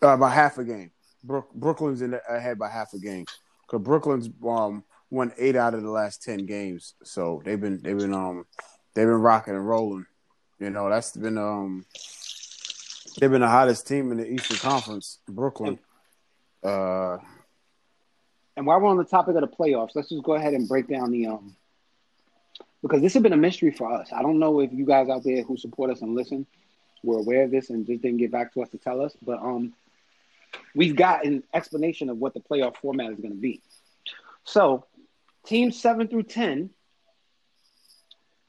uh, 0.01 0.17
by 0.17 0.29
half 0.29 0.57
a 0.57 0.63
game. 0.63 0.91
Brook, 1.23 1.49
Brooklyn's 1.53 2.01
in 2.01 2.19
ahead 2.29 2.59
by 2.59 2.69
half 2.69 2.93
a 2.93 2.99
game 2.99 3.25
because 3.65 3.81
Brooklyn's 3.83 4.29
um 4.47 4.83
won 5.09 5.33
eight 5.37 5.55
out 5.55 5.73
of 5.73 5.81
the 5.81 5.89
last 5.89 6.21
ten 6.21 6.45
games, 6.45 6.93
so 7.03 7.41
they've 7.43 7.59
been 7.59 7.81
they've 7.81 7.97
been 7.97 8.13
um 8.13 8.45
they've 8.93 9.07
been 9.07 9.15
rocking 9.15 9.55
and 9.55 9.67
rolling. 9.67 10.05
You 10.59 10.69
know 10.69 10.89
that's 10.89 11.15
been 11.15 11.37
um 11.37 11.85
they've 13.17 13.31
been 13.31 13.41
the 13.41 13.47
hottest 13.47 13.87
team 13.87 14.11
in 14.11 14.17
the 14.17 14.31
Eastern 14.31 14.57
Conference, 14.57 15.19
Brooklyn. 15.27 15.79
Uh, 16.63 17.17
and 18.55 18.65
while 18.65 18.79
we're 18.79 18.87
on 18.87 18.97
the 18.97 19.05
topic 19.05 19.35
of 19.35 19.41
the 19.41 19.47
playoffs, 19.47 19.91
let's 19.95 20.09
just 20.09 20.23
go 20.23 20.33
ahead 20.33 20.53
and 20.53 20.67
break 20.67 20.87
down 20.87 21.11
the 21.11 21.27
um 21.27 21.55
because 22.81 23.01
this 23.01 23.13
has 23.13 23.23
been 23.23 23.33
a 23.33 23.37
mystery 23.37 23.71
for 23.71 23.91
us. 23.91 24.09
I 24.13 24.21
don't 24.21 24.39
know 24.39 24.59
if 24.59 24.71
you 24.73 24.85
guys 24.85 25.09
out 25.09 25.23
there 25.23 25.43
who 25.43 25.57
support 25.57 25.91
us 25.91 26.01
and 26.01 26.15
listen 26.15 26.45
were 27.03 27.17
aware 27.17 27.43
of 27.43 27.51
this 27.51 27.69
and 27.69 27.85
just 27.85 28.01
didn't 28.01 28.17
get 28.17 28.31
back 28.31 28.53
to 28.53 28.61
us 28.61 28.69
to 28.69 28.77
tell 28.77 29.01
us, 29.01 29.15
but 29.21 29.39
um 29.39 29.73
we've 30.75 30.95
got 30.95 31.25
an 31.25 31.43
explanation 31.53 32.09
of 32.09 32.17
what 32.17 32.33
the 32.33 32.39
playoff 32.39 32.77
format 32.77 33.11
is 33.11 33.19
going 33.19 33.33
to 33.33 33.39
be. 33.39 33.61
So, 34.43 34.85
teams 35.45 35.79
7 35.79 36.07
through 36.07 36.23
10, 36.23 36.69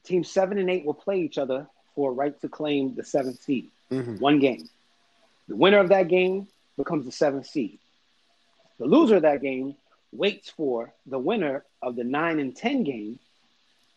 teams 0.03 0.31
7 0.31 0.57
and 0.57 0.69
8 0.69 0.85
will 0.85 0.93
play 0.93 1.21
each 1.21 1.37
other 1.37 1.67
for 1.95 2.11
a 2.11 2.13
right 2.13 2.39
to 2.41 2.49
claim 2.49 2.95
the 2.95 3.03
7th 3.03 3.41
seed. 3.41 3.69
Mm-hmm. 3.91 4.17
One 4.17 4.39
game. 4.39 4.69
The 5.47 5.55
winner 5.55 5.79
of 5.79 5.89
that 5.89 6.07
game 6.07 6.47
becomes 6.77 7.05
the 7.05 7.11
7th 7.11 7.45
seed. 7.45 7.79
The 8.79 8.85
loser 8.85 9.17
of 9.17 9.23
that 9.23 9.41
game 9.41 9.75
waits 10.11 10.49
for 10.49 10.93
the 11.05 11.19
winner 11.19 11.63
of 11.81 11.95
the 11.95 12.03
9 12.03 12.39
and 12.39 12.55
10 12.55 12.83
game 12.83 13.19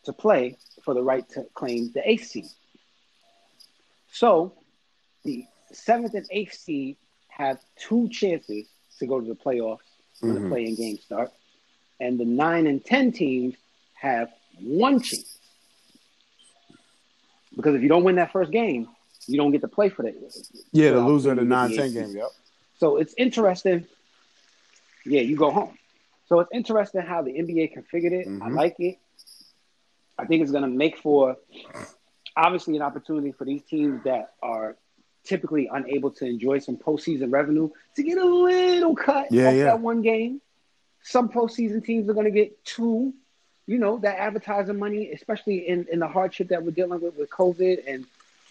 to 0.03 0.13
play 0.13 0.57
for 0.83 0.93
the 0.93 1.01
right 1.01 1.27
to 1.29 1.45
claim 1.53 1.91
the 1.93 2.01
8th 2.01 2.25
seed. 2.25 2.45
So 4.11 4.53
the 5.23 5.45
7th 5.73 6.13
and 6.13 6.29
8th 6.29 6.53
seed 6.53 6.97
have 7.29 7.59
two 7.75 8.09
chances 8.09 8.67
to 8.99 9.05
go 9.05 9.19
to 9.19 9.27
the 9.27 9.35
playoffs 9.35 9.79
when 10.19 10.33
mm-hmm. 10.33 10.43
the 10.43 10.49
playing 10.49 10.75
games 10.75 11.01
start. 11.01 11.31
And 11.99 12.19
the 12.19 12.25
9 12.25 12.67
and 12.67 12.83
10 12.83 13.11
teams 13.13 13.55
have 13.93 14.29
one 14.59 14.99
chance. 14.99 15.37
Because 17.55 17.75
if 17.75 17.81
you 17.81 17.89
don't 17.89 18.03
win 18.03 18.15
that 18.15 18.31
first 18.31 18.51
game, 18.51 18.89
you 19.27 19.37
don't 19.37 19.51
get 19.51 19.61
to 19.61 19.67
play 19.67 19.89
for 19.89 20.03
that. 20.03 20.15
Yeah, 20.71 20.91
the 20.91 21.01
loser 21.01 21.31
of 21.31 21.37
the 21.37 21.43
9 21.43 21.75
10 21.75 21.93
game, 21.93 22.09
yep. 22.15 22.29
So 22.77 22.97
it's 22.97 23.13
interesting 23.17 23.87
yeah, 25.05 25.21
you 25.21 25.35
go 25.35 25.51
home. 25.51 25.77
So 26.27 26.39
it's 26.39 26.49
interesting 26.51 27.01
how 27.01 27.21
the 27.21 27.31
NBA 27.31 27.73
configured 27.75 28.11
it. 28.11 28.27
Mm-hmm. 28.27 28.43
I 28.43 28.49
like 28.49 28.75
it. 28.79 28.97
I 30.17 30.25
think 30.25 30.41
it's 30.41 30.51
going 30.51 30.63
to 30.63 30.69
make 30.69 30.97
for 30.97 31.37
obviously 32.35 32.75
an 32.75 32.81
opportunity 32.81 33.31
for 33.31 33.45
these 33.45 33.63
teams 33.63 34.03
that 34.03 34.33
are 34.41 34.75
typically 35.23 35.69
unable 35.71 36.11
to 36.11 36.25
enjoy 36.25 36.59
some 36.59 36.77
postseason 36.77 37.31
revenue 37.31 37.69
to 37.95 38.03
get 38.03 38.17
a 38.17 38.25
little 38.25 38.95
cut 38.95 39.31
yeah, 39.31 39.49
off 39.49 39.55
yeah. 39.55 39.63
that 39.65 39.79
one 39.79 40.01
game. 40.01 40.41
Some 41.03 41.29
postseason 41.29 41.85
teams 41.85 42.09
are 42.09 42.13
going 42.13 42.25
to 42.25 42.31
get 42.31 42.63
two. 42.65 43.13
You 43.67 43.79
know 43.79 43.97
that 43.99 44.19
advertising 44.19 44.77
money, 44.77 45.11
especially 45.11 45.67
in, 45.67 45.87
in 45.91 45.99
the 45.99 46.07
hardship 46.07 46.49
that 46.49 46.63
we're 46.63 46.71
dealing 46.71 47.01
with 47.01 47.15
with 47.17 47.29
COVID 47.31 47.83
and 47.87 48.05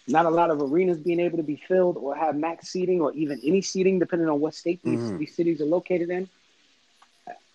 not 0.07 0.25
a 0.25 0.29
lot 0.29 0.51
of 0.51 0.61
arenas 0.61 0.99
being 0.99 1.19
able 1.19 1.37
to 1.37 1.43
be 1.43 1.55
filled 1.67 1.97
or 1.97 2.15
have 2.15 2.35
max 2.35 2.69
seating 2.69 3.01
or 3.01 3.11
even 3.13 3.39
any 3.43 3.61
seating, 3.61 3.99
depending 3.99 4.29
on 4.29 4.39
what 4.39 4.53
state 4.53 4.81
these, 4.83 4.99
mm-hmm. 4.99 5.17
these 5.17 5.35
cities 5.35 5.61
are 5.61 5.65
located 5.65 6.09
in. 6.09 6.29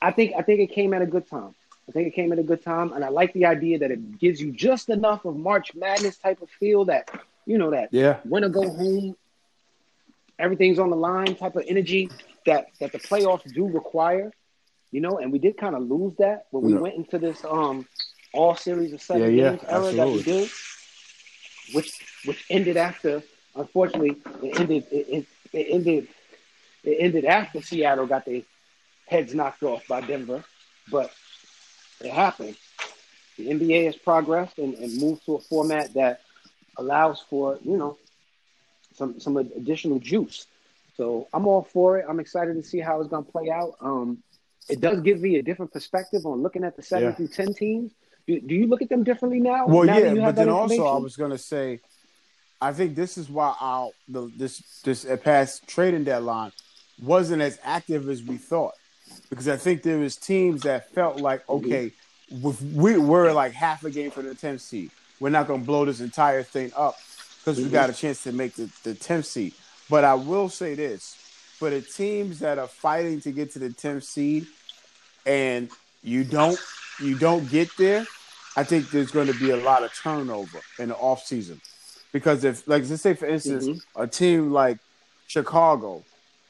I 0.02 0.10
think 0.10 0.34
I 0.36 0.42
think 0.42 0.60
it 0.60 0.72
came 0.72 0.94
at 0.94 1.02
a 1.02 1.06
good 1.06 1.28
time. 1.28 1.54
I 1.88 1.92
think 1.92 2.08
it 2.08 2.14
came 2.14 2.32
at 2.32 2.38
a 2.38 2.42
good 2.42 2.62
time, 2.62 2.92
and 2.92 3.04
I 3.04 3.08
like 3.08 3.32
the 3.32 3.46
idea 3.46 3.78
that 3.80 3.90
it 3.90 4.18
gives 4.18 4.40
you 4.40 4.52
just 4.52 4.88
enough 4.88 5.24
of 5.24 5.36
March 5.36 5.74
Madness 5.74 6.16
type 6.16 6.40
of 6.40 6.48
feel 6.50 6.84
that 6.86 7.10
you 7.46 7.58
know 7.58 7.70
that 7.70 7.90
yeah 7.92 8.18
win 8.24 8.44
or 8.44 8.48
go 8.48 8.68
home, 8.68 9.16
everything's 10.38 10.78
on 10.78 10.90
the 10.90 10.96
line 10.96 11.34
type 11.34 11.56
of 11.56 11.64
energy 11.66 12.10
that 12.46 12.68
that 12.80 12.92
the 12.92 12.98
playoffs 12.98 13.52
do 13.52 13.66
require. 13.66 14.32
You 14.92 15.00
know, 15.00 15.18
and 15.18 15.30
we 15.30 15.38
did 15.38 15.56
kind 15.56 15.76
of 15.76 15.82
lose 15.82 16.16
that 16.16 16.46
when 16.50 16.64
we 16.64 16.72
yeah. 16.72 16.80
went 16.80 16.94
into 16.96 17.18
this 17.18 17.44
um 17.44 17.86
all 18.32 18.56
series 18.56 18.92
of 18.92 19.02
seven 19.02 19.34
yeah, 19.34 19.50
games 19.50 19.60
yeah, 19.62 19.74
era 19.74 19.86
absolutely. 19.86 19.96
that 19.96 20.08
we 20.08 20.22
did, 20.22 20.50
which 21.72 22.00
which 22.24 22.44
ended 22.50 22.76
after 22.76 23.22
unfortunately 23.56 24.16
it 24.42 24.60
ended 24.60 24.86
it, 24.90 25.08
it, 25.08 25.26
it 25.52 25.66
ended 25.70 26.08
it 26.82 26.96
ended 26.98 27.24
after 27.24 27.60
Seattle 27.60 28.06
got 28.06 28.24
their 28.24 28.42
heads 29.06 29.34
knocked 29.34 29.62
off 29.62 29.86
by 29.88 30.00
Denver, 30.00 30.44
but 30.90 31.10
it 32.00 32.12
happened. 32.12 32.56
The 33.36 33.48
NBA 33.48 33.86
has 33.86 33.96
progressed 33.96 34.58
and, 34.58 34.74
and 34.74 35.00
moved 35.00 35.24
to 35.26 35.34
a 35.34 35.40
format 35.40 35.94
that 35.94 36.20
allows 36.76 37.20
for, 37.28 37.58
you 37.62 37.76
know, 37.76 37.98
some 38.94 39.20
some 39.20 39.36
additional 39.36 39.98
juice. 39.98 40.46
So 40.96 41.28
I'm 41.32 41.46
all 41.46 41.62
for 41.62 41.98
it. 41.98 42.06
I'm 42.08 42.20
excited 42.20 42.54
to 42.54 42.62
see 42.62 42.78
how 42.78 43.00
it's 43.00 43.10
going 43.10 43.24
to 43.24 43.32
play 43.32 43.50
out. 43.50 43.74
Um, 43.80 44.22
it 44.68 44.80
does 44.80 45.00
give 45.00 45.20
me 45.20 45.36
a 45.36 45.42
different 45.42 45.72
perspective 45.72 46.26
on 46.26 46.42
looking 46.42 46.64
at 46.64 46.76
the 46.76 46.82
seven 46.82 47.08
yeah. 47.08 47.14
through 47.14 47.28
ten 47.28 47.52
teams. 47.54 47.92
Do, 48.26 48.40
do, 48.40 48.54
you 48.54 48.66
look 48.66 48.82
at 48.82 48.88
them 48.88 49.04
differently 49.04 49.40
now? 49.40 49.66
Well, 49.66 49.84
now 49.84 49.98
yeah, 49.98 50.14
but 50.14 50.36
then 50.36 50.48
also 50.48 50.86
I 50.86 50.98
was 50.98 51.16
going 51.16 51.30
to 51.30 51.38
say, 51.38 51.80
I 52.60 52.72
think 52.72 52.94
this 52.94 53.18
is 53.18 53.28
why 53.28 53.54
our 53.60 53.90
the, 54.08 54.30
this 54.36 54.80
this 54.82 55.04
uh, 55.04 55.16
past 55.16 55.66
trading 55.66 56.04
deadline 56.04 56.52
wasn't 57.02 57.42
as 57.42 57.58
active 57.64 58.08
as 58.08 58.22
we 58.22 58.36
thought 58.36 58.74
because 59.28 59.48
I 59.48 59.56
think 59.56 59.82
there 59.82 59.98
was 59.98 60.16
teams 60.16 60.62
that 60.62 60.90
felt 60.90 61.20
like, 61.20 61.46
mm-hmm. 61.46 61.66
okay, 61.66 61.92
we 62.74 62.98
we're 62.98 63.32
like 63.32 63.52
half 63.52 63.84
a 63.84 63.90
game 63.90 64.10
for 64.10 64.22
the 64.22 64.34
10th 64.34 64.60
seed. 64.60 64.90
We're 65.18 65.30
not 65.30 65.46
going 65.46 65.60
to 65.60 65.66
blow 65.66 65.84
this 65.84 66.00
entire 66.00 66.42
thing 66.42 66.72
up 66.76 66.96
because 67.38 67.58
we 67.58 67.64
mm-hmm. 67.64 67.72
got 67.72 67.90
a 67.90 67.92
chance 67.92 68.22
to 68.24 68.32
make 68.32 68.54
the, 68.54 68.70
the 68.84 68.94
10th 68.94 69.24
seed. 69.26 69.54
But 69.88 70.04
I 70.04 70.14
will 70.14 70.48
say 70.48 70.74
this 70.74 71.14
for 71.58 71.70
the 71.70 71.80
teams 71.80 72.38
that 72.40 72.58
are 72.58 72.68
fighting 72.68 73.20
to 73.22 73.32
get 73.32 73.52
to 73.52 73.58
the 73.58 73.70
10th 73.70 74.04
seed 74.04 74.46
and 75.26 75.68
you 76.02 76.24
don't 76.24 76.58
you 77.00 77.18
don't 77.18 77.48
get 77.50 77.68
there, 77.76 78.06
I 78.56 78.64
think 78.64 78.90
there's 78.90 79.10
going 79.10 79.28
to 79.28 79.38
be 79.38 79.50
a 79.50 79.56
lot 79.56 79.82
of 79.82 79.94
turnover 79.94 80.60
in 80.78 80.88
the 80.88 80.96
off 80.96 81.24
season. 81.24 81.60
Because 82.12 82.44
if 82.44 82.66
like 82.66 82.88
let's 82.88 83.02
say 83.02 83.14
for 83.14 83.26
instance, 83.26 83.66
mm-hmm. 83.66 84.02
a 84.02 84.06
team 84.06 84.52
like 84.52 84.78
Chicago, 85.28 86.02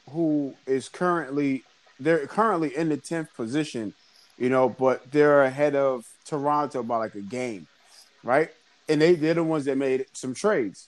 who 0.09 0.55
is 0.65 0.89
currently 0.89 1.63
they're 1.99 2.25
currently 2.25 2.75
in 2.75 2.89
the 2.89 2.97
tenth 2.97 3.33
position, 3.35 3.93
you 4.37 4.49
know, 4.49 4.69
but 4.69 5.11
they're 5.11 5.43
ahead 5.43 5.75
of 5.75 6.05
Toronto 6.25 6.81
by 6.81 6.97
like 6.97 7.15
a 7.15 7.21
game, 7.21 7.67
right? 8.23 8.49
And 8.89 8.99
they 9.01 9.13
they're 9.13 9.35
the 9.35 9.43
ones 9.43 9.65
that 9.65 9.77
made 9.77 10.07
some 10.13 10.33
trades. 10.33 10.87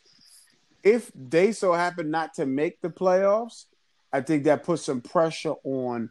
If 0.82 1.12
they 1.15 1.52
so 1.52 1.73
happen 1.73 2.10
not 2.10 2.34
to 2.36 2.45
make 2.45 2.82
the 2.82 2.89
playoffs, 2.89 3.65
I 4.12 4.21
think 4.21 4.43
that 4.45 4.63
puts 4.63 4.84
some 4.84 5.02
pressure 5.02 5.54
on 5.63 6.10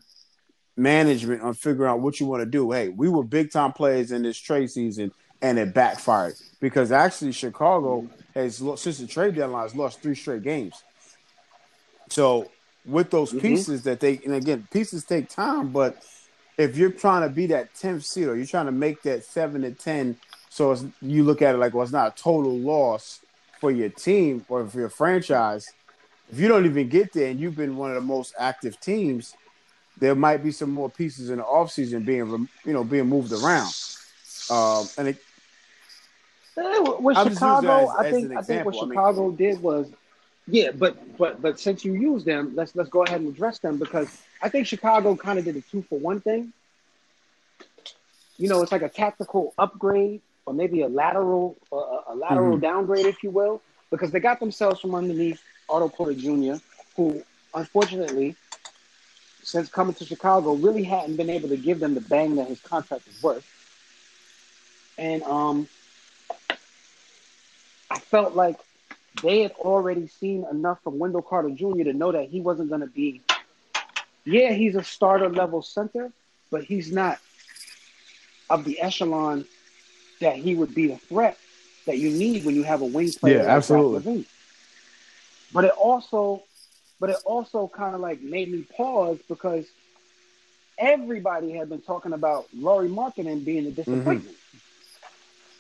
management 0.76 1.42
on 1.42 1.54
figuring 1.54 1.90
out 1.90 2.00
what 2.00 2.20
you 2.20 2.26
want 2.26 2.42
to 2.42 2.46
do. 2.46 2.70
Hey, 2.72 2.88
we 2.88 3.08
were 3.08 3.22
big 3.22 3.50
time 3.50 3.72
players 3.72 4.12
in 4.12 4.22
this 4.22 4.38
trade 4.38 4.70
season, 4.70 5.12
and 5.40 5.58
it 5.58 5.74
backfired 5.74 6.34
because 6.60 6.92
actually 6.92 7.32
Chicago 7.32 8.08
has 8.34 8.56
since 8.76 8.98
the 8.98 9.06
trade 9.06 9.34
deadline 9.34 9.62
has 9.62 9.74
lost 9.74 10.00
three 10.00 10.14
straight 10.14 10.42
games. 10.42 10.82
So 12.08 12.50
with 12.84 13.10
those 13.10 13.30
mm-hmm. 13.30 13.40
pieces 13.40 13.82
that 13.84 14.00
they 14.00 14.20
and 14.24 14.34
again 14.34 14.66
pieces 14.70 15.04
take 15.04 15.28
time, 15.28 15.72
but 15.72 16.02
if 16.58 16.76
you're 16.76 16.90
trying 16.90 17.22
to 17.22 17.34
be 17.34 17.46
that 17.46 17.74
tenth 17.74 18.04
seed 18.04 18.28
or 18.28 18.36
you're 18.36 18.46
trying 18.46 18.66
to 18.66 18.72
make 18.72 19.02
that 19.02 19.24
seven 19.24 19.62
to 19.62 19.72
ten, 19.72 20.16
so 20.48 20.76
you 21.00 21.24
look 21.24 21.42
at 21.42 21.54
it 21.54 21.58
like 21.58 21.74
well, 21.74 21.82
it's 21.82 21.92
not 21.92 22.18
a 22.18 22.22
total 22.22 22.56
loss 22.58 23.20
for 23.60 23.70
your 23.70 23.88
team 23.88 24.44
or 24.48 24.66
for 24.66 24.80
your 24.80 24.88
franchise. 24.88 25.72
If 26.30 26.40
you 26.40 26.48
don't 26.48 26.64
even 26.64 26.88
get 26.88 27.12
there 27.12 27.30
and 27.30 27.38
you've 27.38 27.56
been 27.56 27.76
one 27.76 27.90
of 27.90 27.96
the 27.96 28.00
most 28.00 28.34
active 28.38 28.80
teams, 28.80 29.34
there 29.98 30.14
might 30.14 30.42
be 30.42 30.50
some 30.50 30.70
more 30.70 30.90
pieces 30.90 31.30
in 31.30 31.38
the 31.38 31.44
offseason 31.44 32.04
being 32.04 32.48
you 32.64 32.72
know 32.72 32.84
being 32.84 33.06
moved 33.06 33.32
around. 33.32 33.72
Um, 34.50 34.88
and 34.98 35.08
it, 35.08 35.16
with 37.00 37.16
Chicago, 37.16 37.90
as, 37.90 37.96
I 37.98 38.10
think 38.10 38.36
I 38.36 38.42
think 38.42 38.64
what 38.64 38.74
Chicago 38.74 39.24
I 39.24 39.28
mean, 39.28 39.36
did 39.36 39.62
was 39.62 39.90
yeah, 40.48 40.70
but 40.72 41.16
but 41.16 41.40
but 41.40 41.60
since 41.60 41.84
you 41.84 41.94
use 41.94 42.24
them, 42.24 42.52
let's 42.54 42.74
let's 42.74 42.90
go 42.90 43.04
ahead 43.04 43.20
and 43.20 43.32
address 43.32 43.58
them 43.58 43.78
because 43.78 44.22
I 44.42 44.48
think 44.48 44.66
Chicago 44.66 45.14
kind 45.14 45.38
of 45.38 45.44
did 45.44 45.56
a 45.56 45.60
two 45.60 45.82
for 45.82 45.98
one 45.98 46.20
thing. 46.20 46.52
You 48.38 48.48
know, 48.48 48.62
it's 48.62 48.72
like 48.72 48.82
a 48.82 48.88
tactical 48.88 49.54
upgrade 49.56 50.20
or 50.46 50.52
maybe 50.52 50.82
a 50.82 50.88
lateral 50.88 51.56
a, 51.70 51.76
a 52.08 52.14
lateral 52.16 52.56
mm-hmm. 52.56 52.62
downgrade, 52.62 53.06
if 53.06 53.22
you 53.22 53.30
will, 53.30 53.62
because 53.90 54.10
they 54.10 54.20
got 54.20 54.40
themselves 54.40 54.80
from 54.80 54.94
underneath 54.94 55.40
Otto 55.68 55.88
Porter 55.88 56.14
Jr., 56.14 56.54
who 56.96 57.22
unfortunately, 57.54 58.34
since 59.42 59.68
coming 59.68 59.94
to 59.94 60.04
Chicago, 60.04 60.54
really 60.54 60.84
hadn't 60.84 61.16
been 61.16 61.30
able 61.30 61.48
to 61.48 61.56
give 61.56 61.80
them 61.80 61.94
the 61.94 62.00
bang 62.00 62.36
that 62.36 62.48
his 62.48 62.60
contract 62.60 63.06
is 63.08 63.22
worth. 63.22 63.46
And 64.98 65.22
um, 65.22 65.68
I 67.90 67.98
felt 67.98 68.34
like 68.34 68.58
they 69.22 69.40
had 69.42 69.52
already 69.52 70.06
seen 70.06 70.46
enough 70.50 70.82
from 70.82 70.98
Wendell 70.98 71.22
Carter 71.22 71.50
Jr. 71.50 71.84
to 71.84 71.92
know 71.92 72.12
that 72.12 72.28
he 72.28 72.40
wasn't 72.40 72.68
going 72.68 72.80
to 72.80 72.86
be. 72.86 73.20
Yeah, 74.24 74.52
he's 74.52 74.76
a 74.76 74.84
starter 74.84 75.28
level 75.28 75.62
center, 75.62 76.12
but 76.50 76.64
he's 76.64 76.92
not 76.92 77.18
of 78.48 78.64
the 78.64 78.80
echelon 78.80 79.44
that 80.20 80.36
he 80.36 80.54
would 80.54 80.74
be 80.74 80.92
a 80.92 80.96
threat 80.96 81.36
that 81.86 81.98
you 81.98 82.10
need 82.10 82.44
when 82.44 82.54
you 82.54 82.62
have 82.62 82.82
a 82.82 82.86
wing 82.86 83.10
player. 83.12 83.42
Yeah, 83.42 83.48
absolutely. 83.48 84.26
But 85.52 85.64
it 85.64 85.72
also, 85.72 86.42
but 87.02 87.10
it 87.10 87.16
also 87.24 87.66
kind 87.66 87.96
of 87.96 88.00
like 88.00 88.22
made 88.22 88.48
me 88.48 88.62
pause 88.76 89.18
because 89.26 89.66
everybody 90.78 91.50
had 91.50 91.68
been 91.68 91.80
talking 91.80 92.12
about 92.12 92.46
Lauri 92.54 92.88
Markkanen 92.88 93.44
being 93.44 93.66
a 93.66 93.72
disappointment. 93.72 94.22
Mm-hmm. 94.22 94.56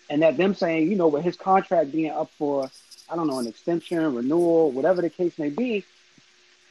And 0.08 0.22
that 0.22 0.36
them 0.36 0.54
saying, 0.54 0.88
you 0.88 0.96
know, 0.96 1.08
with 1.08 1.24
his 1.24 1.36
contract 1.36 1.90
being 1.90 2.12
up 2.12 2.30
for 2.38 2.70
I 3.10 3.16
don't 3.16 3.26
know, 3.26 3.40
an 3.40 3.48
extension, 3.48 4.14
renewal, 4.14 4.70
whatever 4.70 5.02
the 5.02 5.10
case 5.10 5.36
may 5.36 5.50
be, 5.50 5.84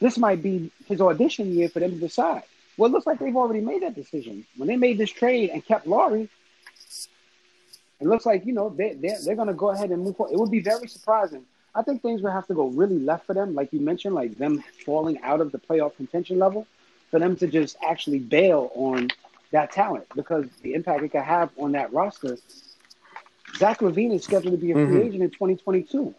this 0.00 0.16
might 0.16 0.42
be 0.42 0.72
his 0.86 1.02
audition 1.02 1.52
year 1.52 1.68
for 1.68 1.80
them 1.80 1.90
to 1.90 1.98
decide. 1.98 2.44
Well, 2.78 2.88
it 2.88 2.94
looks 2.94 3.06
like 3.06 3.18
they've 3.18 3.36
already 3.36 3.60
made 3.60 3.82
that 3.82 3.94
decision. 3.94 4.46
When 4.56 4.68
they 4.68 4.76
made 4.76 4.96
this 4.96 5.10
trade 5.10 5.50
and 5.50 5.62
kept 5.62 5.86
Lauri, 5.86 6.30
it 8.00 8.06
looks 8.06 8.24
like, 8.24 8.46
you 8.46 8.54
know, 8.54 8.70
they, 8.70 8.94
they're, 8.94 9.18
they're 9.22 9.36
going 9.36 9.48
to 9.48 9.54
go 9.54 9.68
ahead 9.68 9.90
and 9.90 10.02
move 10.02 10.16
forward. 10.16 10.32
It 10.32 10.38
would 10.38 10.50
be 10.50 10.62
very 10.62 10.88
surprising. 10.88 11.44
I 11.74 11.82
think 11.82 12.02
things 12.02 12.22
would 12.22 12.32
have 12.32 12.46
to 12.48 12.54
go 12.54 12.66
really 12.68 12.98
left 12.98 13.26
for 13.26 13.34
them, 13.34 13.54
like 13.54 13.72
you 13.72 13.80
mentioned, 13.80 14.14
like 14.14 14.36
them 14.36 14.62
falling 14.84 15.20
out 15.22 15.40
of 15.40 15.52
the 15.52 15.58
playoff 15.58 15.96
contention 15.96 16.38
level, 16.38 16.66
for 17.10 17.18
them 17.18 17.36
to 17.36 17.46
just 17.46 17.76
actually 17.82 18.18
bail 18.18 18.70
on 18.74 19.08
that 19.52 19.72
talent 19.72 20.06
because 20.14 20.46
the 20.62 20.74
impact 20.74 21.02
it 21.02 21.08
could 21.10 21.22
have 21.22 21.50
on 21.58 21.72
that 21.72 21.92
roster. 21.92 22.36
Zach 23.56 23.80
LaVine 23.80 24.14
is 24.14 24.24
scheduled 24.24 24.54
to 24.54 24.58
be 24.58 24.70
a 24.70 24.74
free 24.74 24.84
mm-hmm. 24.84 24.98
agent 24.98 25.22
in 25.22 25.30
2022 25.30 26.14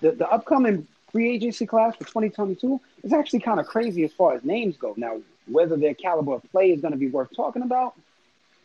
the, 0.00 0.12
the 0.12 0.28
upcoming 0.28 0.86
free 1.12 1.30
agency 1.30 1.66
class 1.66 1.94
for 1.96 2.04
2022 2.04 2.80
is 3.02 3.12
actually 3.12 3.40
kind 3.40 3.60
of 3.60 3.66
crazy 3.66 4.04
as 4.04 4.12
far 4.12 4.34
as 4.34 4.44
names 4.44 4.76
go. 4.76 4.94
Now, 4.96 5.20
whether 5.46 5.76
their 5.76 5.94
caliber 5.94 6.34
of 6.34 6.42
play 6.50 6.70
is 6.70 6.80
going 6.80 6.92
to 6.92 6.98
be 6.98 7.08
worth 7.08 7.34
talking 7.34 7.62
about, 7.62 7.94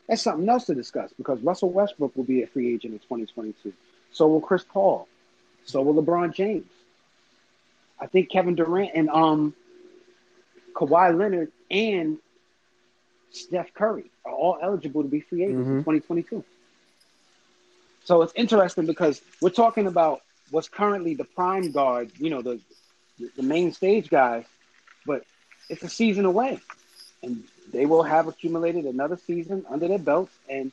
that's 0.08 0.22
something 0.22 0.48
else 0.50 0.66
to 0.66 0.76
discuss 0.76 1.14
because 1.18 1.40
Russell 1.42 1.70
Westbrook 1.70 2.16
will 2.16 2.24
be 2.24 2.42
a 2.42 2.48
free 2.48 2.74
agent 2.74 2.94
in 2.94 3.00
2022. 3.00 3.74
So 4.12 4.28
will 4.28 4.42
Chris 4.42 4.66
Paul. 4.68 5.08
So 5.66 5.82
will 5.82 6.02
LeBron 6.02 6.34
James. 6.34 6.66
I 8.00 8.08
think 8.08 8.30
Kevin 8.30 8.56
Durant 8.56 8.92
and 8.94 9.10
um 9.10 9.54
Kawhi 10.74 11.18
Leonard 11.18 11.52
and 11.70 12.18
Steph 13.32 13.74
Curry 13.74 14.10
are 14.26 14.34
all 14.34 14.58
eligible 14.62 15.04
to 15.04 15.10
be 15.10 15.22
free 15.22 15.44
agents 15.44 15.62
mm-hmm. 15.62 15.78
in 15.78 15.84
2022. 15.84 16.44
So 18.06 18.22
it's 18.22 18.34
interesting 18.36 18.86
because 18.86 19.22
we're 19.42 19.50
talking 19.50 19.86
about 19.86 20.22
what's 20.52 20.70
currently 20.70 21.14
the 21.14 21.26
prime 21.26 21.72
guard, 21.72 22.12
you 22.18 22.30
know, 22.30 22.42
the 22.42 22.60
the 23.36 23.44
main 23.44 23.74
stage 23.74 24.10
guys, 24.10 24.46
but 25.06 25.24
it's 25.70 25.84
a 25.84 25.90
season 25.90 26.26
away, 26.26 26.60
and 27.22 27.44
they 27.72 27.86
will 27.86 28.04
have 28.04 28.28
accumulated 28.28 28.86
another 28.86 29.18
season 29.18 29.66
under 29.70 29.88
their 29.88 30.00
belts, 30.00 30.34
and 30.50 30.72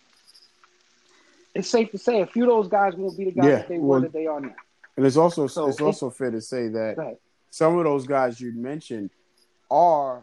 it's 1.55 1.69
safe 1.69 1.91
to 1.91 1.99
say 1.99 2.21
a 2.21 2.27
few 2.27 2.45
of 2.45 2.49
those 2.49 2.69
guys 2.69 2.95
won't 2.95 3.19
be 3.19 3.25
the 3.25 3.33
guys 3.33 3.45
yeah, 3.45 3.57
that 3.57 3.69
they 3.69 3.79
well, 3.79 4.01
were 4.01 4.01
that 4.01 4.13
they 4.13 4.27
are 4.27 4.41
now. 4.41 4.55
And 4.97 5.05
it's 5.05 5.17
also 5.17 5.47
so 5.47 5.69
it's, 5.69 5.77
it's 5.77 5.83
also 5.83 6.11
fair 6.11 6.31
to 6.31 6.41
say 6.41 6.69
that 6.69 7.19
some 7.51 7.79
of 7.79 7.85
those 7.85 8.07
guys 8.07 8.41
you 8.41 8.53
mentioned 8.53 9.11
are 9.71 10.23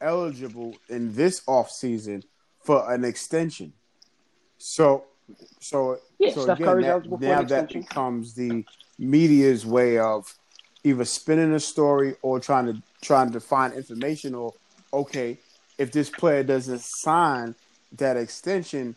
eligible 0.00 0.76
in 0.88 1.14
this 1.14 1.42
off 1.46 1.70
season 1.70 2.22
for 2.62 2.92
an 2.92 3.04
extension. 3.04 3.72
So 4.58 5.04
so, 5.60 5.98
yeah, 6.18 6.32
so 6.32 6.42
Steph 6.42 6.60
again, 6.60 6.82
that, 6.82 7.20
now 7.20 7.42
that 7.42 7.72
becomes 7.72 8.34
the 8.34 8.64
media's 8.98 9.66
way 9.66 9.98
of 9.98 10.32
either 10.84 11.04
spinning 11.04 11.52
a 11.52 11.60
story 11.60 12.14
or 12.22 12.38
trying 12.38 12.66
to 12.66 12.82
trying 13.02 13.32
to 13.32 13.40
find 13.40 13.74
information 13.74 14.34
or 14.34 14.52
okay, 14.92 15.38
if 15.78 15.92
this 15.92 16.08
player 16.10 16.42
doesn't 16.42 16.80
sign 16.80 17.54
that 17.92 18.16
extension, 18.16 18.94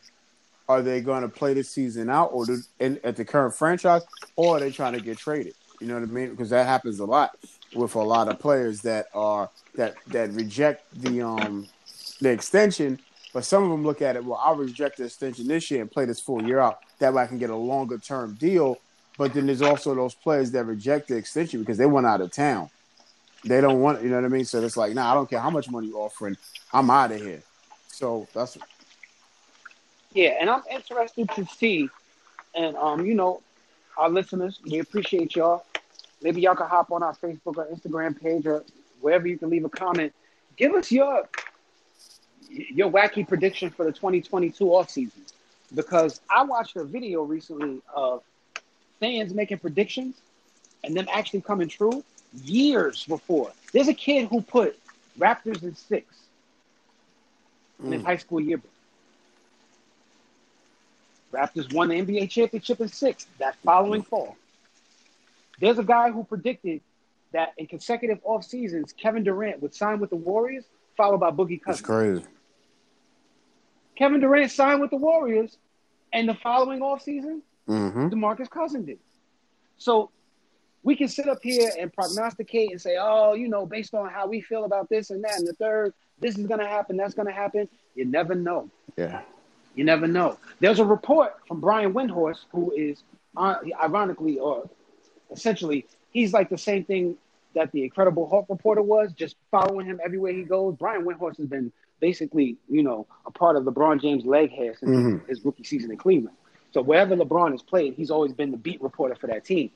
are 0.70 0.82
they 0.82 1.02
going 1.02 1.24
to 1.24 1.30
play 1.30 1.54
the 1.54 1.64
season 1.64 2.10
out 2.10 2.30
or 2.32 2.46
do, 2.46 2.62
in, 2.80 3.00
at 3.04 3.18
the 3.18 3.26
current 3.26 3.54
franchise, 3.54 4.04
or 4.38 4.56
are 4.56 4.60
they 4.62 4.72
trying 4.72 4.94
to 4.94 5.02
get 5.02 5.18
traded? 5.18 5.56
You 5.82 5.88
know 5.88 5.96
what 5.96 6.04
I 6.04 6.06
mean? 6.06 6.30
Because 6.30 6.52
that 6.52 6.66
happens 6.66 7.00
a 7.00 7.06
lot 7.06 7.38
with 7.76 7.96
a 7.96 8.00
lot 8.00 8.30
of 8.30 8.40
players 8.40 8.82
that 8.84 9.08
are 9.14 9.50
that 9.76 9.96
that 10.08 10.32
reject 10.32 10.84
the 11.02 11.22
um 11.22 11.68
the 12.22 12.30
extension 12.30 13.00
but 13.34 13.46
some 13.46 13.64
of 13.64 13.70
them 13.70 13.84
look 13.84 14.02
at 14.02 14.16
it, 14.16 14.24
well, 14.24 14.40
I'll 14.42 14.56
reject 14.56 14.98
the 14.98 15.06
extension 15.06 15.48
this 15.48 15.70
year 15.70 15.82
and 15.82 15.92
play 15.92 16.06
this 16.06 16.20
full 16.20 16.44
year 16.44 16.60
out. 16.60 16.80
That 17.00 17.14
way 17.14 17.24
I 17.24 17.28
can 17.28 17.38
get 17.38 17.50
a 17.50 17.56
longer 17.56 17.98
term 17.98 18.36
deal. 18.36 18.80
But 19.18 19.34
then 19.34 19.46
there's 19.46 19.62
also 19.62 19.94
those 19.94 20.16
players 20.16 20.52
that 20.52 20.64
reject 20.64 21.10
the 21.10 21.18
extension 21.18 21.60
because 21.60 21.78
they 21.78 21.86
went 21.86 22.08
out 22.08 22.22
of 22.22 22.32
town. 22.32 22.70
They 23.44 23.62
don't 23.62 23.82
want, 23.82 24.02
you 24.02 24.10
know 24.10 24.16
what 24.16 24.26
I 24.26 24.30
mean? 24.30 24.46
So 24.46 24.62
it's 24.64 24.78
like, 24.78 24.94
nah, 24.94 25.12
I 25.12 25.14
don't 25.14 25.30
care 25.30 25.40
how 25.40 25.50
much 25.50 25.70
money 25.70 25.88
you're 25.88 26.00
offering. 26.00 26.38
I'm 26.74 26.90
out 26.90 27.12
of 27.12 27.22
here. 27.22 27.42
So 27.88 28.28
that's. 28.34 28.58
Yeah, 30.14 30.38
and 30.40 30.50
I'm 30.50 30.64
interested 30.72 31.30
to 31.36 31.46
see, 31.46 31.90
and 32.56 32.76
um, 32.78 33.06
you 33.06 33.14
know, 33.14 33.42
our 33.98 34.10
listeners, 34.10 34.60
we 34.66 34.80
appreciate 34.80 35.36
y'all. 35.36 35.66
Maybe 36.22 36.42
y'all 36.42 36.56
can 36.56 36.68
hop 36.68 36.92
on 36.92 37.04
our 37.04 37.16
Facebook 37.16 37.58
or 37.58 37.68
Instagram 37.68 38.20
page 38.20 38.46
or 38.46 38.64
wherever 39.02 39.28
you 39.28 39.38
can 39.38 39.50
leave 39.50 39.66
a 39.66 39.70
comment. 39.70 40.14
Give 40.58 40.74
us 40.74 40.92
your 40.92 41.30
your 42.50 42.90
wacky 42.90 43.28
prediction 43.28 43.70
for 43.70 43.86
the 43.86 43.92
2022 43.92 44.64
offseason 44.64 45.12
because 45.76 46.20
I 46.30 46.44
watched 46.44 46.76
a 46.76 46.84
video 46.84 47.22
recently 47.22 47.82
of 47.94 48.24
fans 49.00 49.34
making 49.34 49.60
predictions 49.60 50.16
and 50.84 50.96
them 50.96 51.08
actually 51.12 51.42
coming 51.42 51.68
true 51.68 52.04
years 52.44 53.06
before. 53.06 53.52
There's 53.72 53.88
a 53.88 53.94
kid 53.94 54.28
who 54.28 54.42
put 54.42 54.78
Raptors 55.20 55.64
in 55.64 55.76
six 55.76 56.16
in 57.84 57.92
his 57.92 58.02
mm. 58.02 58.06
high 58.06 58.18
school 58.18 58.40
yearbook. 58.40 58.72
Raptors 61.32 61.74
won 61.74 61.90
the 61.90 61.96
NBA 61.96 62.30
championship 62.30 62.82
in 62.82 62.88
six 62.88 63.28
that 63.38 63.56
following 63.64 64.02
fall. 64.02 64.36
There's 65.60 65.78
a 65.78 65.84
guy 65.84 66.10
who 66.12 66.24
predicted 66.24 66.82
that 67.32 67.54
in 67.58 67.68
consecutive 67.68 68.20
off 68.24 68.44
seasons, 68.44 68.94
Kevin 68.94 69.24
Durant 69.24 69.62
would 69.62 69.76
sign 69.76 70.00
with 70.00 70.10
the 70.10 70.16
Warriors, 70.16 70.66
followed 70.98 71.20
by 71.20 71.32
Boogie 71.32 71.62
Cousins. 71.62 71.82
That's 71.82 71.82
crazy. 71.82 72.24
Kevin 73.96 74.22
Durant 74.22 74.52
signed 74.52 74.82
with 74.82 74.90
the 74.90 74.98
Warriors, 74.98 75.58
and 76.14 76.28
the 76.28 76.34
following 76.34 76.80
offseason, 76.80 77.42
mm-hmm. 77.68 78.08
DeMarcus 78.08 78.50
Cousins 78.50 78.86
did. 78.86 79.00
So 79.78 80.10
we 80.82 80.96
can 80.96 81.08
sit 81.08 81.28
up 81.28 81.40
here 81.44 81.70
and 81.78 81.92
prognosticate 81.94 82.72
and 82.72 82.82
say, 82.82 82.98
oh, 83.00 83.34
you 83.34 83.48
know, 83.48 83.66
based 83.66 83.94
on 83.94 84.10
how 84.10 84.28
we 84.28 84.42
feel 84.42 84.66
about 84.66 84.90
this 84.90 85.10
and 85.10 85.24
that 85.24 85.38
and 85.38 85.48
the 85.48 85.54
third, 85.54 85.94
this 86.20 86.38
is 86.38 86.48
going 86.48 86.60
to 86.60 86.66
happen, 86.66 86.98
that's 86.98 87.14
going 87.14 87.28
to 87.28 87.34
happen. 87.34 87.68
You 87.96 88.06
never 88.06 88.34
know. 88.34 88.70
Yeah. 88.98 89.22
You 89.76 89.84
never 89.84 90.08
know. 90.08 90.38
There's 90.60 90.80
a 90.80 90.86
report 90.86 91.36
from 91.48 91.60
Brian 91.60 91.94
Windhorst, 91.94 92.46
who 92.52 92.72
is, 92.72 93.04
uh, 93.38 93.56
ironically, 93.82 94.40
or 94.40 94.70
essentially, 95.32 95.86
he's 96.12 96.34
like 96.34 96.50
the 96.50 96.58
same 96.58 96.84
thing 96.84 97.18
that 97.56 97.72
the 97.72 97.84
Incredible 97.84 98.28
Hulk 98.28 98.46
reporter 98.50 98.82
was, 98.82 99.12
just 99.14 99.36
following 99.52 99.86
him 99.86 100.00
everywhere 100.04 100.34
he 100.34 100.44
goes. 100.44 100.76
Brian 100.78 101.04
Windhorst 101.06 101.38
has 101.38 101.48
been 101.48 101.72
basically, 102.00 102.58
you 102.70 102.84
know, 102.84 103.06
a 103.26 103.32
part 103.32 103.56
of 103.56 103.64
LeBron 103.64 104.02
James' 104.02 104.26
leg 104.26 104.52
hair 104.52 104.76
since 104.76 104.92
Mhm. 104.92 105.28
his 105.28 105.44
rookie 105.44 105.64
season 105.64 105.92
in 105.92 105.98
Cleveland. 105.98 106.36
So 106.72 106.82
wherever 106.82 107.16
LeBron 107.16 107.52
has 107.52 107.62
played, 107.62 107.96
he's 107.96 108.12
always 108.12 108.34
been 108.34 108.52
the 108.52 108.58
beat 108.58 108.82
reporter 108.82 109.16
for 109.16 109.28
that 109.28 109.44
team. 109.44 109.72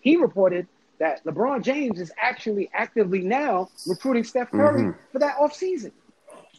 He 0.00 0.16
reported 0.16 0.66
that 0.98 1.24
LeBron 1.24 1.62
James 1.62 2.00
is 2.00 2.12
actually 2.16 2.70
actively 2.72 3.20
now 3.20 3.68
recruiting 3.86 4.24
Steph 4.24 4.50
Curry 4.50 4.82
Mhm. 4.82 4.94
for 5.12 5.18
that 5.18 5.36
offseason. 5.36 5.92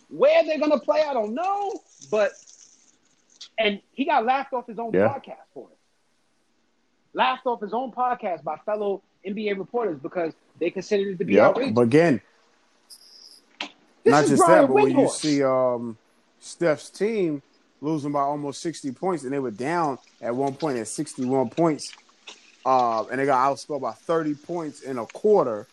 Where 0.09 0.43
they're 0.43 0.59
gonna 0.59 0.79
play, 0.79 1.01
I 1.01 1.13
don't 1.13 1.33
know, 1.33 1.81
but 2.11 2.31
and 3.57 3.81
he 3.91 4.05
got 4.05 4.25
laughed 4.25 4.53
off 4.53 4.67
his 4.67 4.79
own 4.79 4.91
Yeah. 4.93 5.07
podcast 5.09 5.45
for 5.53 5.69
it. 5.71 5.77
Laughed 7.13 7.45
off 7.45 7.61
his 7.61 7.73
own 7.73 7.91
podcast 7.91 8.43
by 8.43 8.57
fellow 8.65 9.01
NBA 9.25 9.57
reporters 9.57 9.99
because 9.99 10.33
they 10.59 10.69
considered 10.69 11.13
it 11.13 11.17
to 11.17 11.25
be 11.25 11.35
Yeah, 11.35 11.47
outrageous. 11.47 11.73
but 11.75 11.81
again, 11.81 12.21
This 14.03 14.13
not 14.13 14.25
just 14.25 14.45
Brian 14.45 14.61
that, 14.61 14.67
but 14.67 14.73
when 14.73 14.97
you 14.99 15.09
see 15.09 15.43
um, 15.43 15.97
Steph's 16.39 16.89
team 16.89 17.41
losing 17.81 18.11
by 18.11 18.21
almost 18.21 18.61
60 18.61 18.91
points, 18.91 19.23
and 19.23 19.33
they 19.33 19.39
were 19.39 19.51
down 19.51 19.97
at 20.21 20.35
one 20.35 20.53
point 20.53 20.77
at 20.77 20.87
61 20.87 21.49
points, 21.49 21.93
uh, 22.65 23.05
and 23.05 23.19
they 23.19 23.25
got 23.25 23.51
outscored 23.51 23.81
by 23.81 23.91
30 23.91 24.35
points 24.35 24.81
in 24.81 24.97
a 24.97 25.05
quarter, 25.07 25.67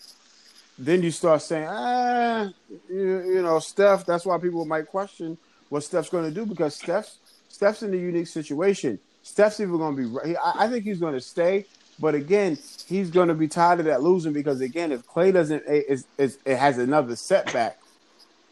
then 0.78 1.03
you 1.03 1.11
start 1.11 1.43
saying, 1.43 1.66
ah, 1.68 2.49
you, 2.89 3.35
you 3.35 3.43
know, 3.43 3.59
Steph, 3.59 4.05
that's 4.05 4.26
why 4.26 4.39
people 4.39 4.64
might 4.64 4.87
question 4.87 5.37
what 5.68 5.82
Steph's 5.82 6.09
going 6.09 6.24
to 6.24 6.30
do 6.35 6.45
because 6.47 6.74
Steph's, 6.74 7.18
Steph's 7.55 7.85
in 7.85 7.95
a 7.95 7.97
unique 7.97 8.27
situation. 8.27 8.99
Steph's 9.23 9.61
even 9.61 9.77
going 9.79 9.97
to 9.97 10.21
be, 10.25 10.37
I 10.45 10.69
think 10.69 10.85
he's 10.85 10.99
going 10.99 11.15
to 11.15 11.21
stay. 11.21 11.67
But 12.01 12.17
again, 12.17 12.59
he's 12.85 13.13
going 13.13 13.29
to 13.29 13.35
be 13.35 13.47
tired 13.47 13.79
of 13.79 13.87
that 13.87 14.03
losing 14.03 14.33
because 14.33 14.61
again, 14.61 14.91
if 14.91 15.07
Clay 15.07 15.31
doesn't, 15.31 15.63
is, 15.69 16.09
is 16.19 16.39
it 16.45 16.57
has 16.57 16.79
another 16.79 17.15
setback, 17.15 17.77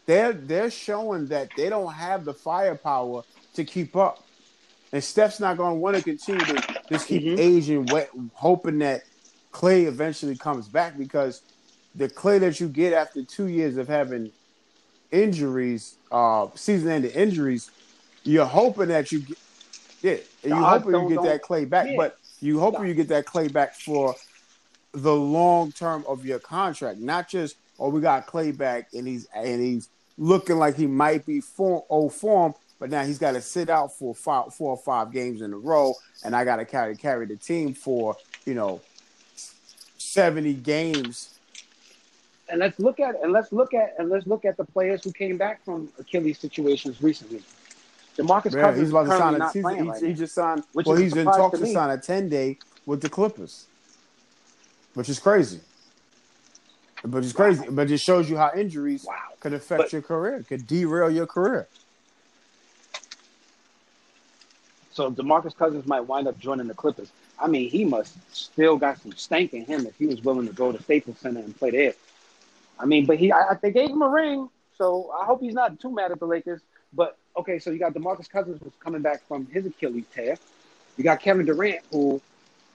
they're 0.07 0.33
they're 0.33 0.71
showing 0.71 1.27
that 1.29 1.49
they 1.57 1.69
don't 1.69 1.93
have 1.93 2.23
the 2.25 2.33
firepower 2.33 3.23
to 3.55 3.65
keep 3.65 3.97
up. 3.97 4.19
And 4.93 5.03
Steph's 5.03 5.41
not 5.41 5.57
going 5.57 5.75
to 5.75 5.79
want 5.81 5.97
to 5.97 6.03
continue 6.03 6.45
to 6.45 6.63
just 6.89 7.07
keep 7.07 7.23
Mhm. 7.25 7.37
aging, 7.37 7.87
wet, 7.87 8.09
hoping 8.33 8.79
that 8.79 9.03
Clay 9.51 9.83
eventually 9.85 10.37
comes 10.37 10.69
back 10.69 10.97
because 10.97 11.43
the 11.95 12.09
Clay 12.09 12.39
that 12.39 12.61
you 12.61 12.69
get 12.69 12.93
after 12.93 13.23
two 13.25 13.47
years 13.47 13.77
of 13.77 13.89
having 13.89 14.31
injuries, 15.11 15.97
uh, 16.11 16.47
season-ending 16.55 17.11
injuries, 17.11 17.71
you're 18.23 18.45
hoping 18.45 18.87
that 18.89 19.11
you 19.11 19.19
get, 19.19 19.37
yeah, 20.01 20.17
you 20.43 20.55
hoping 20.55 20.93
you 20.93 21.09
get 21.09 21.23
that 21.23 21.41
Clay 21.41 21.65
back, 21.65 21.87
yeah. 21.87 21.97
but 21.97 22.17
you 22.41 22.59
hoping 22.59 22.87
you 22.87 22.93
get 22.93 23.07
that 23.09 23.25
Clay 23.25 23.47
back 23.47 23.75
for 23.75 24.15
the 24.93 25.13
long 25.13 25.71
term 25.71 26.03
of 26.07 26.25
your 26.25 26.39
contract, 26.39 26.99
not 26.99 27.27
just 27.27 27.55
oh 27.79 27.89
we 27.89 28.01
got 28.01 28.27
Clay 28.27 28.51
back 28.51 28.89
and 28.93 29.07
he's 29.07 29.27
and 29.35 29.61
he's 29.61 29.89
looking 30.17 30.57
like 30.57 30.75
he 30.75 30.87
might 30.87 31.25
be 31.25 31.41
form, 31.41 31.81
old 31.89 32.13
form, 32.13 32.53
but 32.79 32.89
now 32.89 33.03
he's 33.03 33.17
got 33.17 33.31
to 33.31 33.41
sit 33.41 33.69
out 33.69 33.93
for 33.97 34.13
five, 34.13 34.53
four 34.53 34.71
or 34.71 34.77
five 34.77 35.11
games 35.11 35.41
in 35.41 35.53
a 35.53 35.57
row, 35.57 35.93
and 36.23 36.35
I 36.35 36.45
got 36.45 36.57
to 36.57 36.65
carry 36.65 36.95
carry 36.95 37.25
the 37.25 37.35
team 37.35 37.73
for 37.73 38.15
you 38.45 38.53
know 38.53 38.81
seventy 39.97 40.53
games. 40.53 41.39
and 42.49 42.59
let's 42.59 42.79
look 42.79 42.99
at 42.99 43.21
and 43.23 43.31
let's 43.31 43.51
look 43.51 43.73
at 43.73 43.95
and 43.97 44.09
let's 44.09 44.27
look 44.27 44.45
at 44.45 44.57
the 44.57 44.65
players 44.65 45.03
who 45.03 45.11
came 45.11 45.37
back 45.37 45.63
from 45.63 45.89
Achilles 45.99 46.39
situations 46.39 47.01
recently. 47.01 47.41
DeMarcus 48.17 48.53
Yeah, 48.53 48.61
Cousins 48.61 48.79
he's 48.81 48.89
about 48.91 49.03
to 49.05 49.17
sign 49.17 49.41
a. 49.41 49.51
He's, 49.51 49.61
playing 49.63 49.83
he, 49.85 49.89
right 49.89 50.03
he 50.03 50.13
just 50.13 50.35
signed. 50.35 50.63
Which 50.73 50.85
well, 50.85 50.95
he's 50.97 51.15
in 51.15 51.25
talks 51.25 51.59
to 51.59 51.65
to 51.65 51.71
sign 51.71 51.89
a 51.89 51.97
ten 51.97 52.29
day 52.29 52.59
with 52.85 53.01
the 53.01 53.09
Clippers, 53.09 53.65
which 54.93 55.09
is 55.09 55.19
crazy. 55.19 55.59
But 57.03 57.23
it's 57.23 57.33
crazy. 57.33 57.65
But 57.69 57.89
it 57.91 57.97
shows 57.99 58.29
you 58.29 58.37
how 58.37 58.51
injuries 58.55 59.03
Wow. 59.05 59.15
could 59.39 59.53
affect 59.53 59.77
But- 59.83 59.93
your 59.93 60.01
career, 60.01 60.43
could 60.47 60.67
derail 60.67 61.09
your 61.09 61.25
career. 61.27 61.67
So 64.91 65.11
DeMarcus 65.11 65.55
Cousins 65.57 65.87
might 65.87 66.01
wind 66.01 66.27
up 66.27 66.37
joining 66.39 66.67
the 66.67 66.75
Clippers. 66.75 67.11
I 67.39 67.47
mean, 67.47 67.67
he 67.69 67.83
must 67.83 68.13
still 68.35 68.77
got 68.77 69.01
some 69.01 69.11
stank 69.13 69.53
in 69.53 69.65
him 69.65 69.87
if 69.87 69.95
he 69.97 70.05
was 70.05 70.23
willing 70.23 70.47
to 70.47 70.53
go 70.53 70.71
to 70.71 70.81
Staples 70.83 71.17
Center 71.17 71.39
and 71.39 71.57
play 71.57 71.71
there. 71.71 71.93
I 72.79 72.85
mean, 72.85 73.05
but 73.07 73.17
he, 73.17 73.31
I- 73.31 73.57
they 73.61 73.71
gave 73.71 73.89
him 73.89 74.01
a 74.03 74.07
ring, 74.09 74.49
so 74.77 75.09
I 75.19 75.25
hope 75.25 75.41
he's 75.41 75.55
not 75.55 75.79
too 75.79 75.91
mad 75.91 76.11
at 76.11 76.19
the 76.19 76.27
Lakers. 76.27 76.61
But 76.93 77.17
okay, 77.35 77.59
so 77.59 77.71
you 77.71 77.79
got 77.79 77.93
DeMarcus 77.93 78.29
Cousins 78.29 78.59
who's 78.63 78.73
coming 78.79 79.01
back 79.01 79.27
from 79.27 79.45
his 79.47 79.65
Achilles 79.65 80.05
tear. 80.13 80.37
You 80.97 81.03
got 81.03 81.19
Kevin 81.19 81.45
Durant 81.45 81.81
who 81.91 82.21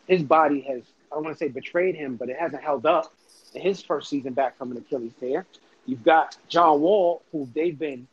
his 0.06 0.22
body 0.22 0.61
has, 0.62 0.82
I 1.11 1.16
don't 1.16 1.24
want 1.24 1.38
to 1.38 1.44
say 1.44 1.48
betrayed 1.48 1.94
him, 1.94 2.16
but 2.16 2.28
it 2.28 2.36
hasn't 2.38 2.62
held 2.62 2.86
up 2.86 3.12
in 3.54 3.62
his 3.62 3.82
first 3.82 4.09
season 4.09 4.32
back 4.32 4.56
from 4.59 4.72
an 4.72 4.78
Achilles 4.78 5.12
tear. 5.20 5.46
You've 5.86 6.04
got 6.04 6.36
John 6.48 6.80
Wall 6.80 7.22
who 7.32 7.48
they've 7.54 7.78
been 7.78 8.06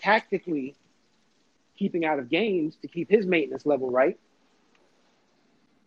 tactically 0.00 0.74
keeping 1.78 2.04
out 2.04 2.18
of 2.18 2.28
games 2.28 2.76
to 2.82 2.88
keep 2.88 3.10
his 3.10 3.26
maintenance 3.26 3.64
level 3.64 3.90
right. 3.90 4.18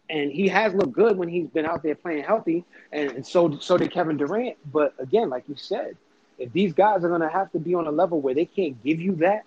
And 0.10 0.32
he 0.32 0.48
has 0.50 0.74
looked 0.74 0.92
good 0.92 1.18
when 1.18 1.30
he's 1.30 1.48
been 1.48 1.66
out 1.66 1.84
there 1.84 1.96
playing 1.96 2.24
healthy, 2.24 2.66
and, 2.92 3.12
and 3.12 3.26
so 3.26 3.58
so 3.60 3.78
did 3.78 3.92
Kevin 3.92 4.18
Durant. 4.18 4.58
But 4.72 4.94
again, 5.00 5.30
like 5.30 5.48
you 5.48 5.56
said, 5.56 5.96
if 6.38 6.52
these 6.52 6.74
guys 6.74 7.04
are 7.04 7.10
going 7.10 7.22
to 7.22 7.30
have 7.30 7.52
to 7.52 7.60
be 7.60 7.76
on 7.76 7.88
a 7.88 7.92
level 7.92 8.20
where 8.22 8.34
they 8.34 8.46
can't 8.46 8.82
give 8.84 9.00
you 9.00 9.16
that 9.18 9.44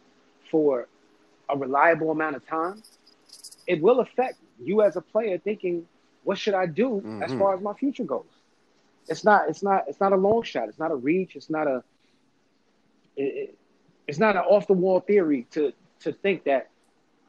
for 0.50 0.86
a 1.48 1.56
reliable 1.56 2.10
amount 2.10 2.36
of 2.36 2.46
time, 2.46 2.82
it 3.66 3.80
will 3.82 4.00
affect 4.00 4.38
you 4.62 4.82
as 4.82 4.96
a 4.96 5.00
player 5.00 5.38
thinking, 5.38 5.86
"What 6.24 6.38
should 6.38 6.54
I 6.54 6.66
do 6.66 6.98
as 7.22 7.30
Mhm. 7.32 7.38
far 7.38 7.54
as 7.54 7.60
my 7.60 7.74
future 7.74 8.04
goes?" 8.04 8.24
It's 9.08 9.24
not. 9.24 9.48
It's 9.48 9.62
not. 9.62 9.84
It's 9.88 10.00
not 10.00 10.12
a 10.12 10.16
long 10.16 10.42
shot. 10.42 10.68
It's 10.68 10.78
not 10.78 10.90
a 10.90 10.96
reach. 10.96 11.36
It's 11.36 11.50
not 11.50 11.66
a. 11.68 11.82
It, 13.16 13.22
it- 13.22 13.58
it's 14.08 14.18
not 14.20 14.36
an 14.36 14.42
off 14.42 14.68
the 14.68 14.72
wall 14.72 15.00
theory 15.00 15.48
to 15.50 15.72
to 16.00 16.12
think 16.12 16.44
that 16.44 16.68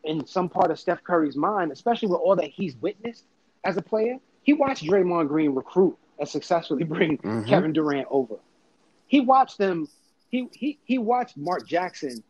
in 0.04 0.26
some 0.28 0.48
part 0.48 0.70
of 0.70 0.80
Steph 0.80 1.04
Curry's 1.04 1.36
mind, 1.36 1.72
especially 1.72 2.08
with 2.10 2.20
all 2.20 2.36
that 2.36 2.50
he's 2.50 2.76
witnessed 2.78 3.24
as 3.64 3.78
a 3.78 3.82
player, 3.82 4.20
he 4.44 4.54
watched 4.54 4.84
Draymond 4.84 5.28
Green 5.28 5.56
recruit 5.56 5.98
and 6.20 6.30
successfully 6.30 6.84
bring 6.84 7.18
Mhm. 7.18 7.48
Kevin 7.48 7.74
Durant 7.74 8.08
over. 8.12 8.36
He 9.08 9.20
watched 9.22 9.58
them. 9.58 9.88
He 10.30 10.48
he 10.54 10.78
he 10.84 10.98
watched 10.98 11.38
Mark 11.38 11.66
Jackson 11.68 12.24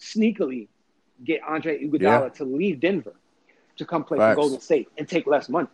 sneakily 0.00 0.68
get 1.24 1.40
Andre 1.42 1.82
Iguodala 1.86 2.00
Yeah. 2.24 2.28
to 2.30 2.44
leave 2.44 2.80
Denver 2.80 3.14
to 3.76 3.84
come 3.84 4.04
play 4.04 4.18
Facts. 4.18 4.34
for 4.34 4.40
Golden 4.42 4.60
State 4.60 4.88
and 4.98 5.08
take 5.08 5.26
less 5.26 5.48
money. 5.48 5.68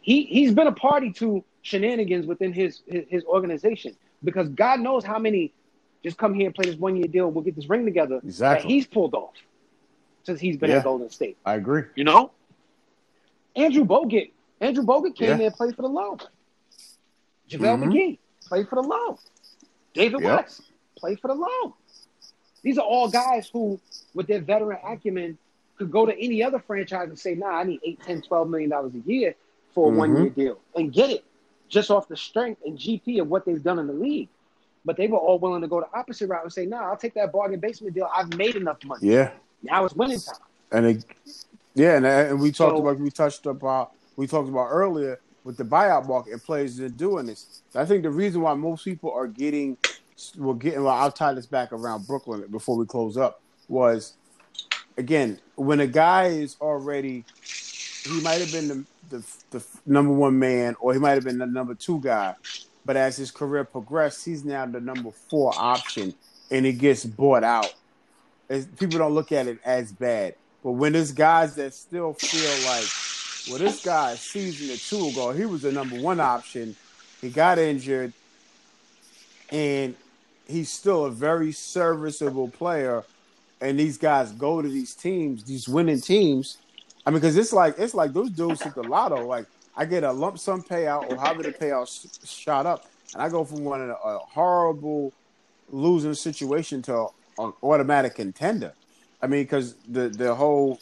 He 0.00 0.24
he's 0.24 0.52
been 0.52 0.66
a 0.66 0.72
party 0.72 1.12
to 1.14 1.44
shenanigans 1.62 2.26
within 2.26 2.52
his 2.52 2.82
his, 2.86 3.04
his 3.08 3.24
organization 3.24 3.96
because 4.24 4.48
God 4.48 4.80
knows 4.80 5.04
how 5.04 5.18
many 5.18 5.52
just 6.04 6.18
come 6.18 6.34
here 6.34 6.46
and 6.46 6.54
play 6.54 6.66
this 6.70 6.76
one 6.78 6.96
year 6.96 7.06
deal. 7.06 7.30
We'll 7.30 7.44
get 7.44 7.54
this 7.56 7.68
ring 7.68 7.84
together 7.84 8.20
Exactly. 8.24 8.62
that 8.68 8.72
he's 8.72 8.86
pulled 8.86 9.14
off 9.14 9.34
since 10.24 10.40
he's 10.40 10.56
been 10.56 10.70
Yeah. 10.70 10.78
at 10.78 10.84
Golden 10.84 11.10
State. 11.10 11.36
I 11.44 11.54
agree. 11.54 11.82
You 11.94 12.04
know, 12.04 12.32
Andrew 13.56 13.84
Bogut. 13.84 14.30
Andrew 14.60 14.84
Bogut 14.84 15.14
came 15.16 15.30
Yeah. 15.30 15.36
there 15.36 15.46
and 15.46 15.54
played 15.56 15.74
for 15.76 15.82
the 15.82 15.88
low. 15.88 16.16
JaVale 17.48 17.78
Mhm. 17.78 17.84
McGee 17.84 18.18
played 18.52 18.68
for 18.68 18.76
the 18.76 18.82
low. 18.86 19.18
David 19.94 20.20
Yep. 20.20 20.36
West 20.44 20.60
played 20.98 21.18
for 21.20 21.28
the 21.28 21.34
low. 21.34 21.74
These 22.62 22.76
are 22.76 22.84
all 22.84 23.08
guys 23.08 23.48
who, 23.50 23.80
with 24.12 24.26
their 24.26 24.40
veteran 24.42 24.78
acumen, 24.84 25.38
could 25.78 25.90
go 25.90 26.04
to 26.04 26.12
any 26.22 26.42
other 26.42 26.58
franchise 26.58 27.08
and 27.08 27.18
say, 27.18 27.34
nah, 27.34 27.48
I 27.60 27.64
need 27.64 27.80
8, 27.82 28.00
10, 28.02 28.20
12 28.22 28.50
million 28.50 28.68
dollars 28.68 28.92
a 28.94 28.98
year 29.10 29.34
for 29.74 29.88
a 29.88 29.90
Mhm. 29.94 29.96
one 29.96 30.16
year 30.16 30.28
deal 30.28 30.58
and 30.76 30.92
get 30.92 31.08
it 31.08 31.24
just 31.70 31.90
off 31.90 32.08
the 32.08 32.16
strength 32.16 32.60
and 32.66 32.76
GP 32.78 33.20
of 33.22 33.30
what 33.30 33.46
they've 33.46 33.62
done 33.62 33.78
in 33.78 33.86
the 33.86 33.94
league. 33.94 34.28
But 34.84 34.98
they 34.98 35.06
were 35.06 35.16
all 35.16 35.38
willing 35.38 35.62
to 35.62 35.68
go 35.68 35.80
the 35.80 35.88
opposite 35.98 36.28
route 36.28 36.42
and 36.42 36.52
say, 36.52 36.66
nah, 36.66 36.90
I'll 36.90 36.96
take 36.98 37.14
that 37.14 37.32
bargain 37.32 37.58
basement 37.58 37.94
deal. 37.94 38.10
I've 38.14 38.36
made 38.36 38.56
enough 38.56 38.84
money. 38.84 39.08
Yeah. 39.08 39.30
Now 39.62 39.86
it's 39.86 39.94
winning 39.94 40.20
time. 40.20 40.36
And 40.72 40.86
it, 40.86 41.04
yeah, 41.74 41.96
and, 41.96 42.04
and 42.04 42.38
we 42.40 42.52
talked 42.52 42.76
So- 42.76 42.82
about 42.86 42.98
we 43.00 43.10
touched 43.10 43.46
about 43.46 43.92
we 44.16 44.26
talked 44.26 44.50
about 44.50 44.66
earlier 44.70 45.18
with 45.44 45.56
the 45.56 45.64
buyout 45.64 46.08
market 46.08 46.32
and 46.32 46.42
players 46.42 46.78
are 46.80 46.88
doing 46.88 47.26
this. 47.26 47.62
I 47.74 47.84
think 47.84 48.02
the 48.02 48.10
reason 48.10 48.40
why 48.40 48.54
most 48.54 48.84
people 48.84 49.12
are 49.12 49.26
getting 49.26 49.76
we're 50.36 50.54
getting 50.54 50.84
well, 50.84 50.94
I'll 50.94 51.10
tie 51.10 51.34
this 51.34 51.46
back 51.46 51.72
around 51.72 52.06
Brooklyn 52.06 52.44
before 52.50 52.76
we 52.76 52.86
close 52.86 53.16
up 53.16 53.40
was 53.68 54.14
again 54.96 55.40
when 55.56 55.80
a 55.80 55.86
guy 55.86 56.26
is 56.26 56.56
already 56.60 57.24
he 58.04 58.20
might 58.20 58.40
have 58.40 58.52
been 58.52 58.68
the, 58.68 58.84
the 59.10 59.24
the 59.50 59.64
number 59.86 60.12
one 60.12 60.38
man 60.38 60.76
or 60.80 60.92
he 60.92 60.98
might 60.98 61.12
have 61.12 61.24
been 61.24 61.38
the 61.38 61.46
number 61.46 61.74
two 61.74 62.00
guy, 62.00 62.34
but 62.84 62.96
as 62.96 63.16
his 63.16 63.30
career 63.30 63.64
progressed, 63.64 64.24
he's 64.24 64.44
now 64.44 64.66
the 64.66 64.80
number 64.80 65.10
four 65.10 65.52
option, 65.56 66.14
and 66.50 66.66
it 66.66 66.74
gets 66.74 67.04
bought 67.04 67.44
out 67.44 67.74
it's, 68.52 68.66
people 68.78 68.98
don't 68.98 69.14
look 69.14 69.32
at 69.32 69.46
it 69.46 69.58
as 69.64 69.92
bad. 69.92 70.34
But 70.62 70.72
when 70.72 70.92
there's 70.92 71.12
guys 71.12 71.54
that 71.56 71.74
still 71.74 72.12
feel 72.12 72.70
like, 72.70 72.84
well, 73.48 73.58
this 73.58 73.84
guy 73.84 74.14
season 74.14 74.70
or 74.74 74.76
two 74.76 75.10
ago, 75.10 75.32
he 75.32 75.46
was 75.46 75.62
the 75.62 75.72
number 75.72 76.00
one 76.00 76.20
option. 76.20 76.76
He 77.20 77.30
got 77.30 77.58
injured, 77.58 78.12
and 79.50 79.94
he's 80.46 80.70
still 80.70 81.06
a 81.06 81.10
very 81.10 81.52
serviceable 81.52 82.48
player. 82.48 83.04
And 83.60 83.78
these 83.78 83.96
guys 83.96 84.32
go 84.32 84.60
to 84.60 84.68
these 84.68 84.94
teams, 84.94 85.44
these 85.44 85.68
winning 85.68 86.00
teams. 86.00 86.58
I 87.06 87.10
mean, 87.10 87.20
because 87.20 87.36
it's 87.36 87.52
like 87.52 87.76
it's 87.78 87.94
like 87.94 88.12
those 88.12 88.30
dudes 88.30 88.62
hit 88.62 88.74
the 88.74 88.82
lotto. 88.82 89.26
Like 89.26 89.46
I 89.76 89.84
get 89.84 90.04
a 90.04 90.12
lump 90.12 90.38
sum 90.38 90.62
payout, 90.62 91.10
or 91.10 91.16
however 91.16 91.42
the 91.42 91.52
payout 91.52 91.88
sh- 91.88 92.28
shot 92.28 92.66
up, 92.66 92.86
and 93.14 93.22
I 93.22 93.28
go 93.28 93.44
from 93.44 93.64
one 93.64 93.80
of 93.82 93.90
a 93.90 94.18
horrible 94.18 95.12
losing 95.70 96.14
situation 96.14 96.82
to 96.82 97.08
an 97.38 97.52
automatic 97.62 98.16
contender. 98.16 98.72
I 99.20 99.26
mean, 99.26 99.44
because 99.44 99.74
the 99.88 100.08
the 100.08 100.34
whole 100.34 100.80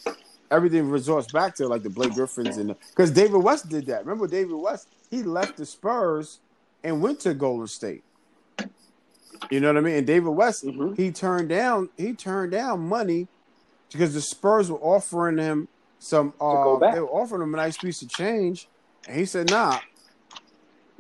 everything 0.51 0.89
resorts 0.89 1.31
back 1.33 1.55
to 1.57 1.69
like 1.69 1.83
the 1.83 1.91
Blake 1.91 2.15
Griffins 2.15 2.57
and 2.57 2.75
because 2.91 3.11
David 3.11 3.39
West 3.39 3.69
did 3.69 3.87
that. 3.87 4.05
Remember 4.05 4.27
David 4.27 4.55
West? 4.55 4.89
He 5.11 5.23
left 5.23 5.57
the 5.57 5.67
Spurs 5.67 6.41
and 6.85 7.03
went 7.03 7.21
to 7.21 7.35
Golden 7.35 7.67
State. 7.67 8.05
You 9.51 9.61
know 9.61 9.69
what 9.69 9.79
I 9.79 9.81
mean? 9.81 9.97
And 9.97 10.07
David 10.07 10.31
West, 10.31 10.65
Mhm. 10.65 10.97
he 10.97 11.11
turned 11.13 11.49
down 11.49 11.91
he 11.97 12.15
turned 12.15 12.53
down 12.53 12.81
money 12.89 13.29
because 13.93 14.15
the 14.15 14.21
Spurs 14.21 14.71
were 14.71 14.79
offering 14.79 15.39
him 15.39 15.69
some 15.99 16.35
uh, 16.41 16.79
they 16.93 17.01
were 17.01 17.09
offering 17.11 17.43
him 17.43 17.55
a 17.55 17.57
nice 17.57 17.77
piece 17.77 18.03
of 18.03 18.09
change. 18.09 18.69
And 19.09 19.17
he 19.17 19.25
said, 19.25 19.51
nah, 19.51 19.79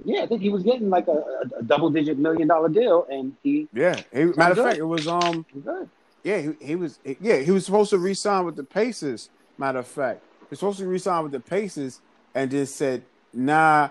Yeah, 0.04 0.22
I 0.22 0.26
think 0.26 0.40
he 0.42 0.48
was 0.50 0.62
getting 0.62 0.90
like 0.90 1.08
a, 1.08 1.12
a, 1.12 1.58
a 1.58 1.62
double 1.62 1.90
digit 1.90 2.18
million 2.18 2.48
dollar 2.48 2.68
deal, 2.68 3.06
and 3.10 3.34
he 3.42 3.68
yeah. 3.72 4.00
He, 4.12 4.24
matter 4.24 4.52
of 4.52 4.66
fact, 4.66 4.78
it 4.78 4.84
was 4.84 5.06
um 5.06 5.44
good. 5.64 5.90
Yeah, 6.22 6.38
he, 6.38 6.66
he 6.66 6.76
was. 6.76 6.98
Yeah, 7.04 7.36
he 7.36 7.50
was 7.50 7.64
supposed 7.64 7.90
to 7.90 7.98
resign 7.98 8.44
with 8.44 8.56
the 8.56 8.64
Pacers. 8.64 9.30
Matter 9.60 9.80
of 9.80 9.86
fact, 9.86 10.22
he 10.40 10.46
was 10.48 10.58
supposed 10.58 10.78
to 10.78 10.86
resign 10.86 11.22
with 11.22 11.32
the 11.32 11.40
Pacers, 11.40 12.00
and 12.34 12.50
then 12.50 12.64
said, 12.64 13.04
"Nah, 13.34 13.90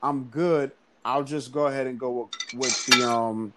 I'm 0.00 0.26
good. 0.26 0.70
I'll 1.04 1.24
just 1.24 1.50
go 1.50 1.66
ahead 1.66 1.88
and 1.88 1.98
go 1.98 2.30
with, 2.52 2.60
with 2.60 2.86
the 2.86 3.10
um." 3.10 3.52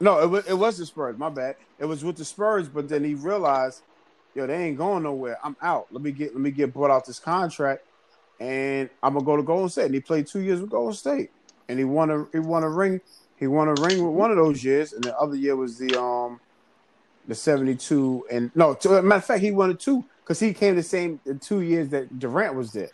No, 0.00 0.20
it 0.20 0.26
was 0.26 0.46
it 0.46 0.54
was 0.54 0.78
the 0.78 0.86
Spurs. 0.86 1.18
My 1.18 1.28
bad. 1.28 1.56
It 1.78 1.84
was 1.84 2.02
with 2.02 2.16
the 2.16 2.24
Spurs, 2.24 2.66
but 2.66 2.88
then 2.88 3.04
he 3.04 3.12
realized, 3.12 3.82
yo, 4.34 4.46
they 4.46 4.56
ain't 4.64 4.78
going 4.78 5.02
nowhere. 5.02 5.36
I'm 5.44 5.54
out. 5.60 5.88
Let 5.90 6.02
me 6.02 6.12
get 6.12 6.32
let 6.32 6.40
me 6.40 6.50
get 6.50 6.72
bought 6.72 6.90
out 6.90 7.04
this 7.04 7.18
contract, 7.18 7.82
and 8.40 8.88
I'm 9.02 9.12
gonna 9.12 9.26
go 9.26 9.36
to 9.36 9.42
Golden 9.42 9.68
State. 9.68 9.84
And 9.84 9.94
he 9.94 10.00
played 10.00 10.28
two 10.28 10.40
years 10.40 10.62
with 10.62 10.70
Golden 10.70 10.94
State, 10.94 11.30
and 11.68 11.78
he 11.78 11.84
won 11.84 12.10
a 12.10 12.26
he 12.32 12.38
won 12.38 12.62
a 12.62 12.70
ring. 12.70 13.02
He 13.36 13.48
won 13.48 13.68
a 13.68 13.74
ring 13.74 14.02
with 14.02 14.14
one 14.14 14.30
of 14.30 14.38
those 14.38 14.64
years, 14.64 14.94
and 14.94 15.04
the 15.04 15.14
other 15.18 15.36
year 15.36 15.56
was 15.56 15.76
the 15.76 16.00
um 16.00 16.40
the 17.28 17.34
72 17.34 18.26
and 18.30 18.50
no 18.56 18.74
to, 18.74 18.98
uh, 18.98 19.02
matter 19.02 19.18
of 19.18 19.24
fact 19.24 19.42
he 19.42 19.52
won 19.52 19.70
it 19.70 19.80
two 19.80 20.04
because 20.24 20.40
he 20.40 20.52
came 20.54 20.76
the 20.76 20.82
same 20.82 21.20
the 21.24 21.34
two 21.34 21.60
years 21.60 21.90
that 21.90 22.18
Durant 22.18 22.54
was 22.56 22.72
there. 22.72 22.90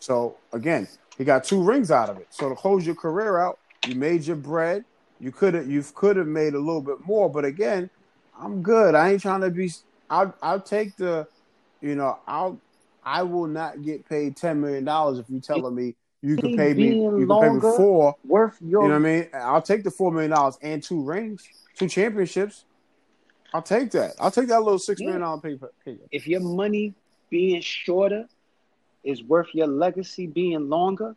So 0.00 0.38
again 0.52 0.88
he 1.18 1.24
got 1.24 1.44
two 1.44 1.62
rings 1.62 1.90
out 1.90 2.10
of 2.10 2.18
it. 2.18 2.28
So 2.30 2.50
to 2.50 2.54
close 2.54 2.86
your 2.86 2.94
career 2.94 3.38
out 3.38 3.58
you 3.84 3.96
made 3.96 4.26
your 4.26 4.36
bread. 4.36 4.84
You 5.18 5.32
could 5.32 5.54
have 5.54 5.68
you 5.68 5.82
could 5.94 6.16
have 6.16 6.28
made 6.28 6.54
a 6.54 6.60
little 6.60 6.82
bit 6.82 6.98
more 7.04 7.30
but 7.30 7.44
again 7.44 7.90
i'm 8.38 8.62
good. 8.62 8.94
I 8.94 9.12
ain't 9.12 9.22
trying 9.22 9.40
to 9.40 9.50
be 9.50 9.72
i'll 10.10 10.34
i'll 10.42 10.60
take 10.60 10.96
the 10.96 11.26
you 11.80 11.94
know 11.96 12.18
i'll 12.26 12.60
i 13.02 13.22
will 13.22 13.46
not 13.46 13.82
get 13.82 14.08
paid 14.08 14.36
10 14.36 14.60
million 14.60 14.84
dollars 14.84 15.18
if 15.18 15.26
you're 15.28 15.40
telling 15.40 15.74
me 15.74 15.96
you 16.26 16.36
can 16.36 16.56
pay 16.56 16.74
me 16.74 16.88
you 17.02 17.26
can 17.26 17.38
pay 17.40 17.50
me 17.50 17.60
four 17.60 18.16
Worth 18.24 18.56
your 18.60 18.82
you 18.82 18.88
know 18.88 18.94
what 18.94 19.08
I 19.08 19.10
mean? 19.10 19.28
I'll 19.34 19.62
take 19.62 19.84
the 19.84 19.90
four 19.90 20.10
million 20.12 20.32
dollars 20.32 20.58
and 20.60 20.82
two 20.82 21.02
rings, 21.02 21.48
two 21.78 21.88
championships. 21.88 22.64
I'll 23.54 23.62
take 23.62 23.90
that. 23.92 24.14
I'll 24.18 24.30
take 24.30 24.48
that 24.48 24.60
little 24.62 24.78
six 24.78 25.00
Yeah. 25.00 25.06
million 25.06 25.22
dollar 25.22 25.40
pay. 25.40 25.58
pay. 25.84 25.98
if 26.10 26.26
your 26.26 26.40
money 26.40 26.94
being 27.30 27.60
shorter 27.60 28.26
is 29.04 29.22
worth 29.22 29.48
your 29.54 29.68
legacy 29.68 30.26
being 30.26 30.68
longer, 30.68 31.14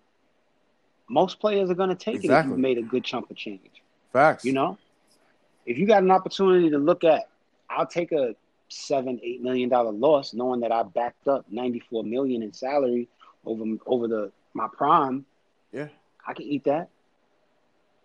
most 1.09 1.39
players 1.39 1.69
are 1.71 1.75
going 1.75 1.89
to 1.89 1.95
take 1.95 2.23
it 2.23 2.29
if 2.29 2.45
you've 2.45 2.57
made 2.57 2.77
a 2.77 2.83
good 2.83 3.03
chunk 3.03 3.29
of 3.31 3.35
change. 3.35 3.81
Facts. 4.13 4.45
You 4.45 4.53
know, 4.53 4.77
if 5.65 5.77
you 5.77 5.87
got 5.87 6.03
an 6.03 6.11
opportunity 6.11 6.69
to 6.69 6.77
look 6.77 7.03
at, 7.03 7.29
I'll 7.69 7.87
take 7.87 8.11
a 8.11 8.35
seven, 8.69 9.19
eight 9.23 9.41
million 9.41 9.69
dollar 9.69 9.91
loss, 9.91 10.33
knowing 10.33 10.59
that 10.61 10.71
I 10.71 10.83
backed 10.83 11.27
up 11.27 11.45
ninety 11.49 11.79
four 11.79 12.03
million 12.03 12.43
in 12.43 12.53
salary 12.53 13.07
over 13.45 13.65
over 13.87 14.07
the 14.07 14.31
my 14.53 14.67
prime. 14.67 15.25
Yeah. 15.71 15.87
I 16.25 16.33
can 16.33 16.45
eat 16.45 16.65
that. 16.65 16.89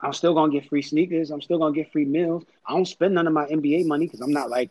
I'm 0.00 0.12
still 0.12 0.34
gonna 0.34 0.52
get 0.52 0.68
free 0.68 0.82
sneakers. 0.82 1.30
I'm 1.30 1.40
still 1.40 1.58
gonna 1.58 1.74
get 1.74 1.90
free 1.92 2.04
meals. 2.04 2.44
I 2.66 2.72
don't 2.72 2.86
spend 2.86 3.14
none 3.14 3.26
of 3.26 3.32
my 3.32 3.46
NBA 3.46 3.86
money 3.86 4.06
because 4.06 4.20
I'm 4.20 4.32
not 4.32 4.50
like 4.50 4.70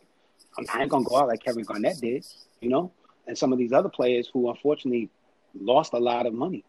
I'm, 0.56 0.66
I 0.72 0.82
ain't 0.82 0.90
gonna 0.90 1.04
go 1.04 1.16
out 1.16 1.28
like 1.28 1.42
Kevin 1.42 1.64
Garnett 1.64 2.00
did, 2.00 2.24
you 2.60 2.68
know, 2.68 2.92
and 3.26 3.36
some 3.36 3.52
of 3.52 3.58
these 3.58 3.72
other 3.72 3.88
players 3.88 4.28
who 4.32 4.48
unfortunately 4.48 5.10
lost 5.58 5.92
a 5.92 5.98
lot 5.98 6.26
of 6.26 6.34
money. 6.34 6.64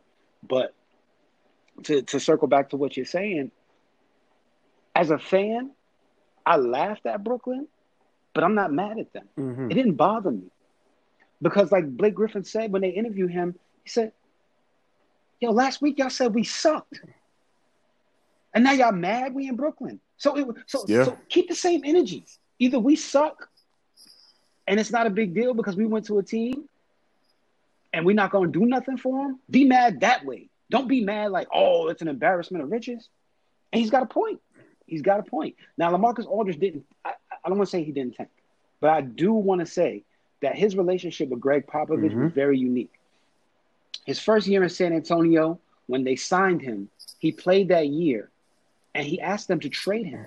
But 0.47 0.73
to 1.83 2.01
to 2.01 2.19
circle 2.19 2.47
back 2.47 2.69
to 2.69 2.77
what 2.77 2.97
you're 2.97 3.05
saying, 3.05 3.51
as 4.95 5.11
a 5.11 5.19
fan, 5.19 5.71
I 6.45 6.57
laughed 6.57 7.05
at 7.05 7.23
Brooklyn, 7.23 7.67
but 8.33 8.43
I'm 8.43 8.55
not 8.55 8.71
mad 8.71 8.97
at 8.97 9.13
them. 9.13 9.27
Mhm. 9.37 9.71
It 9.71 9.75
didn't 9.75 9.95
bother 9.95 10.31
me 10.31 10.49
because, 11.41 11.71
like 11.71 11.85
Blake 11.95 12.15
Griffin 12.15 12.43
said 12.43 12.71
when 12.71 12.81
they 12.81 12.89
interviewed 12.89 13.31
him, 13.31 13.55
he 13.83 13.89
said, 13.89 14.13
"Yo, 15.39 15.51
last 15.51 15.81
week 15.81 15.97
y'all 15.99 16.09
said 16.09 16.33
we 16.33 16.43
sucked, 16.43 17.01
and 18.53 18.63
now 18.63 18.71
y'all 18.71 18.91
mad 18.91 19.33
we 19.33 19.47
in 19.47 19.55
Brooklyn. 19.55 19.99
So 20.17 20.37
it 20.37 20.47
so, 20.67 20.85
Yeah. 20.87 21.05
so 21.05 21.17
keep 21.29 21.49
the 21.49 21.55
same 21.55 21.81
energy. 21.83 22.25
Either 22.59 22.79
we 22.79 22.95
suck, 22.95 23.49
and 24.67 24.79
it's 24.79 24.91
not 24.91 25.07
a 25.07 25.09
big 25.09 25.33
deal 25.33 25.53
because 25.53 25.75
we 25.75 25.85
went 25.85 26.05
to 26.05 26.19
a 26.19 26.23
team, 26.23 26.69
and 27.93 28.05
we're 28.05 28.15
not 28.15 28.31
going 28.31 28.51
to 28.51 28.59
do 28.59 28.65
nothing 28.65 28.97
for 28.97 29.23
them. 29.23 29.39
Be 29.49 29.65
mad 29.65 30.01
that 30.01 30.25
way. 30.25 30.49
Don't 30.69 30.87
be 30.87 31.01
mad 31.01 31.31
like, 31.31 31.47
oh, 31.53 31.87
it's 31.87 32.01
an 32.01 32.07
embarrassment 32.07 32.63
of 32.63 32.71
riches. 32.71 33.09
And 33.71 33.81
he's 33.81 33.91
got 33.91 34.03
a 34.03 34.07
point. 34.07 34.41
He's 34.87 35.01
got 35.01 35.19
a 35.19 35.23
point. 35.23 35.55
Now, 35.77 35.91
LaMarcus 35.91 36.25
Aldridge 36.25 36.59
didn't. 36.59 36.85
I, 37.03 37.13
I 37.43 37.49
don't 37.49 37.57
want 37.57 37.67
to 37.67 37.71
say 37.71 37.83
he 37.83 37.91
didn't 37.91 38.15
tank, 38.15 38.29
but 38.79 38.89
I 38.89 39.01
do 39.01 39.33
want 39.33 39.61
to 39.61 39.65
say 39.65 40.03
that 40.41 40.55
his 40.55 40.75
relationship 40.75 41.29
with 41.29 41.39
Gregg 41.39 41.67
Popovich 41.67 42.01
was 42.01 42.11
mm-hmm. 42.11 42.27
very 42.29 42.57
unique. 42.57 42.94
His 44.05 44.19
first 44.19 44.47
year 44.47 44.63
in 44.63 44.69
San 44.69 44.93
Antonio, 44.93 45.59
when 45.87 46.03
they 46.03 46.15
signed 46.15 46.61
him, 46.61 46.89
he 47.19 47.31
played 47.31 47.67
that 47.69 47.87
year, 47.87 48.29
and 48.93 49.05
he 49.05 49.19
asked 49.19 49.47
them 49.47 49.59
to 49.61 49.69
trade 49.69 50.05
him. 50.05 50.25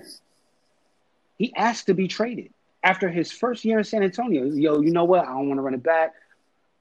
He 1.37 1.53
asked 1.55 1.87
to 1.87 1.93
be 1.93 2.07
traded 2.07 2.51
after 2.83 3.09
his 3.09 3.31
first 3.31 3.63
year 3.65 3.77
in 3.79 3.83
San 3.85 4.03
Antonio. 4.03 4.45
Yo, 4.45 4.81
you 4.81 4.91
know 4.91 5.05
what? 5.05 5.21
I 5.25 5.31
don't 5.31 5.47
want 5.47 5.57
to 5.57 5.61
run 5.61 5.73
it 5.73 5.83
back. 5.83 6.13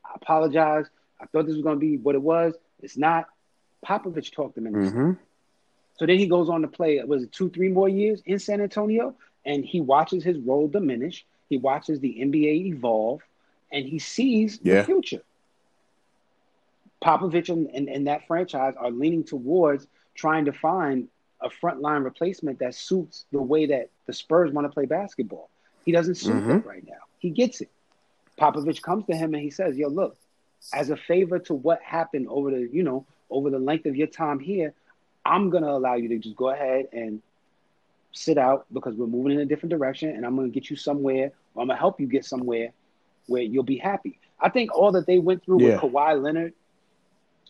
I 0.05 0.11
apologize. 0.17 0.87
I 1.21 1.27
thought 1.27 1.47
this 1.47 1.55
was 1.55 1.63
going 1.63 1.77
to 1.77 1.81
be 1.81 1.97
what 1.97 2.15
it 2.15 2.23
was. 2.23 2.55
It's 2.83 2.97
not. 2.97 3.29
Popovich 3.87 4.33
talked 4.33 4.59
him 4.59 4.67
into. 4.67 4.79
Mhm. 4.81 5.19
So 5.99 6.07
then 6.07 6.19
he 6.19 6.27
goes 6.27 6.49
on 6.49 6.63
to 6.63 6.69
play, 6.69 7.03
was 7.05 7.25
it 7.25 7.33
two, 7.33 7.49
three 7.51 7.69
more 7.69 7.89
years 7.89 8.23
in 8.27 8.39
San 8.39 8.61
Antonio? 8.61 9.15
And 9.45 9.65
he 9.65 9.81
watches 9.81 10.23
his 10.25 10.39
role 10.39 10.69
diminish. 10.69 11.25
He 11.49 11.59
watches 11.59 12.01
the 12.01 12.21
NBA 12.21 12.67
evolve, 12.67 13.23
and 13.73 13.85
he 13.87 13.99
sees 13.99 14.61
Yeah. 14.63 14.81
the 14.81 14.85
future. 14.85 15.23
Popovich 17.03 17.49
and, 17.49 17.69
and, 17.73 17.89
and 17.89 18.07
that 18.07 18.27
franchise 18.27 18.75
are 18.77 18.91
leaning 18.91 19.25
towards 19.25 19.87
trying 20.15 20.47
to 20.47 20.53
find 20.53 21.09
a 21.41 21.49
frontline 21.49 22.05
replacement 22.05 22.59
that 22.59 22.75
suits 22.75 23.27
the 23.31 23.41
way 23.41 23.67
that 23.67 23.91
the 24.07 24.13
Spurs 24.13 24.53
want 24.53 24.65
to 24.67 24.73
play 24.73 24.87
basketball. 24.87 25.49
He 25.85 25.93
doesn't 25.93 26.17
suit 26.17 26.35
Mhm. 26.35 26.49
that 26.49 26.67
right 26.67 26.87
now. 26.87 26.99
He 27.19 27.31
gets 27.31 27.61
it. 27.61 27.71
Popovich 28.39 28.83
comes 28.83 29.05
to 29.07 29.15
him 29.17 29.35
and 29.35 29.43
he 29.43 29.51
says, 29.51 29.77
"Yo, 29.79 29.89
look, 29.89 30.17
as 30.75 30.91
a 30.91 30.97
favor 30.97 31.39
to 31.41 31.55
what 31.55 31.81
happened 31.83 32.27
over 32.29 32.51
the, 32.51 32.69
you 32.73 32.83
know, 32.83 33.05
over 33.31 33.51
the 33.51 33.59
length 33.59 33.87
of 33.87 33.95
your 33.97 34.07
time 34.09 34.41
here, 34.41 34.75
I'm 35.25 35.51
gonna 35.51 35.71
allow 35.71 35.95
you 35.95 36.09
to 36.09 36.19
just 36.19 36.37
go 36.37 36.49
ahead 36.51 36.89
and 36.93 37.23
sit 38.13 38.39
out 38.39 38.67
because 38.73 38.97
we're 38.97 39.07
moving 39.07 39.33
in 39.33 39.41
a 39.41 39.45
different 39.45 39.71
direction, 39.71 40.11
and 40.11 40.25
I'm 40.27 40.35
gonna 40.35 40.49
get 40.49 40.71
you 40.71 40.77
somewhere, 40.77 41.33
or 41.55 41.63
I'm 41.63 41.69
gonna 41.69 41.79
help 41.79 42.01
you 42.01 42.07
get 42.07 42.25
somewhere 42.25 42.73
where 43.27 43.43
you'll 43.43 43.63
be 43.63 43.77
happy. 43.77 44.19
I 44.41 44.49
think 44.49 44.75
all 44.75 44.93
that 44.93 45.07
they 45.07 45.19
went 45.19 45.45
through 45.45 45.61
Yeah. 45.63 45.81
with 45.81 45.93
Kawhi 45.93 46.21
Leonard 46.21 46.55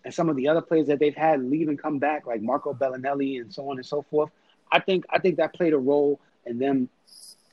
and 0.05 0.14
some 0.14 0.28
of 0.28 0.36
the 0.36 0.49
other 0.49 0.61
players 0.61 0.86
that 0.88 0.99
they've 0.99 1.14
had 1.14 1.42
leave 1.42 1.68
and 1.68 1.78
come 1.78 1.99
back, 1.99 2.26
like 2.26 2.40
Marco 2.40 2.72
Belinelli 2.72 3.40
and 3.40 3.53
so 3.53 3.68
on 3.70 3.76
and 3.78 3.86
so 3.86 4.03
forth. 4.03 4.30
I 4.70 4.80
think 4.80 5.05
I 5.11 5.18
think 5.18 5.36
that 5.36 5.55
played 5.55 5.72
a 5.72 5.78
role 5.78 6.20
in 6.46 6.59
them. 6.59 6.88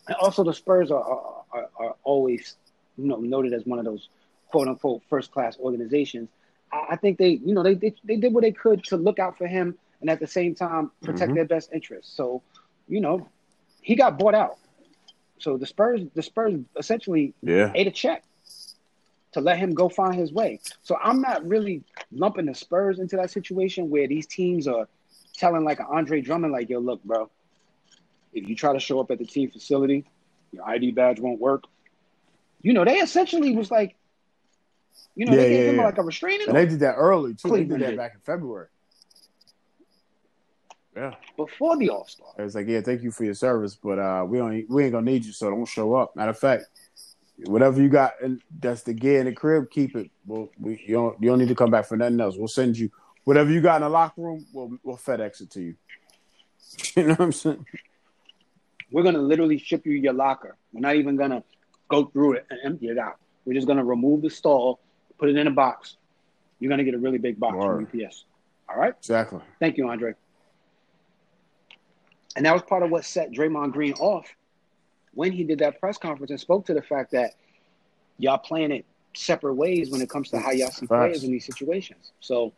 And 0.07 0.15
also, 0.17 0.43
the 0.43 0.53
Spurs 0.53 0.91
are 0.91 1.01
are, 1.51 1.69
are, 1.79 1.95
always 2.03 2.55
you 2.97 3.07
know 3.07 3.17
noted 3.17 3.53
as 3.53 3.65
one 3.65 3.79
of 3.79 3.85
those 3.85 4.09
quote 4.47 4.67
unquote 4.67 5.01
first 5.09 5.31
class 5.31 5.57
organizations. 5.59 6.29
I, 6.71 6.85
I 6.91 6.95
think 6.97 7.17
they 7.17 7.29
you 7.43 7.53
know 7.53 7.63
they, 7.63 7.73
they 7.73 7.93
they 8.03 8.17
did 8.17 8.33
what 8.33 8.41
they 8.43 8.51
could 8.51 8.83
to 8.85 8.97
look 8.97 9.19
out 9.19 9.37
for 9.37 9.47
him 9.47 9.75
and 10.01 10.09
at 10.09 10.19
the 10.19 10.27
same 10.27 10.53
time 10.55 10.91
protect 11.03 11.31
Mhm. 11.31 11.35
their 11.35 11.45
best 11.45 11.71
interests. 11.73 12.15
So 12.15 12.41
you 12.87 13.01
know 13.01 13.27
he 13.81 13.95
got 13.95 14.17
bought 14.19 14.35
out. 14.35 14.57
So 15.39 15.57
the 15.57 15.65
Spurs 15.65 16.01
the 16.13 16.21
Spurs 16.23 16.53
essentially 16.77 17.33
Yeah. 17.41 17.71
ate 17.73 17.87
a 17.87 17.91
check 17.91 18.23
to 19.35 19.41
let 19.41 19.57
him 19.57 19.73
go 19.73 19.89
find 19.89 20.15
his 20.15 20.31
way. 20.31 20.61
So 20.81 20.95
I'm 21.03 21.19
not 21.19 21.45
really 21.45 21.83
lumping 22.13 22.45
the 22.45 22.55
Spurs 22.55 22.99
into 22.99 23.17
that 23.17 23.29
situation 23.29 23.89
where 23.89 24.07
these 24.07 24.25
teams 24.25 24.65
are 24.65 24.87
telling 25.33 25.65
like 25.65 25.81
Andre 25.89 26.21
Drummond, 26.21 26.53
like, 26.53 26.69
yo, 26.69 26.79
look, 26.79 27.03
bro, 27.03 27.29
if 28.31 28.47
you 28.47 28.55
try 28.55 28.71
to 28.71 28.79
show 28.79 29.01
up 29.01 29.11
at 29.11 29.17
the 29.19 29.25
team 29.25 29.51
facility, 29.51 30.05
your 30.53 30.65
ID 30.65 30.91
badge 30.91 31.19
won't 31.19 31.41
work. 31.41 31.65
You 32.61 32.71
know, 32.71 32.85
they 32.85 32.95
essentially 32.99 33.53
was 33.53 33.69
like, 33.69 33.97
you 35.15 35.25
know, 35.25 35.33
Yeah, 35.33 35.37
they 35.39 35.49
gave 35.49 35.63
yeah, 35.65 35.69
him 35.71 35.75
yeah. 35.79 35.83
like 35.83 35.97
a 35.97 36.03
restraining 36.03 36.47
And 36.47 36.55
they 36.55 36.65
did 36.65 36.79
that 36.79 36.93
early 36.95 37.33
too. 37.33 37.49
Cleveland 37.49 37.71
they 37.71 37.75
did 37.75 37.83
that 37.87 37.89
did. 37.91 37.97
back 37.97 38.13
in 38.13 38.21
February. 38.21 38.67
Yeah. 40.95 41.13
before 41.35 41.75
the 41.75 41.89
All 41.89 42.07
Star. 42.07 42.27
It 42.39 42.43
was 42.43 42.55
like, 42.55 42.67
yeah, 42.67 42.79
thank 42.79 43.03
you 43.03 43.11
for 43.11 43.25
your 43.25 43.33
service, 43.33 43.75
but 43.75 43.99
uh, 43.99 44.23
we 44.25 44.37
don't, 44.37 44.65
we 44.69 44.83
ain't 44.85 44.93
gonna 44.93 45.11
need 45.11 45.25
you, 45.25 45.33
so 45.33 45.49
don't 45.49 45.65
show 45.65 45.93
up. 45.95 46.15
Matter 46.15 46.31
of 46.31 46.39
fact, 46.39 46.67
whatever 47.43 47.81
you 47.81 47.89
got, 47.89 48.13
and 48.21 48.41
that's 48.59 48.83
the 48.83 48.93
gear 48.93 49.19
in 49.19 49.25
the 49.25 49.33
crib, 49.33 49.69
keep 49.69 49.95
it. 49.95 50.11
Well, 50.25 50.49
we 50.59 50.81
you 50.85 50.95
don't 50.95 51.21
you 51.21 51.29
don't 51.29 51.39
need 51.39 51.49
to 51.49 51.55
come 51.55 51.71
back 51.71 51.85
for 51.85 51.97
nothing 51.97 52.19
else. 52.19 52.35
We'll 52.37 52.47
send 52.47 52.77
you 52.77 52.89
whatever 53.23 53.51
you 53.51 53.61
got 53.61 53.77
in 53.77 53.81
the 53.83 53.89
locker 53.89 54.21
room. 54.21 54.45
We'll 54.53 54.77
we'll 54.83 54.97
FedEx 54.97 55.41
it 55.41 55.51
to 55.51 55.61
you. 55.61 55.75
You 56.95 57.03
know 57.03 57.09
what 57.09 57.21
I'm 57.21 57.31
saying? 57.31 57.65
We're 58.91 59.03
gonna 59.03 59.21
literally 59.21 59.57
ship 59.57 59.85
you 59.85 59.93
your 59.93 60.13
locker. 60.13 60.57
We're 60.73 60.81
not 60.81 60.95
even 60.95 61.15
gonna 61.15 61.43
go 61.87 62.05
through 62.05 62.33
it 62.33 62.47
and 62.49 62.59
empty 62.65 62.87
it 62.87 62.97
out. 62.97 63.17
We're 63.45 63.53
just 63.53 63.67
gonna 63.67 63.85
remove 63.85 64.21
the 64.21 64.29
stall, 64.29 64.79
put 65.17 65.29
it 65.29 65.37
in 65.37 65.47
a 65.47 65.51
box. 65.51 65.97
You're 66.59 66.69
gonna 66.69 66.83
get 66.83 66.93
a 66.93 66.97
really 66.97 67.17
big 67.17 67.39
box 67.39 67.55
Word. 67.55 67.89
from 67.89 68.01
UPS. 68.01 68.25
All 68.67 68.77
right. 68.77 68.93
Exactly. 68.97 69.41
Thank 69.59 69.77
you, 69.77 69.87
Andre. 69.87 70.15
And 72.35 72.45
that 72.45 72.53
was 72.53 72.63
part 72.63 72.83
of 72.83 72.89
what 72.89 73.05
set 73.05 73.31
Draymond 73.31 73.71
Green 73.71 73.93
off 73.93 74.27
when 75.15 75.31
he 75.31 75.43
did 75.43 75.59
that 75.59 75.79
press 75.79 75.97
conference 75.97 76.29
and 76.29 76.39
spoke 76.39 76.65
to 76.67 76.73
the 76.73 76.81
fact 76.81 77.11
that 77.11 77.31
y'all 78.17 78.37
playing 78.37 78.71
it 78.71 78.85
separate 79.15 79.55
ways 79.55 79.89
when 79.89 80.01
it 80.01 80.09
comes 80.09 80.29
to 80.29 80.39
how 80.39 80.51
y'all 80.51 80.69
see 80.69 80.85
players 80.85 81.23
in 81.23 81.31
these 81.31 81.45
situations. 81.45 82.11
So 82.19 82.53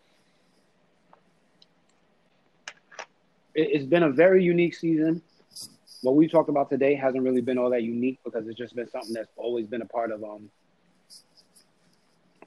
it, 3.53 3.69
it's 3.71 3.85
been 3.85 4.03
a 4.03 4.09
very 4.09 4.43
unique 4.43 4.75
season. 4.75 5.21
What 6.01 6.15
we 6.15 6.27
talked 6.27 6.49
about 6.49 6.69
today 6.69 6.95
hasn't 6.95 7.23
really 7.23 7.41
been 7.41 7.57
all 7.57 7.69
that 7.71 7.83
unique 7.83 8.19
because 8.23 8.47
it's 8.47 8.57
just 8.57 8.75
been 8.75 8.89
something 8.89 9.13
that's 9.13 9.31
always 9.35 9.67
been 9.67 9.81
a 9.81 9.85
part 9.85 10.11
of 10.11 10.23
um, 10.23 10.49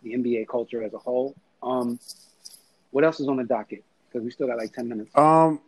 the 0.02 0.12
NBA 0.14 0.48
culture 0.48 0.82
as 0.82 0.94
a 0.94 0.98
whole. 0.98 1.34
Um, 1.62 1.98
what 2.90 3.04
else 3.04 3.20
is 3.20 3.28
on 3.28 3.36
the 3.36 3.44
docket? 3.44 3.84
Because 4.08 4.24
we 4.24 4.30
still 4.30 4.46
got 4.46 4.56
like 4.56 4.72
ten 4.72 4.88
minutes. 4.88 5.16
Um, 5.16 5.60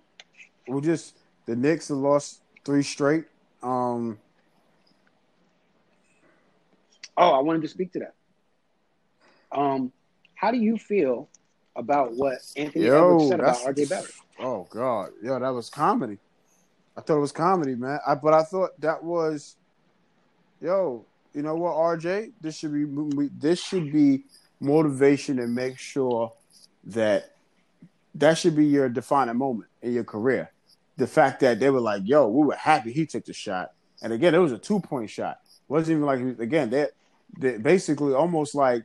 we 0.67 0.81
just 0.81 1.17
the 1.47 1.55
Knicks 1.57 1.89
have 1.89 1.99
lost 1.99 2.41
three 2.65 2.83
straight. 2.83 3.25
Um, 3.63 4.19
Oh, 7.17 7.31
I 7.31 7.41
wanted 7.41 7.63
to 7.63 7.69
speak 7.69 7.93
to 7.93 8.01
that. 8.01 8.15
Um, 9.53 9.93
how 10.35 10.51
do 10.51 10.59
you 10.59 10.77
feel 10.79 11.29
about 11.77 12.15
what 12.15 12.39
Anthony 12.57 12.87
Edwards 12.87 13.29
said 13.29 13.41
about 13.41 13.59
RJ 13.61 13.89
Barrett? 13.89 14.11
oh 14.41 14.67
god, 14.71 15.11
yo, 15.23 15.39
that 15.39 15.51
was 15.51 15.69
comedy. 15.69 16.19
I 16.97 17.01
thought 17.01 17.17
it 17.17 17.21
was 17.21 17.33
comedy, 17.33 17.75
man. 17.75 17.99
I, 18.07 18.15
but 18.15 18.35
I 18.35 18.43
thought 18.43 18.71
that 18.81 19.03
was, 19.03 19.57
yo, 20.61 21.07
you 21.35 21.43
know 21.43 21.55
what, 21.55 21.75
RJ, 21.75 22.33
this 22.41 22.59
should 22.59 22.73
be 22.73 22.85
we- 22.85 23.31
this 23.39 23.63
should 23.63 23.93
be 23.93 24.25
motivation 24.61 25.39
and 25.39 25.55
make 25.55 25.79
sure 25.79 26.33
that 26.85 27.37
that 28.15 28.37
should 28.39 28.55
be 28.57 28.67
your 28.67 28.89
defining 28.89 29.37
moment 29.37 29.71
in 29.81 29.93
your 29.93 30.05
career. 30.05 30.51
The 30.99 31.07
fact 31.07 31.41
that 31.41 31.59
they 31.61 31.71
were 31.71 31.81
like, 31.81 32.03
yo, 32.05 32.29
we 32.29 32.47
were 32.47 32.55
happy 32.55 32.93
he 32.93 33.07
took 33.07 33.25
the 33.25 33.33
shot, 33.33 33.71
and 34.03 34.13
again, 34.13 34.35
it 34.35 34.39
was 34.39 34.53
a 34.53 34.59
two 34.59 34.81
point 34.81 35.09
shot. 35.11 35.39
It 35.47 35.73
wasn't 35.73 35.97
even 35.97 36.07
like 36.07 36.39
again 36.41 36.69
they, 36.71 36.89
they 37.39 37.59
basically 37.59 38.15
almost 38.15 38.55
like 38.55 38.85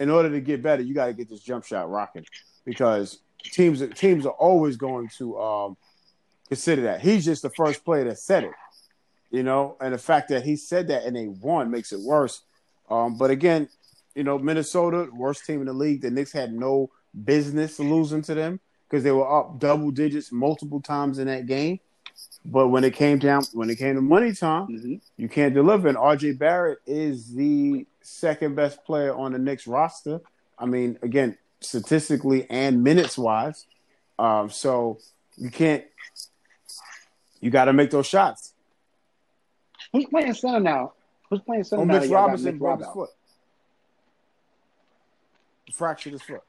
in 0.00 0.10
order 0.10 0.30
to 0.30 0.40
get 0.40 0.62
better, 0.62 0.82
you 0.82 0.94
got 0.94 1.06
to 1.06 1.12
get 1.12 1.28
this 1.28 1.40
jump 1.40 1.64
shot 1.64 1.90
rocking 1.90 2.26
because 2.64 3.20
teams 3.42 3.82
teams 3.94 4.26
are 4.26 4.32
always 4.32 4.76
going 4.76 5.08
to 5.18 5.38
um, 5.40 5.76
consider 6.48 6.82
that. 6.82 7.00
He's 7.00 7.24
just 7.24 7.42
the 7.42 7.50
first 7.50 7.84
player 7.84 8.04
that 8.04 8.18
said 8.18 8.44
it, 8.44 8.52
you 9.30 9.42
know, 9.42 9.76
and 9.80 9.94
the 9.94 9.98
fact 9.98 10.28
that 10.30 10.44
he 10.44 10.56
said 10.56 10.88
that 10.88 11.04
and 11.04 11.16
they 11.16 11.28
won 11.28 11.70
makes 11.70 11.92
it 11.92 12.00
worse. 12.00 12.42
Um, 12.90 13.16
but 13.16 13.30
again, 13.30 13.68
you 14.14 14.24
know, 14.24 14.38
Minnesota, 14.38 15.08
worst 15.12 15.44
team 15.44 15.60
in 15.60 15.66
the 15.66 15.72
league. 15.72 16.02
The 16.02 16.10
Knicks 16.10 16.32
had 16.32 16.52
no 16.52 16.90
business 17.24 17.78
losing 17.78 18.22
to 18.22 18.34
them 18.34 18.60
because 18.88 19.02
they 19.02 19.10
were 19.10 19.40
up 19.40 19.58
double 19.58 19.90
digits 19.90 20.30
multiple 20.30 20.80
times 20.80 21.18
in 21.18 21.26
that 21.26 21.46
game. 21.46 21.80
But 22.44 22.68
when 22.68 22.84
it 22.84 22.94
came 22.94 23.18
down, 23.18 23.44
when 23.52 23.70
it 23.70 23.76
came 23.76 23.94
to 23.94 24.00
money 24.02 24.32
time, 24.34 24.66
hmm 24.66 24.94
you 25.16 25.28
can't 25.28 25.54
deliver. 25.54 25.88
And 25.88 25.96
RJ 25.96 26.38
Barrett 26.38 26.78
is 26.86 27.34
the 27.34 27.86
second 28.02 28.54
best 28.54 28.84
player 28.84 29.14
on 29.14 29.32
the 29.32 29.38
Knicks 29.38 29.66
roster. 29.66 30.20
I 30.58 30.66
mean, 30.66 30.98
again, 31.02 31.38
statistically 31.60 32.46
and 32.50 32.82
minutes 32.84 33.16
wise. 33.16 33.66
Um, 34.18 34.50
so 34.50 34.98
you 35.36 35.50
can't. 35.50 35.84
You 37.40 37.50
got 37.50 37.66
to 37.66 37.72
make 37.72 37.90
those 37.90 38.06
shots. 38.06 38.52
Who's 39.92 40.06
playing 40.06 40.34
center 40.34 40.60
now? 40.60 40.92
Who's 41.30 41.40
playing 41.40 41.64
center 41.64 41.82
Oh, 41.82 41.84
now? 41.84 41.94
Mitch 41.94 42.02
that 42.02 42.08
y'all 42.08 42.18
got 42.20 42.26
Robinson 42.26 42.58
broke 42.58 42.78
his 42.80 42.88
foot. 42.88 43.10
Fractured 45.72 46.12
his 46.12 46.22
foot. 46.22 46.42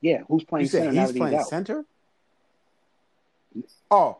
Yeah, 0.00 0.18
who's 0.28 0.42
You 0.42 0.46
playing 0.46 0.66
center 0.68 0.92
said 0.92 1.08
he's 1.08 1.12
playing 1.12 1.44
center. 1.44 1.84
Oh, 3.90 4.18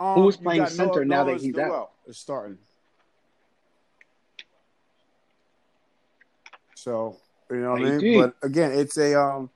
um, 0.00 0.14
Who's 0.14 0.36
playing 0.36 0.66
center 0.66 1.04
now 1.04 1.24
that 1.24 1.40
he's 1.40 1.56
out? 1.58 1.90
Is 2.06 2.18
starting. 2.18 2.58
So 6.74 7.18
you 7.50 7.58
know 7.58 7.72
what 7.72 7.82
I 7.82 7.98
mean. 7.98 8.20
But 8.20 8.34
again, 8.42 8.72
it's 8.72 8.96
a 8.96 9.20
um. 9.20 9.50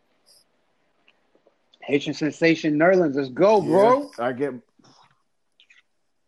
Haitian 1.81 2.15
sensation 2.15 2.79
Nerlens, 2.79 3.15
let's 3.15 3.29
go, 3.29 3.61
bro. 3.61 4.11
yeah, 4.19 4.25
I 4.25 4.33
get 4.33 4.55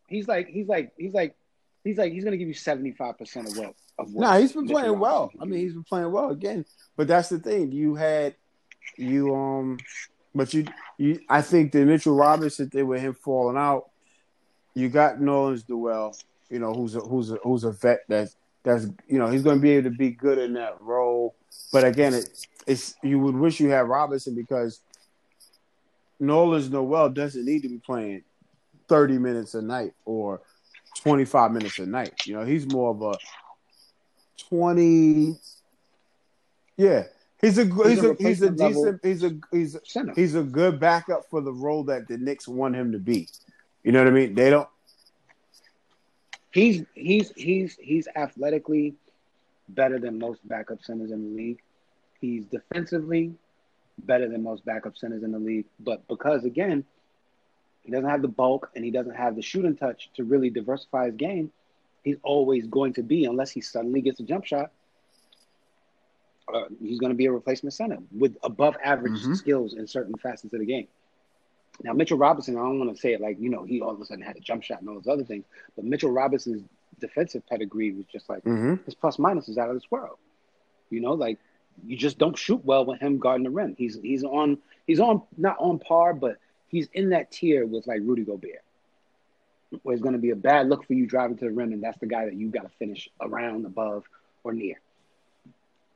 He's 0.06 0.28
like, 0.28 0.48
he's 0.48 0.68
like, 0.68 0.92
he's 0.96 1.14
like, 1.14 1.34
he's 1.82 1.98
like, 1.98 2.12
he's 2.12 2.24
gonna 2.24 2.36
give 2.36 2.48
you 2.48 2.54
seventy 2.54 2.92
five 2.92 3.18
percent 3.18 3.48
of 3.48 3.56
what 3.56 3.74
of 3.98 4.12
what. 4.12 4.20
No, 4.20 4.40
he's 4.40 4.52
been 4.52 4.66
playing 4.66 4.98
well. 4.98 5.30
I 5.40 5.44
mean, 5.44 5.60
he's 5.60 5.72
been 5.72 5.84
playing 5.84 6.12
well 6.12 6.30
again. 6.30 6.64
But 6.96 7.08
that's 7.08 7.28
the 7.28 7.38
thing. 7.38 7.72
You 7.72 7.94
had 7.94 8.36
you 8.96 9.34
um, 9.34 9.78
but 10.34 10.54
you 10.54 10.66
you. 10.98 11.20
I 11.28 11.42
think 11.42 11.72
the 11.72 11.84
Mitchell 11.84 12.14
Robinson 12.14 12.70
thing 12.70 12.86
with 12.86 13.00
him 13.00 13.14
falling 13.14 13.56
out. 13.56 13.90
You 14.76 14.90
got 14.90 15.16
Nerlens 15.16 15.68
Noel. 15.68 16.14
You 16.50 16.58
know 16.58 16.72
who's 16.72 16.94
a 16.94 17.00
who's 17.00 17.32
a 17.32 17.36
who's 17.36 17.64
a 17.64 17.72
vet 17.72 18.00
that's 18.08 18.36
that's 18.62 18.86
you 19.08 19.18
know 19.18 19.28
he's 19.28 19.42
going 19.42 19.56
to 19.56 19.62
be 19.62 19.70
able 19.70 19.90
to 19.90 19.96
be 19.96 20.10
good 20.10 20.38
in 20.38 20.52
that 20.52 20.80
role. 20.80 21.34
But 21.72 21.84
again, 21.84 22.12
it, 22.12 22.46
it's 22.66 22.94
you 23.02 23.18
would 23.18 23.34
wish 23.34 23.58
you 23.58 23.70
had 23.70 23.88
Robinson 23.88 24.34
because 24.34 24.80
Nerlens 26.20 26.70
Noel 26.70 27.08
doesn't 27.08 27.44
need 27.44 27.62
to 27.62 27.68
be 27.70 27.78
playing 27.78 28.22
thirty 28.86 29.16
minutes 29.16 29.54
a 29.54 29.62
night 29.62 29.94
or 30.04 30.42
twenty 30.94 31.24
five 31.24 31.52
minutes 31.52 31.78
a 31.78 31.86
night. 31.86 32.26
You 32.26 32.34
know 32.34 32.44
he's 32.44 32.70
more 32.70 32.90
of 32.90 33.00
a 33.00 33.14
20 34.50 35.34
yeah 36.76 37.04
he's 37.40 37.58
a 37.58 37.64
he's 37.64 38.02
a 38.04 38.10
a 38.10 38.16
he's 38.16 38.42
a 38.42 38.50
level 38.50 38.68
decent 38.68 39.00
he's 39.02 39.24
a 39.24 39.30
he's 39.50 39.74
a, 39.74 40.14
he's 40.14 40.34
a 40.34 40.42
good 40.42 40.78
backup 40.78 41.22
for 41.30 41.40
the 41.40 41.52
role 41.52 41.82
that 41.84 42.06
the 42.06 42.18
Knicks 42.18 42.46
want 42.46 42.76
him 42.76 42.92
to 42.92 42.98
be 42.98 43.28
you 43.86 43.92
know 43.92 44.00
what 44.04 44.08
I 44.08 44.12
mean 44.12 44.34
they 44.34 44.50
don't 44.50 44.68
He's 46.52 46.84
he's 46.94 47.32
he's 47.36 47.76
he's 47.80 48.08
athletically 48.16 48.96
better 49.68 49.98
than 49.98 50.18
most 50.18 50.46
backup 50.48 50.82
centers 50.82 51.12
in 51.12 51.22
the 51.22 51.36
league. 51.42 51.62
He's 52.20 52.46
defensively 52.46 53.34
better 53.98 54.28
than 54.28 54.42
most 54.44 54.64
backup 54.64 54.96
centers 54.96 55.24
in 55.24 55.32
the 55.32 55.38
league. 55.38 55.66
But 55.80 56.06
because 56.08 56.44
again, 56.44 56.84
he 57.84 57.92
doesn't 57.92 58.08
have 58.10 58.22
the 58.22 58.28
bulk 58.28 58.70
and 58.74 58.84
he 58.84 58.90
doesn't 58.92 59.14
have 59.16 59.36
the 59.36 59.42
shooting 59.42 59.76
touch 59.76 60.10
to 60.14 60.24
really 60.24 60.50
diversify 60.50 61.06
his 61.06 61.16
game, 61.16 61.52
he's 62.04 62.18
always 62.22 62.66
going 62.66 62.94
to 62.94 63.02
be, 63.02 63.24
unless 63.26 63.50
he 63.52 63.60
suddenly 63.62 64.02
gets 64.02 64.20
a 64.20 64.24
jump 64.24 64.44
shot, 64.46 64.72
uh, 66.52 66.64
he's 66.82 66.98
going 66.98 67.10
to 67.12 67.16
be 67.16 67.26
a 67.26 67.32
replacement 67.32 67.74
center 67.74 67.98
with 68.16 68.36
above 68.44 68.76
average 68.84 69.26
Mhm. 69.26 69.32
skills 69.32 69.74
in 69.74 69.86
certain 69.86 70.16
facets 70.16 70.52
of 70.54 70.60
the 70.60 70.66
game. 70.66 70.88
Now, 71.82 71.92
Mitchell 71.92 72.18
Robinson, 72.18 72.56
I 72.56 72.60
don't 72.60 72.78
want 72.78 72.94
to 72.94 73.00
say 73.00 73.12
it 73.12 73.20
like, 73.20 73.38
you 73.38 73.50
know, 73.50 73.64
he 73.64 73.80
all 73.80 73.90
of 73.90 74.00
a 74.00 74.04
sudden 74.04 74.24
had 74.24 74.36
a 74.36 74.40
jump 74.40 74.62
shot 74.62 74.80
and 74.80 74.88
all 74.88 74.96
those 74.96 75.12
other 75.12 75.24
things, 75.24 75.44
but 75.74 75.84
Mitchell 75.84 76.10
Robinson's 76.10 76.62
defensive 77.00 77.46
pedigree 77.46 77.92
was 77.92 78.06
just 78.06 78.28
like 78.28 78.42
mm-hmm. 78.44 78.82
his 78.84 78.94
plus 78.94 79.18
minus 79.18 79.48
is 79.48 79.58
out 79.58 79.68
of 79.68 79.74
this 79.74 79.90
world. 79.90 80.16
You 80.90 81.00
know, 81.00 81.12
like 81.12 81.38
you 81.84 81.96
just 81.96 82.18
don't 82.18 82.36
shoot 82.36 82.64
well 82.64 82.84
with 82.84 83.00
him 83.00 83.18
guarding 83.18 83.44
the 83.44 83.50
rim. 83.50 83.74
He's 83.76 83.98
he's 84.00 84.24
on 84.24 84.58
he's 84.86 85.00
on 85.00 85.22
not 85.36 85.56
on 85.58 85.78
par, 85.78 86.14
but 86.14 86.38
he's 86.68 86.88
in 86.92 87.10
that 87.10 87.30
tier 87.30 87.66
with 87.66 87.86
like 87.86 88.00
Rudy 88.02 88.22
Gobert. 88.22 88.62
Where 89.82 89.94
it's 89.94 90.02
going 90.02 90.14
to 90.14 90.20
be 90.20 90.30
a 90.30 90.36
bad 90.36 90.68
look 90.68 90.86
for 90.86 90.94
you 90.94 91.06
driving 91.06 91.36
to 91.38 91.44
the 91.46 91.50
rim, 91.50 91.72
and 91.72 91.82
that's 91.82 91.98
the 91.98 92.06
guy 92.06 92.24
that 92.24 92.34
you 92.34 92.48
got 92.48 92.62
to 92.62 92.70
finish 92.78 93.08
around, 93.20 93.66
above, 93.66 94.04
or 94.44 94.52
near. 94.52 94.80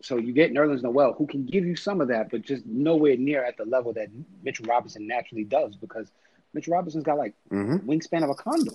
So 0.03 0.17
you 0.17 0.33
get 0.33 0.53
Nerlens 0.53 0.83
Noel, 0.83 1.13
who 1.13 1.27
can 1.27 1.45
give 1.45 1.65
you 1.67 1.77
some 1.77 2.01
of 2.01 2.09
that, 2.09 2.31
but 2.31 2.43
just 2.43 2.65
nowhere 2.67 3.17
near 3.17 3.45
at 3.45 3.57
the 3.59 3.65
level 3.65 3.93
that 3.95 4.09
Mitchell 4.43 4.65
Robinson 4.67 5.07
naturally 5.07 5.45
does, 5.45 5.77
because 5.77 6.11
Mitchell 6.55 6.73
Robinson's 6.75 7.05
got 7.05 7.19
like 7.19 7.35
Mm-hmm. 7.53 7.89
wingspan 7.89 8.25
of 8.25 8.31
a 8.31 8.35
condor. 8.35 8.71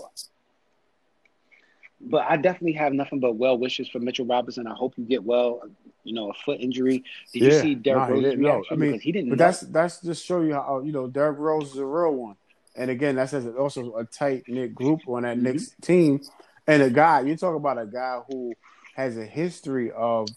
But 2.01 2.26
I 2.30 2.38
definitely 2.38 2.73
have 2.73 2.93
nothing 2.93 3.19
but 3.19 3.36
well 3.36 3.57
wishes 3.57 3.88
for 3.88 3.99
Mitchell 3.99 4.26
Robinson. 4.26 4.67
I 4.67 4.76
hope 4.76 4.93
you 4.97 5.05
get 5.05 5.23
well. 5.23 5.61
You 6.03 6.13
know, 6.13 6.30
a 6.30 6.34
foot 6.34 6.59
injury. 6.59 7.03
Did 7.34 7.43
you 7.43 7.51
see 7.51 7.73
Derrick 7.73 8.01
Nah, 8.01 8.05
he 8.07 8.11
Rose's 8.13 8.36
reaction? 8.38 8.67
I 8.69 8.76
mean, 8.76 8.91
because 8.91 9.01
he 9.01 9.11
didn't. 9.11 9.30
but 9.30 9.39
know. 9.39 9.45
that's 9.45 9.61
that's 9.61 10.01
just 10.01 10.23
show 10.26 10.41
you 10.41 10.53
how 10.53 10.82
you 10.86 10.91
know 10.91 11.07
Derrick 11.07 11.39
Rose 11.39 11.71
is 11.71 11.78
a 11.78 11.86
real 11.86 12.11
one 12.13 12.36
and 12.76 12.91
again 12.91 13.15
that's 13.15 13.32
just 13.32 13.47
also 13.55 13.95
a 13.95 14.03
tight 14.05 14.43
knit 14.47 14.76
group 14.76 14.99
on 15.07 15.23
that 15.23 15.38
Mhm. 15.38 15.41
Knicks 15.41 15.76
team 15.82 16.21
and 16.67 16.84
a 16.84 16.89
guy 16.91 17.21
you 17.21 17.36
talk 17.36 17.55
about 17.55 17.80
a 17.80 17.88
guy 17.88 18.19
who 18.28 18.53
has 18.95 19.17
a 19.17 19.26
history 19.26 19.89
of 19.91 20.28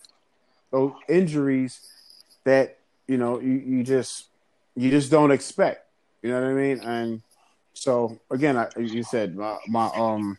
those 0.71 0.93
injuries 1.09 1.81
that 2.45 2.79
you 3.07 3.19
know 3.19 3.41
you, 3.41 3.53
you 3.53 3.83
just 3.83 4.27
you 4.77 4.91
just 4.91 5.11
don't 5.11 5.31
expect 5.31 5.87
you 6.23 6.31
know 6.31 6.41
what 6.41 6.49
I 6.49 6.55
mean 6.55 6.81
and 6.81 7.23
so 7.75 8.19
again 8.31 8.57
I, 8.57 8.69
you 8.79 9.03
said 9.03 9.37
my, 9.37 9.59
my 9.69 9.87
um 9.95 10.39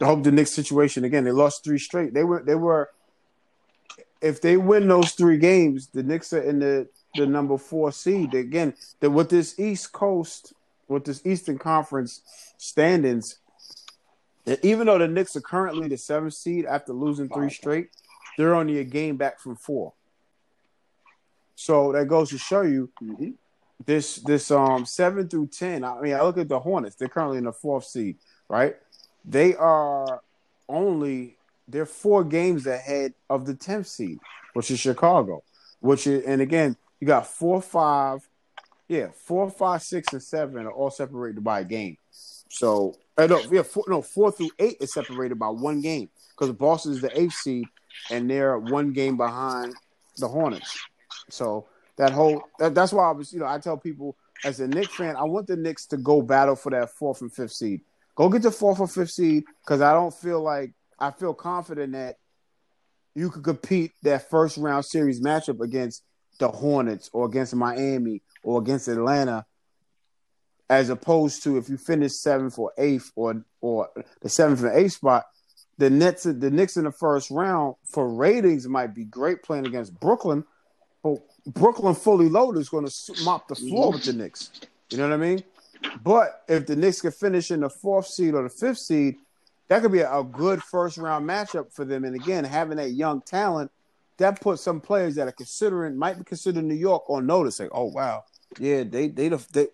I 0.00 0.06
hope 0.06 0.22
the 0.22 0.32
Knicks 0.32 0.52
situation 0.52 1.04
again. 1.04 1.24
They 1.24 1.30
lost 1.30 1.62
three 1.62 1.78
straight. 1.78 2.14
They 2.14 2.24
were 2.24 2.42
they 2.42 2.54
were 2.54 2.90
if 4.20 4.40
they 4.40 4.56
win 4.56 4.88
those 4.88 5.12
three 5.12 5.38
games, 5.38 5.88
the 5.88 6.02
Knicks 6.02 6.32
are 6.32 6.42
in 6.42 6.58
the 6.58 6.88
the 7.14 7.26
number 7.26 7.58
four 7.58 7.92
seed. 7.92 8.34
Again, 8.34 8.74
that 9.00 9.10
with 9.10 9.28
this 9.28 9.58
East 9.58 9.92
Coast, 9.92 10.54
with 10.88 11.04
this 11.04 11.24
Eastern 11.26 11.58
Conference 11.58 12.22
standings, 12.56 13.38
even 14.62 14.86
though 14.86 14.98
the 14.98 15.08
Knicks 15.08 15.36
are 15.36 15.40
currently 15.40 15.88
the 15.88 15.98
seventh 15.98 16.34
seed 16.34 16.64
after 16.64 16.92
losing 16.92 17.28
three 17.28 17.50
straight, 17.50 17.90
they're 18.40 18.54
only 18.54 18.78
a 18.78 18.84
game 18.84 19.16
back 19.16 19.38
from 19.38 19.54
four. 19.54 19.92
So 21.54 21.92
that 21.92 22.08
goes 22.08 22.30
to 22.30 22.38
show 22.38 22.62
you 22.62 22.90
Mhm. 23.02 23.34
this 23.84 24.16
this 24.16 24.50
um 24.50 24.86
seven 24.86 25.28
through 25.28 25.48
ten. 25.48 25.84
I 25.84 26.00
mean, 26.00 26.14
I 26.14 26.22
look 26.22 26.38
at 26.38 26.48
the 26.48 26.58
Hornets; 26.58 26.96
they're 26.96 27.08
currently 27.08 27.38
in 27.38 27.44
the 27.44 27.52
fourth 27.52 27.84
seed, 27.84 28.16
right? 28.48 28.76
They 29.24 29.54
are 29.56 30.22
only 30.68 31.36
they're 31.68 31.86
four 31.86 32.24
games 32.24 32.66
ahead 32.66 33.14
of 33.28 33.44
the 33.46 33.54
tenth 33.54 33.86
seed, 33.86 34.18
which 34.54 34.70
is 34.70 34.80
Chicago. 34.80 35.42
Which 35.80 36.06
is, 36.06 36.24
and 36.24 36.40
again, 36.42 36.76
you 36.98 37.06
got 37.06 37.26
four, 37.26 37.62
five, 37.62 38.28
yeah, 38.88 39.08
four, 39.14 39.50
five, 39.50 39.82
six, 39.82 40.12
and 40.12 40.22
seven 40.22 40.66
are 40.66 40.72
all 40.72 40.90
separated 40.90 41.42
by 41.44 41.60
a 41.60 41.64
game. 41.64 41.96
So, 42.10 42.96
uh, 43.16 43.26
no, 43.26 43.40
yeah, 43.50 43.62
four, 43.62 43.84
no, 43.88 44.02
four 44.02 44.32
through 44.32 44.50
eight 44.58 44.76
is 44.80 44.92
separated 44.92 45.38
by 45.38 45.48
one 45.48 45.80
game 45.80 46.10
because 46.30 46.52
Boston 46.52 46.92
is 46.92 47.00
the 47.00 47.18
eighth 47.18 47.34
seed, 47.34 47.66
and 48.10 48.30
they're 48.30 48.58
one 48.58 48.92
game 48.92 49.16
behind 49.16 49.74
the 50.16 50.28
Hornets. 50.28 50.78
So 51.28 51.66
that 51.96 52.12
whole 52.12 52.42
that, 52.58 52.74
that's 52.74 52.92
why 52.92 53.08
I 53.08 53.12
was, 53.12 53.32
you 53.32 53.40
know, 53.40 53.46
I 53.46 53.58
tell 53.58 53.76
people 53.76 54.16
as 54.44 54.60
a 54.60 54.68
Knicks 54.68 54.94
fan, 54.94 55.16
I 55.16 55.24
want 55.24 55.46
the 55.46 55.56
Knicks 55.56 55.86
to 55.86 55.96
go 55.96 56.22
battle 56.22 56.56
for 56.56 56.70
that 56.70 56.90
fourth 56.90 57.20
and 57.20 57.32
fifth 57.32 57.52
seed. 57.52 57.82
Go 58.14 58.28
get 58.28 58.42
the 58.42 58.50
fourth 58.50 58.80
or 58.80 58.88
fifth 58.88 59.10
seed 59.10 59.44
because 59.64 59.80
I 59.80 59.92
don't 59.92 60.14
feel 60.14 60.42
like 60.42 60.72
I 60.98 61.10
feel 61.10 61.34
confident 61.34 61.92
that 61.92 62.16
you 63.14 63.30
could 63.30 63.44
compete 63.44 63.92
that 64.02 64.30
first 64.30 64.56
round 64.56 64.84
series 64.84 65.20
matchup 65.20 65.60
against 65.60 66.02
the 66.38 66.48
Hornets 66.48 67.10
or 67.12 67.26
against 67.26 67.54
Miami 67.54 68.22
or 68.42 68.60
against 68.60 68.88
Atlanta, 68.88 69.44
as 70.68 70.90
opposed 70.90 71.42
to 71.44 71.58
if 71.58 71.68
you 71.68 71.76
finish 71.76 72.12
seventh 72.12 72.58
or 72.58 72.72
eighth 72.78 73.10
or 73.14 73.44
or 73.60 73.88
the 74.22 74.28
seventh 74.28 74.62
and 74.62 74.74
eighth 74.74 74.92
spot. 74.92 75.24
The 75.80 75.88
Nets, 75.88 76.24
the 76.24 76.50
Knicks 76.50 76.76
in 76.76 76.84
the 76.84 76.92
first 76.92 77.30
round 77.30 77.74
for 77.86 78.06
ratings 78.06 78.68
might 78.68 78.94
be 78.94 79.04
great 79.04 79.42
playing 79.42 79.66
against 79.66 79.98
Brooklyn, 79.98 80.44
but 81.02 81.20
Brooklyn 81.46 81.94
fully 81.94 82.28
loaded 82.28 82.60
is 82.60 82.68
going 82.68 82.86
to 82.86 83.14
mop 83.24 83.48
the 83.48 83.54
floor 83.54 83.92
with 83.92 84.04
the 84.04 84.12
Knicks. 84.12 84.50
You 84.90 84.98
know 84.98 85.08
what 85.08 85.14
I 85.14 85.16
mean? 85.16 85.42
But 86.04 86.42
if 86.48 86.66
the 86.66 86.76
Knicks 86.76 87.00
can 87.00 87.12
finish 87.12 87.50
in 87.50 87.60
the 87.60 87.70
fourth 87.70 88.08
seed 88.08 88.34
or 88.34 88.42
the 88.42 88.50
fifth 88.50 88.76
seed, 88.76 89.16
that 89.68 89.80
could 89.80 89.90
be 89.90 90.00
a, 90.00 90.22
good 90.22 90.62
first 90.62 90.98
round 90.98 91.26
matchup 91.26 91.72
for 91.72 91.86
them. 91.86 92.04
And 92.04 92.14
again, 92.14 92.44
having 92.44 92.76
that 92.76 92.90
young 92.90 93.22
talent, 93.22 93.70
that 94.18 94.38
puts 94.38 94.60
some 94.60 94.82
players 94.82 95.14
that 95.14 95.28
are 95.28 95.32
considering 95.32 95.96
might 95.96 96.18
be 96.18 96.24
considered 96.24 96.64
New 96.64 96.74
York 96.74 97.08
on 97.08 97.24
notice. 97.24 97.58
Like, 97.58 97.70
oh 97.72 97.84
wow, 97.84 98.24
yeah, 98.58 98.82
they 98.84 99.08
they 99.08 99.28
the 99.30 99.42
they. 99.50 99.68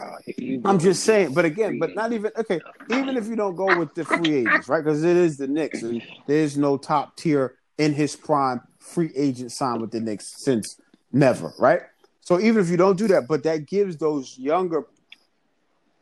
Uh, 0.00 0.16
I'm 0.64 0.78
just 0.80 1.04
saying, 1.04 1.34
but 1.34 1.44
again, 1.44 1.78
but 1.78 1.94
not 1.94 2.12
even 2.12 2.32
okay. 2.36 2.60
Even 2.90 3.16
if 3.16 3.28
you 3.28 3.36
don't 3.36 3.54
go 3.54 3.78
with 3.78 3.94
the 3.94 4.04
free 4.04 4.34
agents, 4.38 4.68
right? 4.68 4.82
Because 4.82 5.04
it 5.04 5.16
is 5.16 5.36
the 5.36 5.46
Knicks, 5.46 5.82
and 5.82 6.02
there's 6.26 6.56
no 6.58 6.76
top 6.76 7.16
tier 7.16 7.54
in 7.78 7.92
his 7.94 8.16
prime 8.16 8.60
free 8.80 9.10
agent 9.14 9.52
signed 9.52 9.80
with 9.80 9.92
the 9.92 10.00
Knicks 10.00 10.26
since 10.42 10.80
never, 11.12 11.52
right? 11.60 11.80
So 12.22 12.40
even 12.40 12.60
if 12.60 12.70
you 12.70 12.76
don't 12.76 12.96
do 12.98 13.06
that, 13.08 13.28
but 13.28 13.44
that 13.44 13.66
gives 13.66 13.96
those 13.96 14.36
younger. 14.36 14.84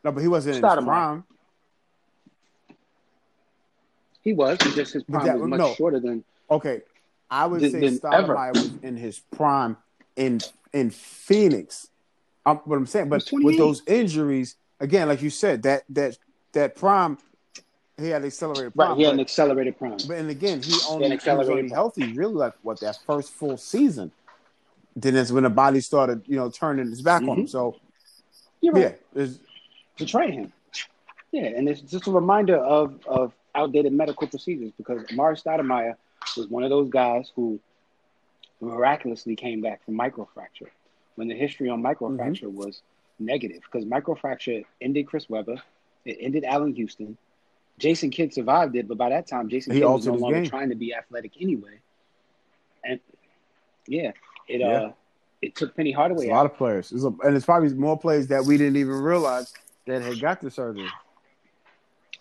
No, 0.04 0.12
but 0.12 0.20
he 0.20 0.28
wasn't 0.28 0.56
in 0.56 0.62
his 0.62 0.72
Stoudemire. 0.72 0.84
prime. 0.86 1.24
he 4.22 4.32
was, 4.32 4.58
he 4.62 4.72
just 4.72 4.92
his 4.94 5.02
prime 5.04 5.26
that- 5.26 5.38
was 5.38 5.48
much 5.48 5.58
no. 5.58 5.74
shorter 5.74 6.00
than 6.00 6.24
Okay, 6.50 6.80
I 7.30 7.46
would 7.46 7.60
Than- 7.60 7.70
say. 7.72 7.98
Stoudemire 7.98 8.54
was 8.54 8.72
in 8.82 8.96
his 8.96 9.18
prime 9.18 9.76
in 10.16 10.40
in 10.72 10.90
Phoenix. 10.90 11.88
Um, 12.44 12.58
what 12.64 12.76
I'm 12.76 12.86
saying, 12.86 13.08
but 13.08 13.28
with 13.32 13.56
those 13.56 13.82
injuries, 13.86 14.56
again, 14.80 15.08
like 15.08 15.22
you 15.22 15.30
said, 15.30 15.62
that 15.62 15.84
that 15.90 16.18
that 16.52 16.74
prime, 16.74 17.18
he 17.98 18.08
had 18.08 18.24
accelerated 18.24 18.74
prime. 18.74 18.88
right. 18.90 18.98
He 18.98 19.04
had 19.04 19.14
an 19.14 19.20
accelerated 19.20 19.78
prime. 19.78 19.96
but 20.08 20.16
and 20.18 20.28
again, 20.28 20.60
he 20.62 20.74
only 20.88 21.06
he 21.06 21.12
was 21.12 21.18
accelerated 21.20 21.50
only 21.50 21.62
prime. 21.68 21.70
healthy 21.70 22.12
really 22.14 22.34
like 22.34 22.54
what 22.62 22.80
that 22.80 22.98
first 23.06 23.32
full 23.32 23.56
season. 23.56 24.10
Then 24.96 25.14
that's 25.14 25.30
when 25.30 25.44
the 25.44 25.50
body 25.50 25.80
started, 25.80 26.22
you 26.26 26.36
know, 26.36 26.50
turning 26.50 26.88
its 26.88 27.00
back 27.00 27.22
on 27.22 27.28
him. 27.28 27.46
Mhm. 27.46 27.48
So 27.48 27.76
You're 28.60 28.76
yeah, 28.76 28.84
right. 28.86 29.00
it's, 29.14 29.38
To 29.98 30.04
train 30.06 30.32
him. 30.32 30.52
Yeah, 31.30 31.44
and 31.44 31.66
it's 31.68 31.80
just 31.80 32.06
a 32.08 32.10
reminder 32.10 32.56
of 32.56 32.98
of 33.06 33.32
outdated 33.54 33.92
medical 33.92 34.26
procedures 34.26 34.72
because 34.76 35.02
Amar'e 35.04 35.40
Stoudemire 35.42 35.94
was 36.36 36.48
one 36.48 36.62
of 36.64 36.70
those 36.70 36.88
guys 36.90 37.30
who 37.36 37.58
miraculously 38.60 39.34
came 39.36 39.60
back 39.60 39.84
from 39.84 39.94
microfracture 39.94 40.68
when 41.16 41.28
the 41.28 41.34
history 41.34 41.68
on 41.68 41.82
microfracture 41.82 42.42
Mm-hmm. 42.44 42.56
was 42.56 42.82
negative 43.18 43.62
because 43.62 43.84
microfracture 43.86 44.64
ended 44.80 45.06
Chris 45.06 45.28
Webber, 45.28 45.56
it 46.04 46.16
ended 46.20 46.44
Allan 46.44 46.74
Houston. 46.74 47.16
Jason 47.78 48.10
Kidd 48.10 48.32
survived 48.34 48.76
it, 48.76 48.86
but 48.88 48.98
by 48.98 49.08
that 49.10 49.26
time, 49.26 49.48
Jason 49.48 49.72
He 49.72 49.80
Kidd 49.80 49.88
was 49.88 50.06
no 50.06 50.14
longer 50.14 50.40
game. 50.40 50.48
trying 50.48 50.68
to 50.70 50.74
be 50.74 50.94
athletic 50.94 51.32
anyway. 51.40 51.80
And 52.84 53.00
yeah, 53.86 54.12
it 54.48 54.60
Yeah. 54.60 54.66
uh, 54.68 54.92
it 55.40 55.56
took 55.56 55.74
Penny 55.74 55.90
Hardaway 55.92 56.28
a 56.28 56.30
lot 56.30 56.46
of 56.46 56.54
players, 56.56 56.92
It's 56.92 57.02
a- 57.04 57.08
and 57.24 57.36
it's 57.36 57.44
probably 57.44 57.72
more 57.74 57.98
players 57.98 58.28
that 58.28 58.44
we 58.44 58.56
didn't 58.56 58.76
even 58.76 58.94
realize 58.94 59.52
that 59.86 60.02
had 60.02 60.20
got 60.20 60.40
the 60.40 60.50
surgery. 60.50 60.88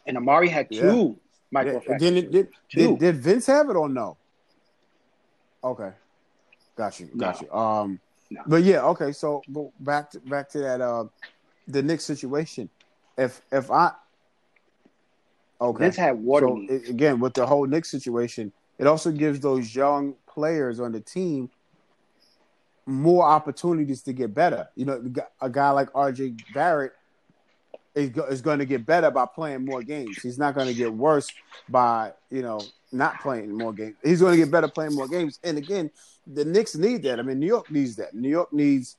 and 0.07 0.17
Amar'e 0.17 0.49
had 0.49 0.69
two 0.71 1.19
Yeah, 1.53 1.63
microfractures. 1.63 1.99
Did, 1.99 2.17
it, 2.17 2.31
did, 2.31 2.47
did, 2.73 2.99
did 2.99 3.15
Vince 3.17 3.45
have 3.45 3.69
it 3.69 3.75
or 3.75 3.87
no? 3.87 4.17
Okay, 5.63 5.91
got 6.75 6.99
you, 6.99 7.05
got 7.15 7.39
No. 7.41 7.47
you. 7.47 7.53
Um, 7.53 7.99
No. 8.31 8.41
but 8.47 8.63
yeah, 8.63 8.81
okay. 8.85 9.11
So 9.11 9.41
go 9.51 9.73
back 9.81 10.09
to 10.11 10.19
back 10.21 10.47
to 10.51 10.59
that 10.59 10.79
uh, 10.79 11.03
the 11.67 11.83
Knicks 11.83 12.05
situation. 12.05 12.69
If 13.17 13.41
if 13.51 13.69
I 13.69 13.91
okay, 15.59 15.83
Vince 15.83 15.97
had 15.97 16.17
water 16.17 16.47
so 16.47 16.75
again 16.89 17.19
with 17.19 17.33
the 17.33 17.45
whole 17.45 17.67
Knicks 17.67 17.91
situation, 17.91 18.53
it 18.79 18.87
also 18.87 19.11
gives 19.11 19.41
those 19.41 19.75
young 19.75 20.15
players 20.27 20.79
on 20.79 20.93
the 20.93 21.01
team 21.01 21.49
more 22.85 23.25
opportunities 23.25 24.01
to 24.03 24.13
get 24.13 24.33
better. 24.33 24.69
You 24.75 24.85
know, 24.85 25.13
a 25.41 25.49
guy 25.49 25.71
like 25.71 25.91
RJ 25.91 26.41
Barrett 26.53 26.93
is, 27.95 28.09
go, 28.09 28.23
is 28.25 28.41
going 28.41 28.59
to 28.59 28.65
get 28.65 28.85
better 28.85 29.11
by 29.11 29.25
playing 29.25 29.65
more 29.65 29.83
games. 29.83 30.21
He's 30.21 30.37
not 30.37 30.55
going 30.55 30.67
to 30.67 30.73
get 30.73 30.93
worse 30.93 31.27
by 31.69 32.13
you 32.29 32.41
know 32.41 32.61
not 32.91 33.21
playing 33.21 33.57
more 33.57 33.73
games. 33.73 33.95
He's 34.03 34.19
going 34.21 34.33
to 34.33 34.37
get 34.37 34.51
better 34.51 34.67
playing 34.67 34.95
more 34.95 35.07
games. 35.07 35.39
And 35.43 35.57
again, 35.57 35.89
the 36.27 36.45
Knicks 36.45 36.75
need 36.75 37.03
that. 37.03 37.19
I 37.19 37.21
mean, 37.23 37.39
New 37.39 37.47
York 37.47 37.71
needs 37.71 37.95
that. 37.97 38.13
New 38.13 38.29
York 38.29 38.51
needs 38.53 38.97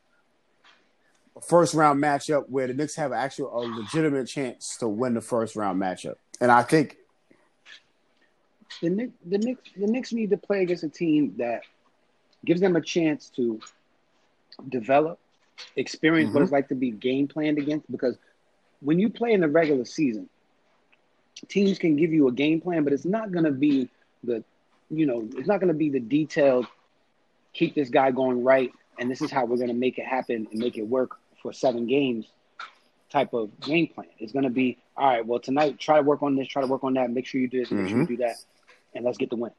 a 1.37 1.41
first 1.41 1.75
round 1.75 2.03
matchup 2.03 2.49
where 2.49 2.67
the 2.67 2.75
Knicks 2.75 2.95
have 2.97 3.13
an 3.13 3.19
actual 3.19 3.55
a 3.55 3.61
legitimate 3.67 4.27
chance 4.27 4.77
to 4.79 4.89
win 4.89 5.15
the 5.15 5.21
first 5.21 5.57
round 5.57 5.81
matchup. 5.81 6.17
And 6.41 6.51
I 6.51 6.63
think 6.63 6.97
the 8.83 8.91
Knicks, 8.91 9.13
the 9.25 9.39
Knicks, 9.39 9.71
the 9.77 9.87
Knicks 9.87 10.13
need 10.13 10.31
to 10.31 10.37
play 10.37 10.63
against 10.63 10.85
a 10.85 10.89
team 10.89 11.35
that 11.39 11.63
gives 12.45 12.61
them 12.61 12.77
a 12.77 12.81
chance 12.81 13.31
to 13.37 13.61
develop, 14.69 15.19
experience 15.77 16.33
what 16.35 16.41
Mhm. 16.41 16.45
it's 16.45 16.53
like 16.53 16.69
to 16.69 16.75
be 16.75 16.91
game 16.91 17.29
planned 17.29 17.59
against. 17.59 17.91
Because 17.91 18.17
when 18.83 18.99
you 18.99 19.09
play 19.09 19.33
in 19.33 19.41
the 19.41 19.49
regular 19.49 19.85
season, 19.85 20.29
teams 21.49 21.79
can 21.79 21.97
give 21.97 22.13
you 22.13 22.29
a 22.29 22.33
game 22.33 22.61
plan, 22.61 22.85
but 22.85 22.93
it's 22.93 23.05
not 23.05 23.33
going 23.33 23.45
to 23.45 23.51
be 23.51 23.89
the, 24.25 24.45
you 24.91 25.07
know, 25.07 25.29
it's 25.37 25.49
not 25.49 25.61
going 25.61 25.69
to 25.69 25.79
be 25.79 25.89
the 25.89 26.01
detailed. 26.01 26.67
Keep 27.55 27.75
this 27.75 27.91
guy 27.91 28.11
going 28.11 28.43
right, 28.45 28.73
and 28.99 29.11
this 29.11 29.21
is 29.23 29.31
how 29.31 29.45
we're 29.45 29.57
going 29.57 29.69
to 29.69 29.75
make 29.75 29.99
it 29.99 30.07
happen 30.07 30.49
and 30.51 30.59
make 30.59 30.77
it 30.77 30.83
work 30.83 31.17
for 31.43 31.53
seven 31.53 31.87
games. 31.87 32.27
Type 33.11 33.35
of 33.35 33.61
game 33.61 33.89
plan. 33.89 34.09
It's 34.19 34.33
going 34.33 34.45
to 34.45 34.51
be 34.51 34.79
all 34.97 35.07
right. 35.07 35.27
Well, 35.27 35.39
tonight, 35.39 35.79
try 35.79 35.97
to 35.97 36.03
work 36.03 36.23
on 36.23 36.35
this, 36.35 36.49
try 36.49 36.63
to 36.63 36.69
work 36.69 36.83
on 36.83 36.95
that. 36.95 37.11
Make 37.11 37.27
sure 37.27 37.41
you 37.41 37.49
do 37.49 37.61
this, 37.61 37.71
make 37.71 37.89
sure 37.89 37.99
you 37.99 38.05
mm-hmm. 38.05 38.15
do 38.15 38.17
that, 38.19 38.37
and 38.95 39.05
let's 39.05 39.19
get 39.19 39.29
the 39.29 39.37
win. 39.37 39.53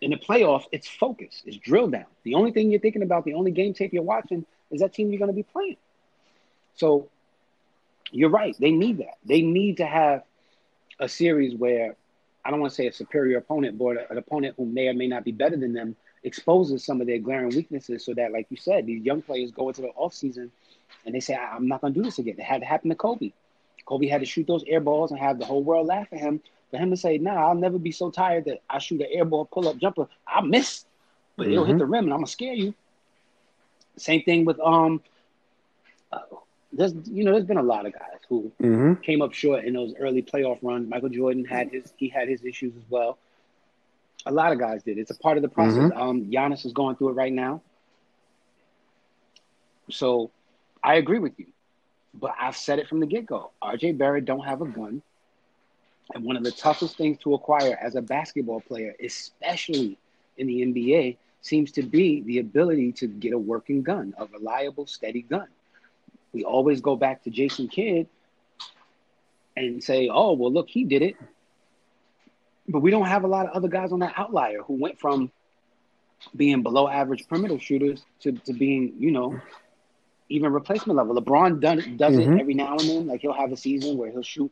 In 0.00 0.10
the 0.10 0.16
playoffs, 0.16 0.64
it's 0.72 0.88
focus, 0.88 1.42
it's 1.44 1.58
drill 1.58 1.88
down. 1.88 2.06
The 2.24 2.34
only 2.34 2.52
thing 2.52 2.70
you're 2.70 2.80
thinking 2.80 3.02
about, 3.02 3.24
the 3.24 3.34
only 3.34 3.50
game 3.50 3.74
tape 3.74 3.92
you're 3.92 4.02
watching, 4.02 4.46
is 4.70 4.80
that 4.80 4.94
team 4.94 5.10
you're 5.10 5.18
going 5.18 5.30
to 5.30 5.34
be 5.34 5.42
playing. 5.42 5.76
So, 6.76 7.08
you're 8.12 8.30
right. 8.30 8.56
They 8.58 8.70
need 8.72 8.98
that. 8.98 9.18
They 9.24 9.42
need 9.42 9.78
to 9.78 9.86
have 9.86 10.24
a 11.00 11.08
series 11.08 11.54
where 11.54 11.96
I 12.44 12.50
don't 12.50 12.60
want 12.60 12.72
to 12.72 12.76
say 12.76 12.86
a 12.86 12.92
superior 12.92 13.38
opponent, 13.38 13.78
but 13.78 14.10
an 14.10 14.18
opponent 14.18 14.54
who 14.56 14.66
may 14.66 14.88
or 14.88 14.94
may 14.94 15.08
not 15.08 15.24
be 15.24 15.32
better 15.32 15.56
than 15.56 15.72
them 15.72 15.96
exposes 16.24 16.84
some 16.84 17.00
of 17.00 17.06
their 17.06 17.18
glaring 17.18 17.54
weaknesses, 17.54 18.04
so 18.04 18.14
that, 18.14 18.32
like 18.32 18.46
you 18.50 18.56
said, 18.56 18.86
these 18.86 19.02
young 19.04 19.22
players 19.22 19.50
go 19.50 19.68
into 19.68 19.82
the 19.82 19.90
offseason 20.00 20.50
and 21.04 21.14
they 21.14 21.20
say, 21.20 21.34
"I- 21.34 21.54
"I'm 21.56 21.68
not 21.68 21.80
going 21.80 21.94
to 21.94 21.98
do 22.00 22.04
this 22.04 22.18
again." 22.18 22.36
It 22.38 22.42
had 22.44 22.60
to 22.60 22.66
happen 22.66 22.90
to 22.90 22.96
Kobe. 22.96 23.32
Kobe 23.84 24.06
had 24.06 24.20
to 24.20 24.26
shoot 24.26 24.46
those 24.46 24.64
air 24.64 24.80
balls 24.80 25.10
and 25.10 25.18
have 25.20 25.38
the 25.38 25.44
whole 25.44 25.62
world 25.62 25.86
laugh 25.88 26.08
at 26.12 26.20
him. 26.20 26.40
For 26.70 26.78
him 26.78 26.90
to 26.90 26.96
say, 26.96 27.18
"Nah, 27.18 27.48
I'll 27.48 27.54
never 27.54 27.78
be 27.78 27.90
so 27.92 28.10
tired 28.10 28.44
that 28.46 28.60
I 28.70 28.78
shoot 28.78 29.00
an 29.00 29.08
air 29.10 29.24
ball, 29.24 29.44
pull 29.44 29.68
up 29.68 29.76
jumper, 29.78 30.06
I'll 30.26 30.42
miss, 30.42 30.84
but 31.36 31.48
it'll 31.48 31.64
hit 31.64 31.76
Mhm. 31.76 31.78
the 31.78 31.86
rim 31.86 32.04
and 32.04 32.12
I'm 32.12 32.20
gonna 32.20 32.26
scare 32.28 32.54
you." 32.54 32.74
Same 33.96 34.22
thing 34.22 34.44
with 34.44 34.58
um. 34.60 35.02
Uh, 36.12 36.20
there's 36.72 36.94
you 37.08 37.24
know 37.24 37.32
there's 37.32 37.44
been 37.44 37.58
a 37.58 37.62
lot 37.62 37.86
of 37.86 37.92
guys 37.92 38.20
who 38.28 38.50
Mhm. 38.60 39.02
came 39.02 39.22
up 39.22 39.32
short 39.32 39.64
in 39.64 39.74
those 39.74 39.94
early 39.98 40.22
playoff 40.22 40.58
runs. 40.62 40.88
Michael 40.88 41.08
Jordan 41.10 41.44
had 41.44 41.68
his 41.70 41.92
he 41.96 42.08
had 42.08 42.28
his 42.28 42.44
issues 42.44 42.74
as 42.76 42.84
well. 42.90 43.18
A 44.26 44.32
lot 44.32 44.52
of 44.52 44.58
guys 44.58 44.82
did. 44.82 44.98
It's 44.98 45.10
a 45.10 45.18
part 45.18 45.36
of 45.36 45.42
the 45.42 45.48
process. 45.48 45.88
Um, 45.94 46.26
Giannis 46.30 46.64
is 46.64 46.72
going 46.72 46.96
through 46.96 47.10
it 47.10 47.12
right 47.12 47.32
now. 47.32 47.62
So 49.90 50.30
I 50.82 50.94
agree 50.96 51.18
with 51.18 51.38
you. 51.38 51.46
But 52.14 52.34
I've 52.40 52.56
said 52.56 52.78
it 52.78 52.88
from 52.88 53.00
the 53.00 53.06
get 53.06 53.26
go. 53.26 53.50
RJ 53.62 53.92
Barrett 53.92 54.24
don't 54.24 54.44
have 54.44 54.60
a 54.62 54.66
gun. 54.66 55.02
And 56.14 56.24
one 56.24 56.36
of 56.36 56.44
the 56.44 56.50
toughest 56.52 56.96
things 56.96 57.18
to 57.20 57.34
acquire 57.34 57.76
as 57.80 57.94
a 57.94 58.02
basketball 58.02 58.60
player, 58.60 58.94
especially 59.02 59.98
in 60.36 60.46
the 60.46 60.62
NBA, 60.62 61.16
seems 61.40 61.72
to 61.72 61.82
be 61.82 62.20
the 62.22 62.38
ability 62.38 62.92
to 62.92 63.06
get 63.06 63.32
a 63.32 63.38
working 63.38 63.82
gun, 63.82 64.14
a 64.18 64.26
reliable, 64.26 64.86
steady 64.86 65.22
gun. 65.22 65.48
We 66.32 66.44
always 66.44 66.80
go 66.80 66.96
back 66.96 67.22
to 67.24 67.30
Jason 67.30 67.68
Kidd 67.68 68.08
and 69.56 69.82
say, 69.82 70.08
oh, 70.12 70.32
well, 70.32 70.52
look, 70.52 70.68
he 70.68 70.84
did 70.84 71.02
it. 71.02 71.16
But 72.68 72.80
we 72.80 72.90
don't 72.90 73.06
have 73.06 73.24
a 73.24 73.26
lot 73.28 73.46
of 73.46 73.52
other 73.52 73.68
guys 73.68 73.92
on 73.92 74.00
that 74.00 74.14
outlier 74.16 74.62
who 74.62 74.74
went 74.74 74.98
from 74.98 75.30
being 76.36 76.62
below 76.62 76.88
average 76.88 77.26
perimeter 77.28 77.58
shooters 77.58 78.04
to, 78.20 78.32
to 78.32 78.52
being, 78.52 78.94
you 78.98 79.10
know, 79.10 79.40
even 80.28 80.52
replacement 80.52 80.96
level. 80.96 81.14
LeBron 81.14 81.60
done, 81.60 81.96
does 81.96 82.14
Mhm. 82.14 82.36
it 82.36 82.40
every 82.40 82.54
now 82.54 82.72
and 82.78 82.88
then. 82.88 83.06
Like 83.08 83.20
he'll 83.20 83.32
have 83.32 83.52
a 83.52 83.56
season 83.56 83.98
where 83.98 84.10
he'll 84.10 84.22
shoot 84.22 84.50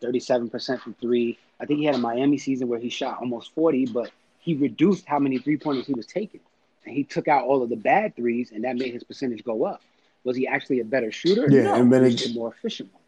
37% 0.00 0.80
from 0.80 0.94
three. 0.94 1.38
I 1.58 1.66
think 1.66 1.80
he 1.80 1.86
had 1.86 1.94
a 1.96 1.98
Miami 1.98 2.38
season 2.38 2.68
where 2.68 2.78
he 2.78 2.88
shot 2.90 3.18
almost 3.20 3.52
40, 3.54 3.86
but 3.86 4.10
he 4.38 4.54
reduced 4.54 5.06
how 5.06 5.18
many 5.18 5.38
three 5.38 5.56
pointers 5.56 5.86
he 5.86 5.94
was 5.94 6.06
taking. 6.06 6.40
And 6.84 6.94
he 6.94 7.02
took 7.02 7.26
out 7.26 7.44
all 7.44 7.62
of 7.62 7.68
the 7.70 7.76
bad 7.76 8.14
threes, 8.14 8.52
and 8.52 8.62
that 8.64 8.76
made 8.76 8.92
his 8.92 9.02
percentage 9.02 9.42
go 9.42 9.64
up. 9.64 9.82
Was 10.24 10.36
he 10.36 10.46
actually 10.46 10.80
a 10.80 10.84
better 10.84 11.10
shooter? 11.10 11.48
Yeah, 11.50 11.62
no, 11.62 11.74
and 11.74 11.92
then 11.92 12.10
he 12.10 12.30
a 12.30 12.34
more 12.34 12.52
efficient 12.52 12.92
one. 12.92 13.02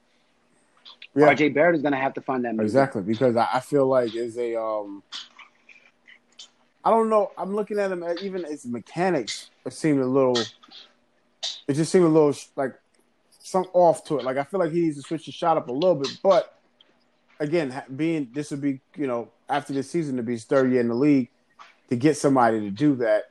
Yeah, 1.14 1.34
RJ 1.34 1.54
Barrett 1.54 1.74
is 1.74 1.82
going 1.82 1.92
to 1.92 1.98
have 1.98 2.14
to 2.14 2.20
find 2.20 2.44
that 2.44 2.52
middle. 2.52 2.66
exactly. 2.66 3.02
Because 3.02 3.36
I, 3.36 3.48
I 3.54 3.60
feel 3.60 3.86
like 3.86 4.14
is 4.14 4.38
a 4.38 4.60
um, 4.60 5.02
I 6.84 6.90
don't 6.90 7.10
know. 7.10 7.32
I'm 7.36 7.54
looking 7.54 7.78
at 7.78 7.90
him 7.90 8.02
at 8.02 8.22
even 8.22 8.44
his 8.44 8.64
mechanics 8.64 9.50
seemed 9.68 10.00
a 10.00 10.06
little. 10.06 10.38
It 11.66 11.74
just 11.74 11.92
seemed 11.92 12.04
a 12.04 12.08
little 12.08 12.34
like 12.56 12.74
some 13.28 13.66
off 13.72 14.04
to 14.04 14.18
it. 14.18 14.24
Like 14.24 14.36
I 14.36 14.44
feel 14.44 14.60
like 14.60 14.72
he 14.72 14.82
needs 14.82 14.96
to 14.96 15.02
switch 15.02 15.26
his 15.26 15.34
shot 15.34 15.56
up 15.56 15.68
a 15.68 15.72
little 15.72 15.96
bit. 15.96 16.18
But 16.22 16.58
again, 17.38 17.82
being 17.94 18.30
this 18.32 18.50
would 18.50 18.60
be 18.60 18.80
you 18.96 19.06
know 19.06 19.30
after 19.48 19.72
this 19.72 19.90
season 19.90 20.16
to 20.16 20.22
be 20.22 20.32
his 20.32 20.44
third 20.44 20.70
year 20.70 20.80
in 20.80 20.88
the 20.88 20.94
league 20.94 21.28
to 21.88 21.96
get 21.96 22.16
somebody 22.16 22.60
to 22.60 22.70
do 22.70 22.94
that. 22.96 23.24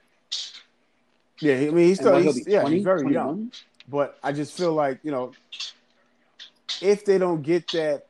Yeah, 1.42 1.56
I 1.56 1.70
mean 1.70 1.88
he's 1.88 2.00
still 2.00 2.18
he's, 2.18 2.46
yeah 2.46 2.62
20, 2.62 2.76
he's 2.76 2.84
very 2.84 3.02
21? 3.02 3.14
young. 3.14 3.52
But 3.90 4.18
I 4.24 4.32
just 4.32 4.56
feel 4.56 4.74
like 4.74 5.00
you 5.04 5.12
know 5.12 5.32
if 6.82 7.06
they 7.06 7.18
don't 7.18 7.42
get 7.42 7.68
that, 7.72 8.06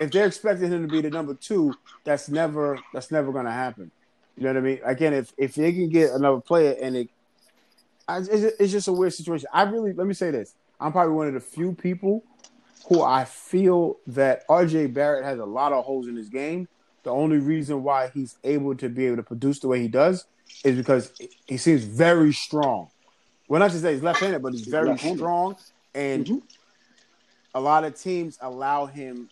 if 0.00 0.10
they're 0.10 0.26
expecting 0.26 0.70
him 0.70 0.86
to 0.86 0.92
be 0.92 1.00
the 1.00 1.10
number 1.10 1.34
two, 1.34 1.74
that's 2.04 2.28
never 2.28 2.78
that's 2.92 3.10
never 3.10 3.32
going 3.32 3.46
to 3.46 3.52
happen. 3.52 3.90
You 4.36 4.44
know 4.44 4.50
what 4.50 4.58
I 4.58 4.60
mean? 4.60 4.80
Again, 4.84 5.14
if 5.14 5.32
if 5.36 5.54
they 5.54 5.72
can 5.72 5.88
get 5.88 6.10
another 6.10 6.40
player 6.40 6.76
and 6.80 6.96
it, 6.96 7.10
I, 8.08 8.18
it's, 8.18 8.30
it's 8.30 8.72
just 8.72 8.88
a 8.88 8.92
weird 8.92 9.14
situation. 9.14 9.48
I 9.52 9.62
really 9.62 9.92
let 9.92 10.06
me 10.06 10.14
say 10.14 10.30
this: 10.30 10.54
I'm 10.80 10.92
probably 10.92 11.14
one 11.14 11.28
of 11.28 11.34
the 11.34 11.40
few 11.40 11.72
people 11.72 12.24
who 12.88 13.02
I 13.02 13.24
feel 13.24 13.96
that 14.08 14.46
RJ 14.48 14.92
Barrett 14.92 15.24
has 15.24 15.38
a 15.38 15.44
lot 15.44 15.72
of 15.72 15.84
holes 15.84 16.06
in 16.06 16.16
his 16.16 16.28
game. 16.28 16.68
The 17.02 17.10
only 17.10 17.38
reason 17.38 17.82
why 17.82 18.10
he's 18.12 18.36
able 18.44 18.74
to 18.76 18.88
be 18.88 19.06
able 19.06 19.16
to 19.16 19.22
produce 19.22 19.60
the 19.60 19.68
way 19.68 19.80
he 19.80 19.88
does 19.88 20.26
is 20.64 20.76
because 20.76 21.12
he 21.46 21.56
seems 21.56 21.84
very 21.84 22.32
strong. 22.32 22.88
Well, 23.54 23.60
not 23.60 23.70
just 23.70 23.82
say 23.82 23.92
he's 23.92 24.02
left-handed, 24.02 24.42
but 24.42 24.52
he's 24.52 24.66
very 24.66 24.98
strong, 24.98 25.54
and 25.94 26.26
Mhm. 26.26 26.42
a 27.54 27.60
lot 27.60 27.84
of 27.84 27.94
teams 27.94 28.36
allow 28.40 28.86
him 28.86 29.30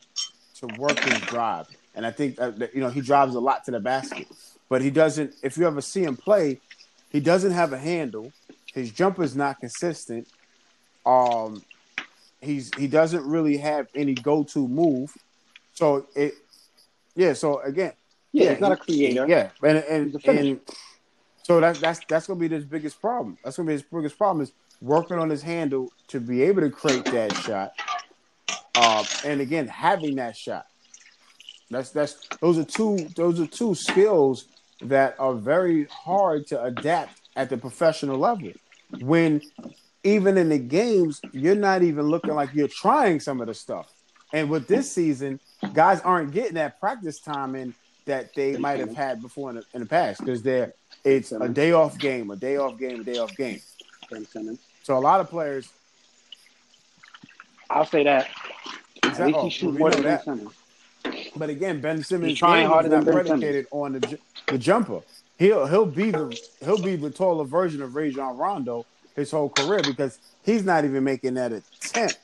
to 0.60 0.68
work 0.78 0.96
his 1.00 1.20
drive, 1.22 1.66
and 1.96 2.06
I 2.06 2.12
think 2.12 2.40
uh, 2.40 2.50
that, 2.50 2.72
you 2.72 2.80
know 2.80 2.88
he 2.88 3.00
drives 3.00 3.34
a 3.34 3.40
lot 3.40 3.64
to 3.64 3.72
the 3.72 3.80
basket, 3.80 4.28
but 4.68 4.80
he 4.80 4.90
doesn't. 4.90 5.34
If 5.42 5.58
you 5.58 5.66
ever 5.66 5.80
see 5.80 6.04
him 6.04 6.16
play, 6.16 6.60
he 7.10 7.18
doesn't 7.18 7.50
have 7.50 7.72
a 7.72 7.78
handle. 7.78 8.32
His 8.72 8.92
jumper's 8.92 9.34
not 9.34 9.58
consistent. 9.58 10.28
Um, 11.04 11.64
he's 12.40 12.72
he 12.78 12.86
doesn't 12.86 13.24
really 13.26 13.56
have 13.56 13.88
any 13.92 14.14
go-to 14.14 14.68
move. 14.68 15.12
So 15.72 16.06
it, 16.14 16.34
yeah. 17.16 17.32
So 17.32 17.58
again, 17.58 17.94
Yeah, 18.30 18.52
he's 18.52 18.60
not 18.60 18.70
a 18.70 18.76
creator. 18.76 19.26
Yeah, 19.26 19.50
and 19.64 19.78
and, 19.78 20.24
and 20.26 20.60
so 21.42 21.60
that's 21.60 21.80
that's 21.80 22.00
that's 22.08 22.26
gonna 22.26 22.40
be 22.40 22.48
his 22.48 22.64
biggest 22.64 23.00
problem. 23.00 23.36
That's 23.44 23.56
gonna 23.56 23.66
be 23.66 23.72
his 23.72 23.82
biggest 23.82 24.16
problem 24.16 24.42
is 24.42 24.52
working 24.80 25.18
on 25.18 25.30
his 25.30 25.42
handle 25.42 25.92
to 26.08 26.20
be 26.20 26.42
able 26.42 26.60
to 26.62 26.70
create 26.70 27.04
that 27.06 27.34
shot. 27.36 27.72
Uh, 28.74 29.04
and 29.24 29.40
again, 29.40 29.68
having 29.68 30.16
that 30.16 30.36
shot. 30.36 30.66
That's 31.70 31.90
that's 31.90 32.28
those 32.40 32.58
are 32.58 32.64
two 32.64 33.08
those 33.16 33.40
are 33.40 33.46
two 33.46 33.74
skills 33.74 34.46
that 34.82 35.14
are 35.18 35.34
very 35.34 35.86
hard 35.86 36.46
to 36.48 36.62
adapt 36.62 37.20
at 37.36 37.48
the 37.50 37.56
professional 37.56 38.18
level. 38.18 38.52
When 39.00 39.40
even 40.04 40.36
in 40.36 40.48
the 40.48 40.58
games, 40.58 41.20
you're 41.32 41.54
not 41.54 41.82
even 41.82 42.06
looking 42.06 42.34
like 42.34 42.50
you're 42.54 42.68
trying 42.68 43.20
some 43.20 43.40
of 43.40 43.46
the 43.46 43.54
stuff. 43.54 43.90
And 44.32 44.50
with 44.50 44.66
this 44.66 44.90
season, 44.90 45.40
guys 45.72 46.00
aren't 46.00 46.32
getting 46.32 46.54
that 46.54 46.80
practice 46.80 47.20
time 47.20 47.54
in 47.54 47.74
that 48.06 48.34
they 48.34 48.56
might 48.56 48.80
have 48.80 48.94
had 48.94 49.22
before 49.22 49.50
in 49.50 49.56
the, 49.56 49.64
in 49.74 49.80
the 49.80 49.86
past 49.86 50.20
because 50.20 50.42
they're 50.42 50.74
it's 51.04 51.32
a 51.32 51.48
day 51.48 51.72
off 51.72 51.98
game, 51.98 52.30
a 52.30 52.36
day 52.36 52.56
off 52.56 52.78
game, 52.78 53.00
a 53.00 53.04
day 53.04 53.18
off 53.18 53.36
game. 53.36 53.60
Ben 54.10 54.26
Simmons. 54.26 54.58
So 54.82 54.96
a 54.96 55.00
lot 55.00 55.20
of 55.20 55.28
players, 55.30 55.68
I'll 57.70 57.86
say 57.86 58.04
that. 58.04 58.28
At 59.02 59.08
Exactly. 59.10 59.26
least 59.26 59.38
Oh, 59.38 59.44
he 59.44 59.50
shoots 59.50 59.78
more 59.78 59.90
than 59.90 60.02
Ben. 60.02 60.20
Simmons. 60.22 60.52
but 61.36 61.50
again, 61.50 61.80
Ben 61.80 62.02
Simmons 62.02 62.38
trying 62.38 62.66
harder 62.66 62.88
than 62.88 63.04
Ben 63.04 63.14
predicated 63.14 63.66
on 63.70 63.92
the 63.94 64.18
the 64.48 64.58
jumper. 64.58 65.00
He'll 65.38 65.66
he'll 65.66 65.86
be 65.86 66.10
the 66.10 66.38
he'll 66.64 66.80
be 66.82 66.96
the 66.96 67.10
taller 67.10 67.44
version 67.44 67.82
of 67.82 67.94
Rajon 67.96 68.36
Rondo 68.36 68.86
his 69.16 69.30
whole 69.30 69.48
career 69.50 69.82
because 69.82 70.18
he's 70.44 70.64
not 70.64 70.84
even 70.84 71.04
making 71.04 71.34
that 71.34 71.52
attempt 71.52 72.18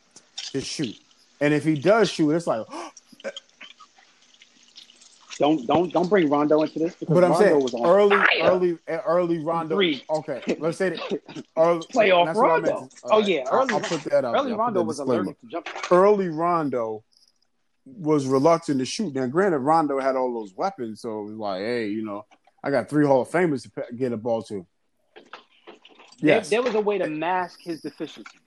to 0.52 0.60
shoot. 0.60 0.96
And 1.40 1.52
if 1.54 1.64
he 1.64 1.74
does 1.74 2.10
shoot, 2.10 2.30
it's 2.30 2.46
like, 2.46 2.64
oh, 2.70 2.90
Don't 5.38 5.64
don't 5.66 5.92
don't 5.92 6.08
bring 6.08 6.28
Rondo 6.28 6.62
into 6.62 6.80
this 6.80 6.96
because 6.96 7.14
but 7.14 7.22
I'm 7.22 7.30
Rondo 7.30 7.46
saying 7.46 7.62
was 7.62 7.74
on 7.74 7.86
early, 7.86 8.16
fire. 8.16 8.26
early, 8.42 8.78
early 8.88 9.38
Rondo. 9.38 9.76
Three. 9.76 10.02
Okay, 10.10 10.56
let's 10.58 10.78
say 10.78 10.90
that 10.90 11.44
early, 11.56 11.80
Playoff 11.92 12.26
that's 12.26 12.36
what 12.38 12.46
I 12.46 12.54
Rondo. 12.54 12.88
Oh, 13.04 13.18
right, 13.20 13.28
yeah, 13.28 13.44
early- 13.50 13.74
I'll, 13.74 13.80
put 13.80 14.00
that 14.04 14.24
out. 14.24 14.34
Early 14.34 14.48
there. 14.50 14.58
Rondo 14.58 14.82
was 14.82 14.98
allergic 14.98 15.40
to 15.40 15.46
jump. 15.46 15.68
early 15.92 16.28
Rondo 16.28 17.04
was 17.86 18.26
reluctant 18.26 18.80
to 18.80 18.84
shoot. 18.84 19.14
Now, 19.14 19.26
granted, 19.26 19.58
Rondo 19.58 20.00
had 20.00 20.16
all 20.16 20.34
those 20.34 20.52
weapons, 20.54 21.00
so 21.02 21.20
it 21.20 21.24
was 21.26 21.34
like, 21.36 21.60
hey, 21.60 21.88
you 21.88 22.04
know, 22.04 22.24
I 22.64 22.70
got 22.72 22.90
three 22.90 23.06
Hall 23.06 23.22
of 23.22 23.28
Famers 23.30 23.62
to 23.62 23.94
get 23.94 24.12
a 24.12 24.16
ball 24.16 24.42
to. 24.44 24.66
Yes, 26.20 26.48
There, 26.50 26.60
there 26.60 26.62
was 26.66 26.74
a 26.74 26.80
way 26.80 26.98
to 26.98 27.08
mask 27.08 27.60
his 27.62 27.80
deficiency, 27.80 28.38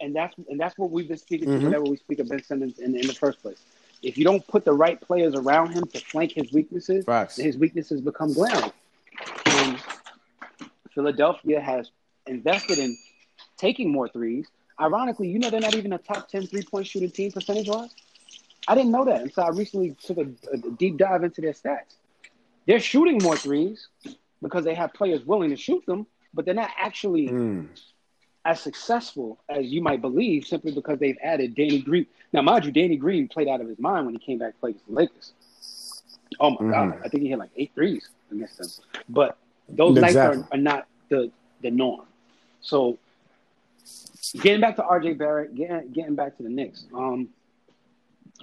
and 0.00 0.14
that's 0.14 0.34
and 0.48 0.58
that's 0.60 0.78
what 0.78 0.92
we've 0.92 1.08
been 1.08 1.18
speaking 1.18 1.48
Mhm. 1.48 1.58
to 1.58 1.64
whenever 1.64 1.84
we 1.84 1.96
speak 1.96 2.20
of 2.20 2.28
Ben 2.28 2.42
Simmons 2.44 2.78
in, 2.78 2.94
in 2.94 3.08
the 3.08 3.12
first 3.14 3.42
place. 3.42 3.58
If 4.02 4.16
you 4.18 4.24
don't 4.24 4.46
put 4.46 4.64
the 4.64 4.72
right 4.72 5.00
players 5.00 5.34
around 5.34 5.72
him 5.72 5.86
to 5.88 6.00
flank 6.00 6.32
his 6.32 6.52
weaknesses, 6.52 7.04
facts. 7.04 7.36
his 7.36 7.56
weaknesses 7.56 8.00
become 8.00 8.32
glaring. 8.32 8.70
And 9.46 9.78
Philadelphia 10.94 11.60
has 11.60 11.90
invested 12.26 12.78
in 12.78 12.96
taking 13.56 13.90
more 13.90 14.08
threes. 14.08 14.46
Ironically, 14.80 15.28
you 15.28 15.38
know 15.38 15.50
they're 15.50 15.60
not 15.60 15.74
even 15.74 15.92
a 15.92 15.98
top 15.98 16.28
10 16.28 16.46
three 16.46 16.62
point 16.62 16.86
shooting 16.86 17.10
team 17.10 17.32
percentage 17.32 17.68
wise. 17.68 17.90
I 18.68 18.74
didn't 18.74 18.90
know 18.90 19.04
that 19.04 19.22
until 19.22 19.44
I 19.44 19.48
recently 19.50 19.96
took 20.02 20.18
a, 20.18 20.26
a 20.52 20.56
deep 20.76 20.96
dive 20.98 21.24
into 21.24 21.40
their 21.40 21.52
stats. 21.52 21.94
They're 22.66 22.80
shooting 22.80 23.18
more 23.22 23.36
threes 23.36 23.88
because 24.42 24.64
they 24.64 24.74
have 24.74 24.92
players 24.92 25.24
willing 25.24 25.50
to 25.50 25.56
shoot 25.56 25.84
them, 25.86 26.06
but 26.34 26.44
they're 26.44 26.54
not 26.54 26.70
actually 26.78 27.28
Mm. 27.28 27.68
As 28.46 28.60
successful 28.60 29.38
as 29.48 29.66
you 29.66 29.82
might 29.82 30.00
believe 30.00 30.46
simply 30.46 30.72
because 30.72 30.98
they've 31.00 31.18
added 31.22 31.54
Danny 31.56 31.80
Green. 31.80 32.06
Now, 32.32 32.42
mind 32.42 32.64
you, 32.64 32.72
Danny 32.72 32.96
Green 32.96 33.28
played 33.28 33.48
out 33.48 33.60
of 33.60 33.68
his 33.68 33.78
mind 33.78 34.06
when 34.06 34.14
he 34.14 34.20
came 34.20 34.38
back 34.38 34.54
to 34.54 34.60
play 34.60 34.70
against 34.70 34.86
the 34.86 34.94
Lakers. 34.94 35.32
Oh 36.40 36.50
my 36.50 36.56
Mhm. 36.62 36.70
God, 36.70 37.00
I 37.04 37.08
think 37.08 37.22
he 37.24 37.28
hit 37.28 37.38
like 37.38 37.50
eight 37.56 37.72
threes 37.74 38.08
against 38.30 38.58
them. 38.58 38.68
But 39.08 39.36
those 39.68 39.96
Exactly. 39.96 40.38
nights 40.38 40.48
are, 40.52 40.54
are 40.56 40.60
not 40.60 40.86
the 41.08 41.30
the 41.62 41.70
norm. 41.70 42.06
So, 42.60 42.98
getting 44.40 44.60
back 44.60 44.76
to 44.76 44.82
RJ 44.82 45.14
Barrett, 45.14 45.54
getting 45.54 45.90
getting 45.92 46.14
back 46.14 46.36
to 46.36 46.42
the 46.42 46.48
Knicks. 46.50 46.86
Um, 46.94 47.28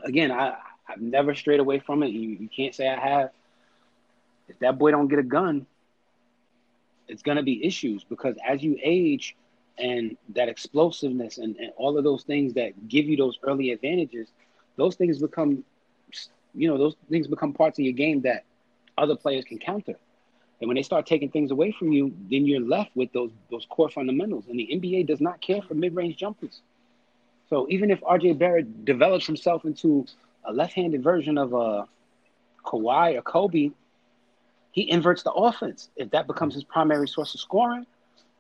again, 0.04 0.32
I 0.32 0.58
I've 0.88 1.02
never 1.02 1.34
strayed 1.34 1.60
away 1.60 1.80
from 1.80 2.04
it. 2.04 2.10
You 2.10 2.30
you 2.30 2.50
can't 2.50 2.76
say 2.76 2.90
I 2.90 3.00
have. 3.00 3.32
If 4.50 4.60
that 4.60 4.78
boy 4.78 4.92
don't 4.92 5.08
get 5.08 5.20
a 5.20 5.24
gun, 5.24 5.66
it's 7.08 7.22
gonna 7.22 7.44
be 7.44 7.66
issues 7.66 8.04
because 8.04 8.36
as 8.46 8.64
you 8.64 8.78
age 8.82 9.36
and 9.78 10.18
that 10.30 10.50
explosiveness 10.50 11.38
and, 11.38 11.56
and 11.58 11.72
all 11.78 11.98
of 11.98 12.04
those 12.04 12.24
things 12.24 12.54
that 12.54 12.88
give 12.88 13.06
you 13.06 13.18
those 13.18 13.40
early 13.44 13.72
advantages, 13.72 14.28
those 14.76 14.96
things 14.96 15.20
become, 15.20 15.64
you 16.54 16.68
know, 16.68 16.78
those 16.78 16.96
things 17.10 17.28
become 17.28 17.54
parts 17.54 17.80
of 17.80 17.86
your 17.86 17.94
game 17.94 18.22
that 18.22 18.44
other 18.98 19.16
players 19.16 19.46
can 19.46 19.58
counter. 19.58 19.96
And 20.62 20.68
when 20.68 20.76
they 20.76 20.84
start 20.84 21.06
taking 21.06 21.30
things 21.30 21.52
away 21.52 21.72
from 21.78 21.92
you, 21.92 22.14
then 22.30 22.46
you're 22.46 22.62
left 22.62 22.96
with 22.96 23.12
those 23.12 23.32
those 23.52 23.66
core 23.70 23.90
fundamentals. 23.90 24.46
And 24.50 24.58
the 24.58 24.70
NBA 24.72 25.08
does 25.08 25.20
not 25.20 25.42
care 25.42 25.62
for 25.62 25.74
mid-range 25.74 26.16
jumpers. 26.16 26.62
So 27.50 27.68
even 27.70 27.92
if 27.92 28.00
RJ 28.02 28.38
Barrett 28.38 28.86
develops 28.86 29.26
himself 29.26 29.66
into 29.66 30.06
a 30.46 30.54
left-handed 30.54 31.04
version 31.04 31.38
of 31.38 31.54
a 31.54 31.88
Kawhi 32.66 33.18
or 33.18 33.22
Kobe, 33.22 33.72
he 34.72 34.90
inverts 34.90 35.24
the 35.24 35.32
offense 35.32 35.90
if 35.96 36.12
that 36.12 36.28
becomes 36.28 36.54
his 36.54 36.64
primary 36.64 37.08
source 37.08 37.34
of 37.34 37.42
scoring. 37.42 37.86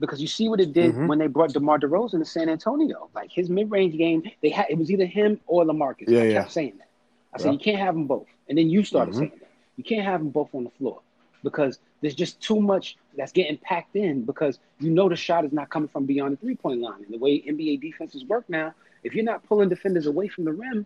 Because 0.04 0.20
you 0.20 0.28
see 0.28 0.49
what 0.49 0.60
it 0.60 0.74
did 0.74 0.93
Mhm. 0.95 1.08
when 1.08 1.18
they 1.18 1.28
brought 1.28 1.54
DeMar 1.54 1.80
DeRozan 1.80 2.20
to 2.20 2.26
San 2.26 2.49
Antonio. 2.49 3.10
Like 3.16 3.32
his 3.32 3.49
mid-range 3.49 3.95
game, 3.95 4.22
they 4.41 4.49
had 4.49 4.66
it 4.70 4.78
was 4.78 4.91
either 4.91 5.06
him 5.06 5.39
or 5.47 5.64
LaMarcus. 5.64 6.10
Yeah, 6.10 6.20
I 6.20 6.24
yeah. 6.26 6.34
kept 6.41 6.51
saying 6.51 6.74
that. 6.80 6.89
I 7.34 7.38
said 7.38 7.54
you 7.54 7.58
can't 7.60 7.80
have 7.80 7.95
them 7.95 8.06
both, 8.06 8.28
and 8.49 8.58
then 8.58 8.70
you 8.70 8.84
started 8.84 9.14
Mhm. 9.14 9.18
saying 9.20 9.32
that 9.39 9.49
you 9.78 9.84
can't 9.86 10.04
have 10.04 10.20
them 10.20 10.30
both 10.30 10.54
on 10.54 10.66
the 10.66 10.70
floor 10.72 10.99
because 11.41 11.80
there's 12.01 12.16
just 12.16 12.41
too 12.41 12.60
much 12.60 12.97
that's 13.16 13.32
getting 13.32 13.56
packed 13.60 13.95
in 13.95 14.24
because 14.26 14.60
you 14.82 14.89
know 14.91 15.08
the 15.08 15.16
shot 15.16 15.45
is 15.45 15.54
not 15.54 15.70
coming 15.70 15.88
from 15.88 16.06
beyond 16.06 16.34
the 16.34 16.38
three-point 16.41 16.82
line. 16.82 17.01
And 17.06 17.14
the 17.14 17.18
way 17.18 17.41
NBA 17.47 17.78
defenses 17.78 18.26
work 18.26 18.43
now, 18.49 18.74
if 19.06 19.16
you're 19.16 19.24
not 19.24 19.47
pulling 19.47 19.70
defenders 19.70 20.06
away 20.06 20.28
from 20.28 20.43
the 20.43 20.51
rim, 20.51 20.86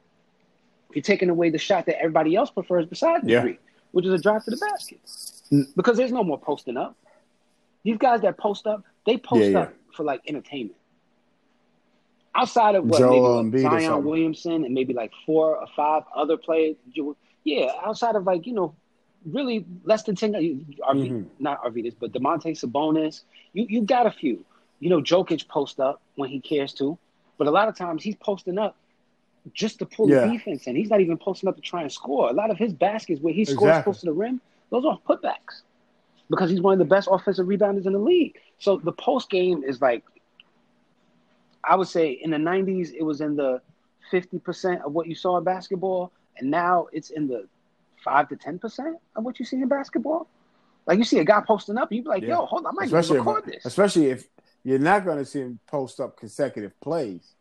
you're 0.93 1.01
taking 1.01 1.32
away 1.32 1.49
the 1.49 1.57
shot 1.57 1.88
that 1.88 1.99
everybody 1.99 2.36
else 2.36 2.51
prefers 2.51 2.86
besides 2.86 3.26
the 3.26 3.32
Yeah. 3.32 3.41
three, 3.41 3.57
which 3.93 4.05
is 4.05 4.13
a 4.13 4.20
drive 4.20 4.43
to 4.43 4.51
the 4.51 4.57
basket. 4.57 4.99
Because 5.76 5.97
there's 5.97 6.11
no 6.11 6.24
more 6.24 6.38
posting 6.38 6.78
up. 6.78 6.95
These 7.84 7.97
guys 7.97 8.22
that 8.22 8.38
post 8.38 8.68
up, 8.68 8.84
they 9.08 9.18
post 9.18 9.41
Yeah, 9.41 9.47
yeah. 9.49 9.60
up 9.62 9.74
for 9.95 10.03
like 10.03 10.22
entertainment. 10.28 10.78
Outside 12.36 12.76
of 12.76 12.86
what 12.86 12.99
Joel 12.99 13.43
maybe 13.43 13.66
or 13.66 13.80
Zion. 13.80 14.03
Williamson 14.03 14.64
and 14.64 14.74
maybe 14.76 14.93
like 14.93 15.12
four 15.26 15.58
or 15.58 15.66
five 15.76 16.03
other 16.16 16.38
players, 16.38 16.76
yeah, 17.43 17.72
outside 17.84 18.16
of 18.16 18.26
like 18.26 18.45
you 18.45 18.53
know, 18.53 18.76
really 19.26 19.66
less 19.86 20.03
than 20.03 20.16
ten. 20.16 20.34
RV, 20.34 20.76
Mhm. 21.10 21.26
Not 21.39 21.64
Arvydas, 21.64 21.95
but 21.99 22.12
Domantas 22.12 22.64
Sabonis. 22.64 23.24
You 23.53 23.66
you 23.68 23.82
got 23.82 24.05
a 24.05 24.12
few. 24.12 24.45
You 24.80 24.91
know, 24.91 25.01
Jokic 25.01 25.47
post 25.47 25.80
up 25.80 25.99
when 26.16 26.30
he 26.30 26.39
cares 26.39 26.74
to, 26.76 26.99
but 27.39 27.47
a 27.47 27.51
lot 27.51 27.68
of 27.70 27.76
times 27.76 28.03
he's 28.03 28.16
posting 28.18 28.60
up 28.60 28.76
just 29.53 29.80
to 29.80 29.86
pull 29.88 30.08
Yeah. 30.10 30.28
the 30.28 30.34
defense, 30.34 30.68
and 30.68 30.78
he's 30.78 30.89
not 30.91 31.01
even 31.01 31.18
posting 31.18 31.49
up 31.49 31.55
to 31.55 31.62
try 31.62 31.82
and 31.82 31.91
score. 31.91 32.30
A 32.30 32.34
lot 32.34 32.51
of 32.51 32.58
his 32.58 32.72
baskets 32.74 33.20
where 33.22 33.34
he 33.34 33.45
scores 33.45 33.70
Exactly. 33.70 33.84
close 33.86 33.99
to 34.01 34.05
the 34.08 34.14
rim, 34.14 34.41
those 34.70 34.86
are 34.86 34.99
putbacks 35.08 35.64
because 36.30 36.49
he's 36.49 36.61
one 36.61 36.73
of 36.73 36.80
the 36.80 36.86
best 36.86 37.07
offensive 37.11 37.47
rebounders 37.47 37.86
in 37.86 37.93
the 37.93 37.99
league. 37.99 38.38
So 38.59 38.78
the 38.78 38.91
post 38.91 39.30
game 39.30 39.63
is 39.63 39.82
like, 39.82 40.03
I 41.63 41.75
would 41.75 41.88
say 41.88 42.11
in 42.11 42.32
the 42.32 42.38
'90s 42.38 42.93
it 42.93 43.03
was 43.03 43.21
in 43.21 43.36
the 43.36 43.61
50 44.11 44.39
percent 44.39 44.82
of 44.84 44.93
what 44.93 45.07
you 45.07 45.15
saw 45.15 45.38
in 45.38 45.43
basketball, 45.43 46.11
and 46.38 46.49
now 46.49 46.88
it's 46.91 47.09
in 47.09 47.28
the 47.28 47.47
five 48.03 48.30
to 48.30 48.36
10 48.36 48.59
percent 48.59 48.97
of 49.15 49.23
what 49.23 49.39
you 49.39 49.45
see 49.45 49.57
in 49.57 49.67
basketball. 49.67 50.28
Like 50.86 50.97
you 50.97 51.03
see 51.03 51.19
a 51.19 51.25
guy 51.25 51.41
posting 51.45 51.78
up, 51.78 51.91
you 51.91 52.03
be 52.03 52.09
like, 52.09 52.23
Yeah. 52.23 52.30
"Yo, 52.30 52.45
hold 52.45 52.65
on, 52.65 52.73
I 52.73 52.75
might 52.75 52.86
especially 52.86 53.19
record 53.19 53.43
if, 53.47 53.53
this." 53.53 53.65
especially 53.65 54.07
if 54.07 54.28
you're 54.63 54.80
not 54.80 55.05
going 55.05 55.17
to 55.17 55.25
see 55.25 55.39
him 55.39 55.59
post 55.67 55.99
up 55.99 56.17
consecutive 56.17 56.80
plays. 56.80 57.34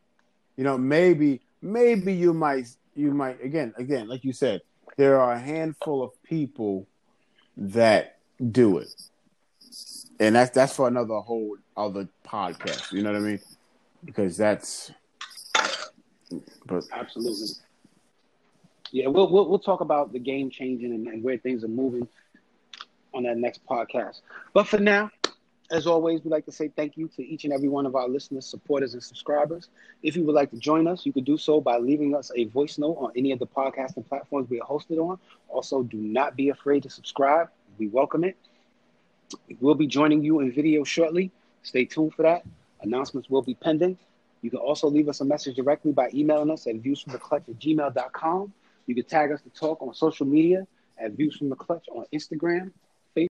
You 0.57 0.65
know, 0.65 0.77
maybe 0.77 1.43
maybe 1.63 2.15
you 2.15 2.35
might 2.35 2.69
you 2.95 3.13
might 3.13 3.43
again 3.43 3.75
again 3.77 4.09
like 4.09 4.25
you 4.25 4.33
said, 4.33 4.63
there 4.97 5.21
are 5.21 5.33
a 5.33 5.39
handful 5.39 6.03
of 6.03 6.11
people 6.23 6.87
that 7.57 8.16
do 8.51 8.79
it, 8.79 8.95
and 10.21 10.35
that's 10.35 10.51
that's 10.51 10.75
for 10.75 10.89
another 10.89 11.17
whole 11.17 11.57
other 11.77 12.09
podcast. 12.27 12.93
You 12.93 13.03
know 13.03 13.13
what 13.13 13.19
I 13.19 13.25
mean? 13.25 13.41
Because 14.05 14.37
that's 14.37 14.93
but 16.67 16.85
Absolutely. 16.93 17.49
Yeah, 18.93 19.09
we'll, 19.09 19.31
we'll 19.31 19.49
we'll 19.49 19.59
talk 19.59 19.81
about 19.81 20.13
the 20.13 20.19
game 20.19 20.51
changing 20.51 20.93
and, 20.93 21.07
and 21.09 21.23
where 21.23 21.39
things 21.39 21.65
are 21.65 21.69
moving 21.69 22.09
on 23.15 23.25
that 23.25 23.37
next 23.37 23.67
podcast. 23.67 24.21
But 24.53 24.69
for 24.69 24.79
now, 24.79 25.11
as 25.71 25.87
always, 25.87 26.23
we'd 26.23 26.31
like 26.31 26.47
to 26.47 26.53
say 26.53 26.69
thank 26.69 26.97
you 26.97 27.09
to 27.17 27.23
each 27.25 27.45
and 27.45 27.53
every 27.53 27.69
one 27.69 27.87
of 27.87 27.97
our 27.97 28.09
listeners, 28.09 28.47
supporters, 28.47 28.95
and 28.95 29.03
subscribers. 29.03 29.69
If 30.03 30.17
you 30.17 30.25
would 30.25 30.35
like 30.35 30.51
to 30.51 30.57
join 30.59 30.87
us, 30.87 31.05
you 31.05 31.13
could 31.13 31.25
do 31.25 31.37
so 31.37 31.61
by 31.61 31.79
leaving 31.79 32.15
us 32.15 32.31
a 32.37 32.45
voice 32.45 32.79
note 32.79 32.97
on 32.99 33.11
any 33.17 33.33
of 33.33 33.39
the 33.39 33.47
podcasting 33.47 34.07
platforms 34.09 34.49
we 34.49 34.61
are 34.61 34.67
hosted 34.67 34.99
on. 34.99 35.19
Also, 35.49 35.83
do 35.83 35.97
not 35.97 36.37
be 36.37 36.51
afraid 36.51 36.85
to 36.85 36.91
subscribe. 36.91 37.49
We 37.79 37.89
welcome 37.89 38.25
it. 38.25 38.37
We'll 39.61 39.75
be 39.75 39.87
joining 39.87 40.23
you 40.23 40.41
in 40.41 40.53
video 40.53 40.85
shortly. 40.85 41.31
Stay 41.63 41.85
tuned 41.85 42.15
for 42.15 42.23
that. 42.23 42.45
Announcements 42.81 43.29
will 43.29 43.43
be 43.43 43.55
pending. 43.55 43.99
You 44.43 44.51
can 44.51 44.61
also 44.61 44.89
leave 44.89 45.09
us 45.09 45.21
a 45.21 45.25
message 45.25 45.57
directly 45.57 45.93
by 45.93 46.11
emailing 46.15 46.51
us 46.51 46.67
at 46.67 46.77
viewsfromtheclutch 46.77 47.49
at 47.49 47.59
gmail.com. 47.59 48.53
You 48.87 48.95
can 48.95 49.05
tag 49.05 49.33
us 49.33 49.41
to 49.43 49.51
talk 49.51 49.83
on 49.83 49.93
social 49.95 50.27
media 50.27 50.67
at 50.99 51.13
Views 51.13 51.37
from 51.37 51.49
the 51.49 51.57
Clutch 51.57 51.87
on 51.89 52.05
Instagram 52.15 52.71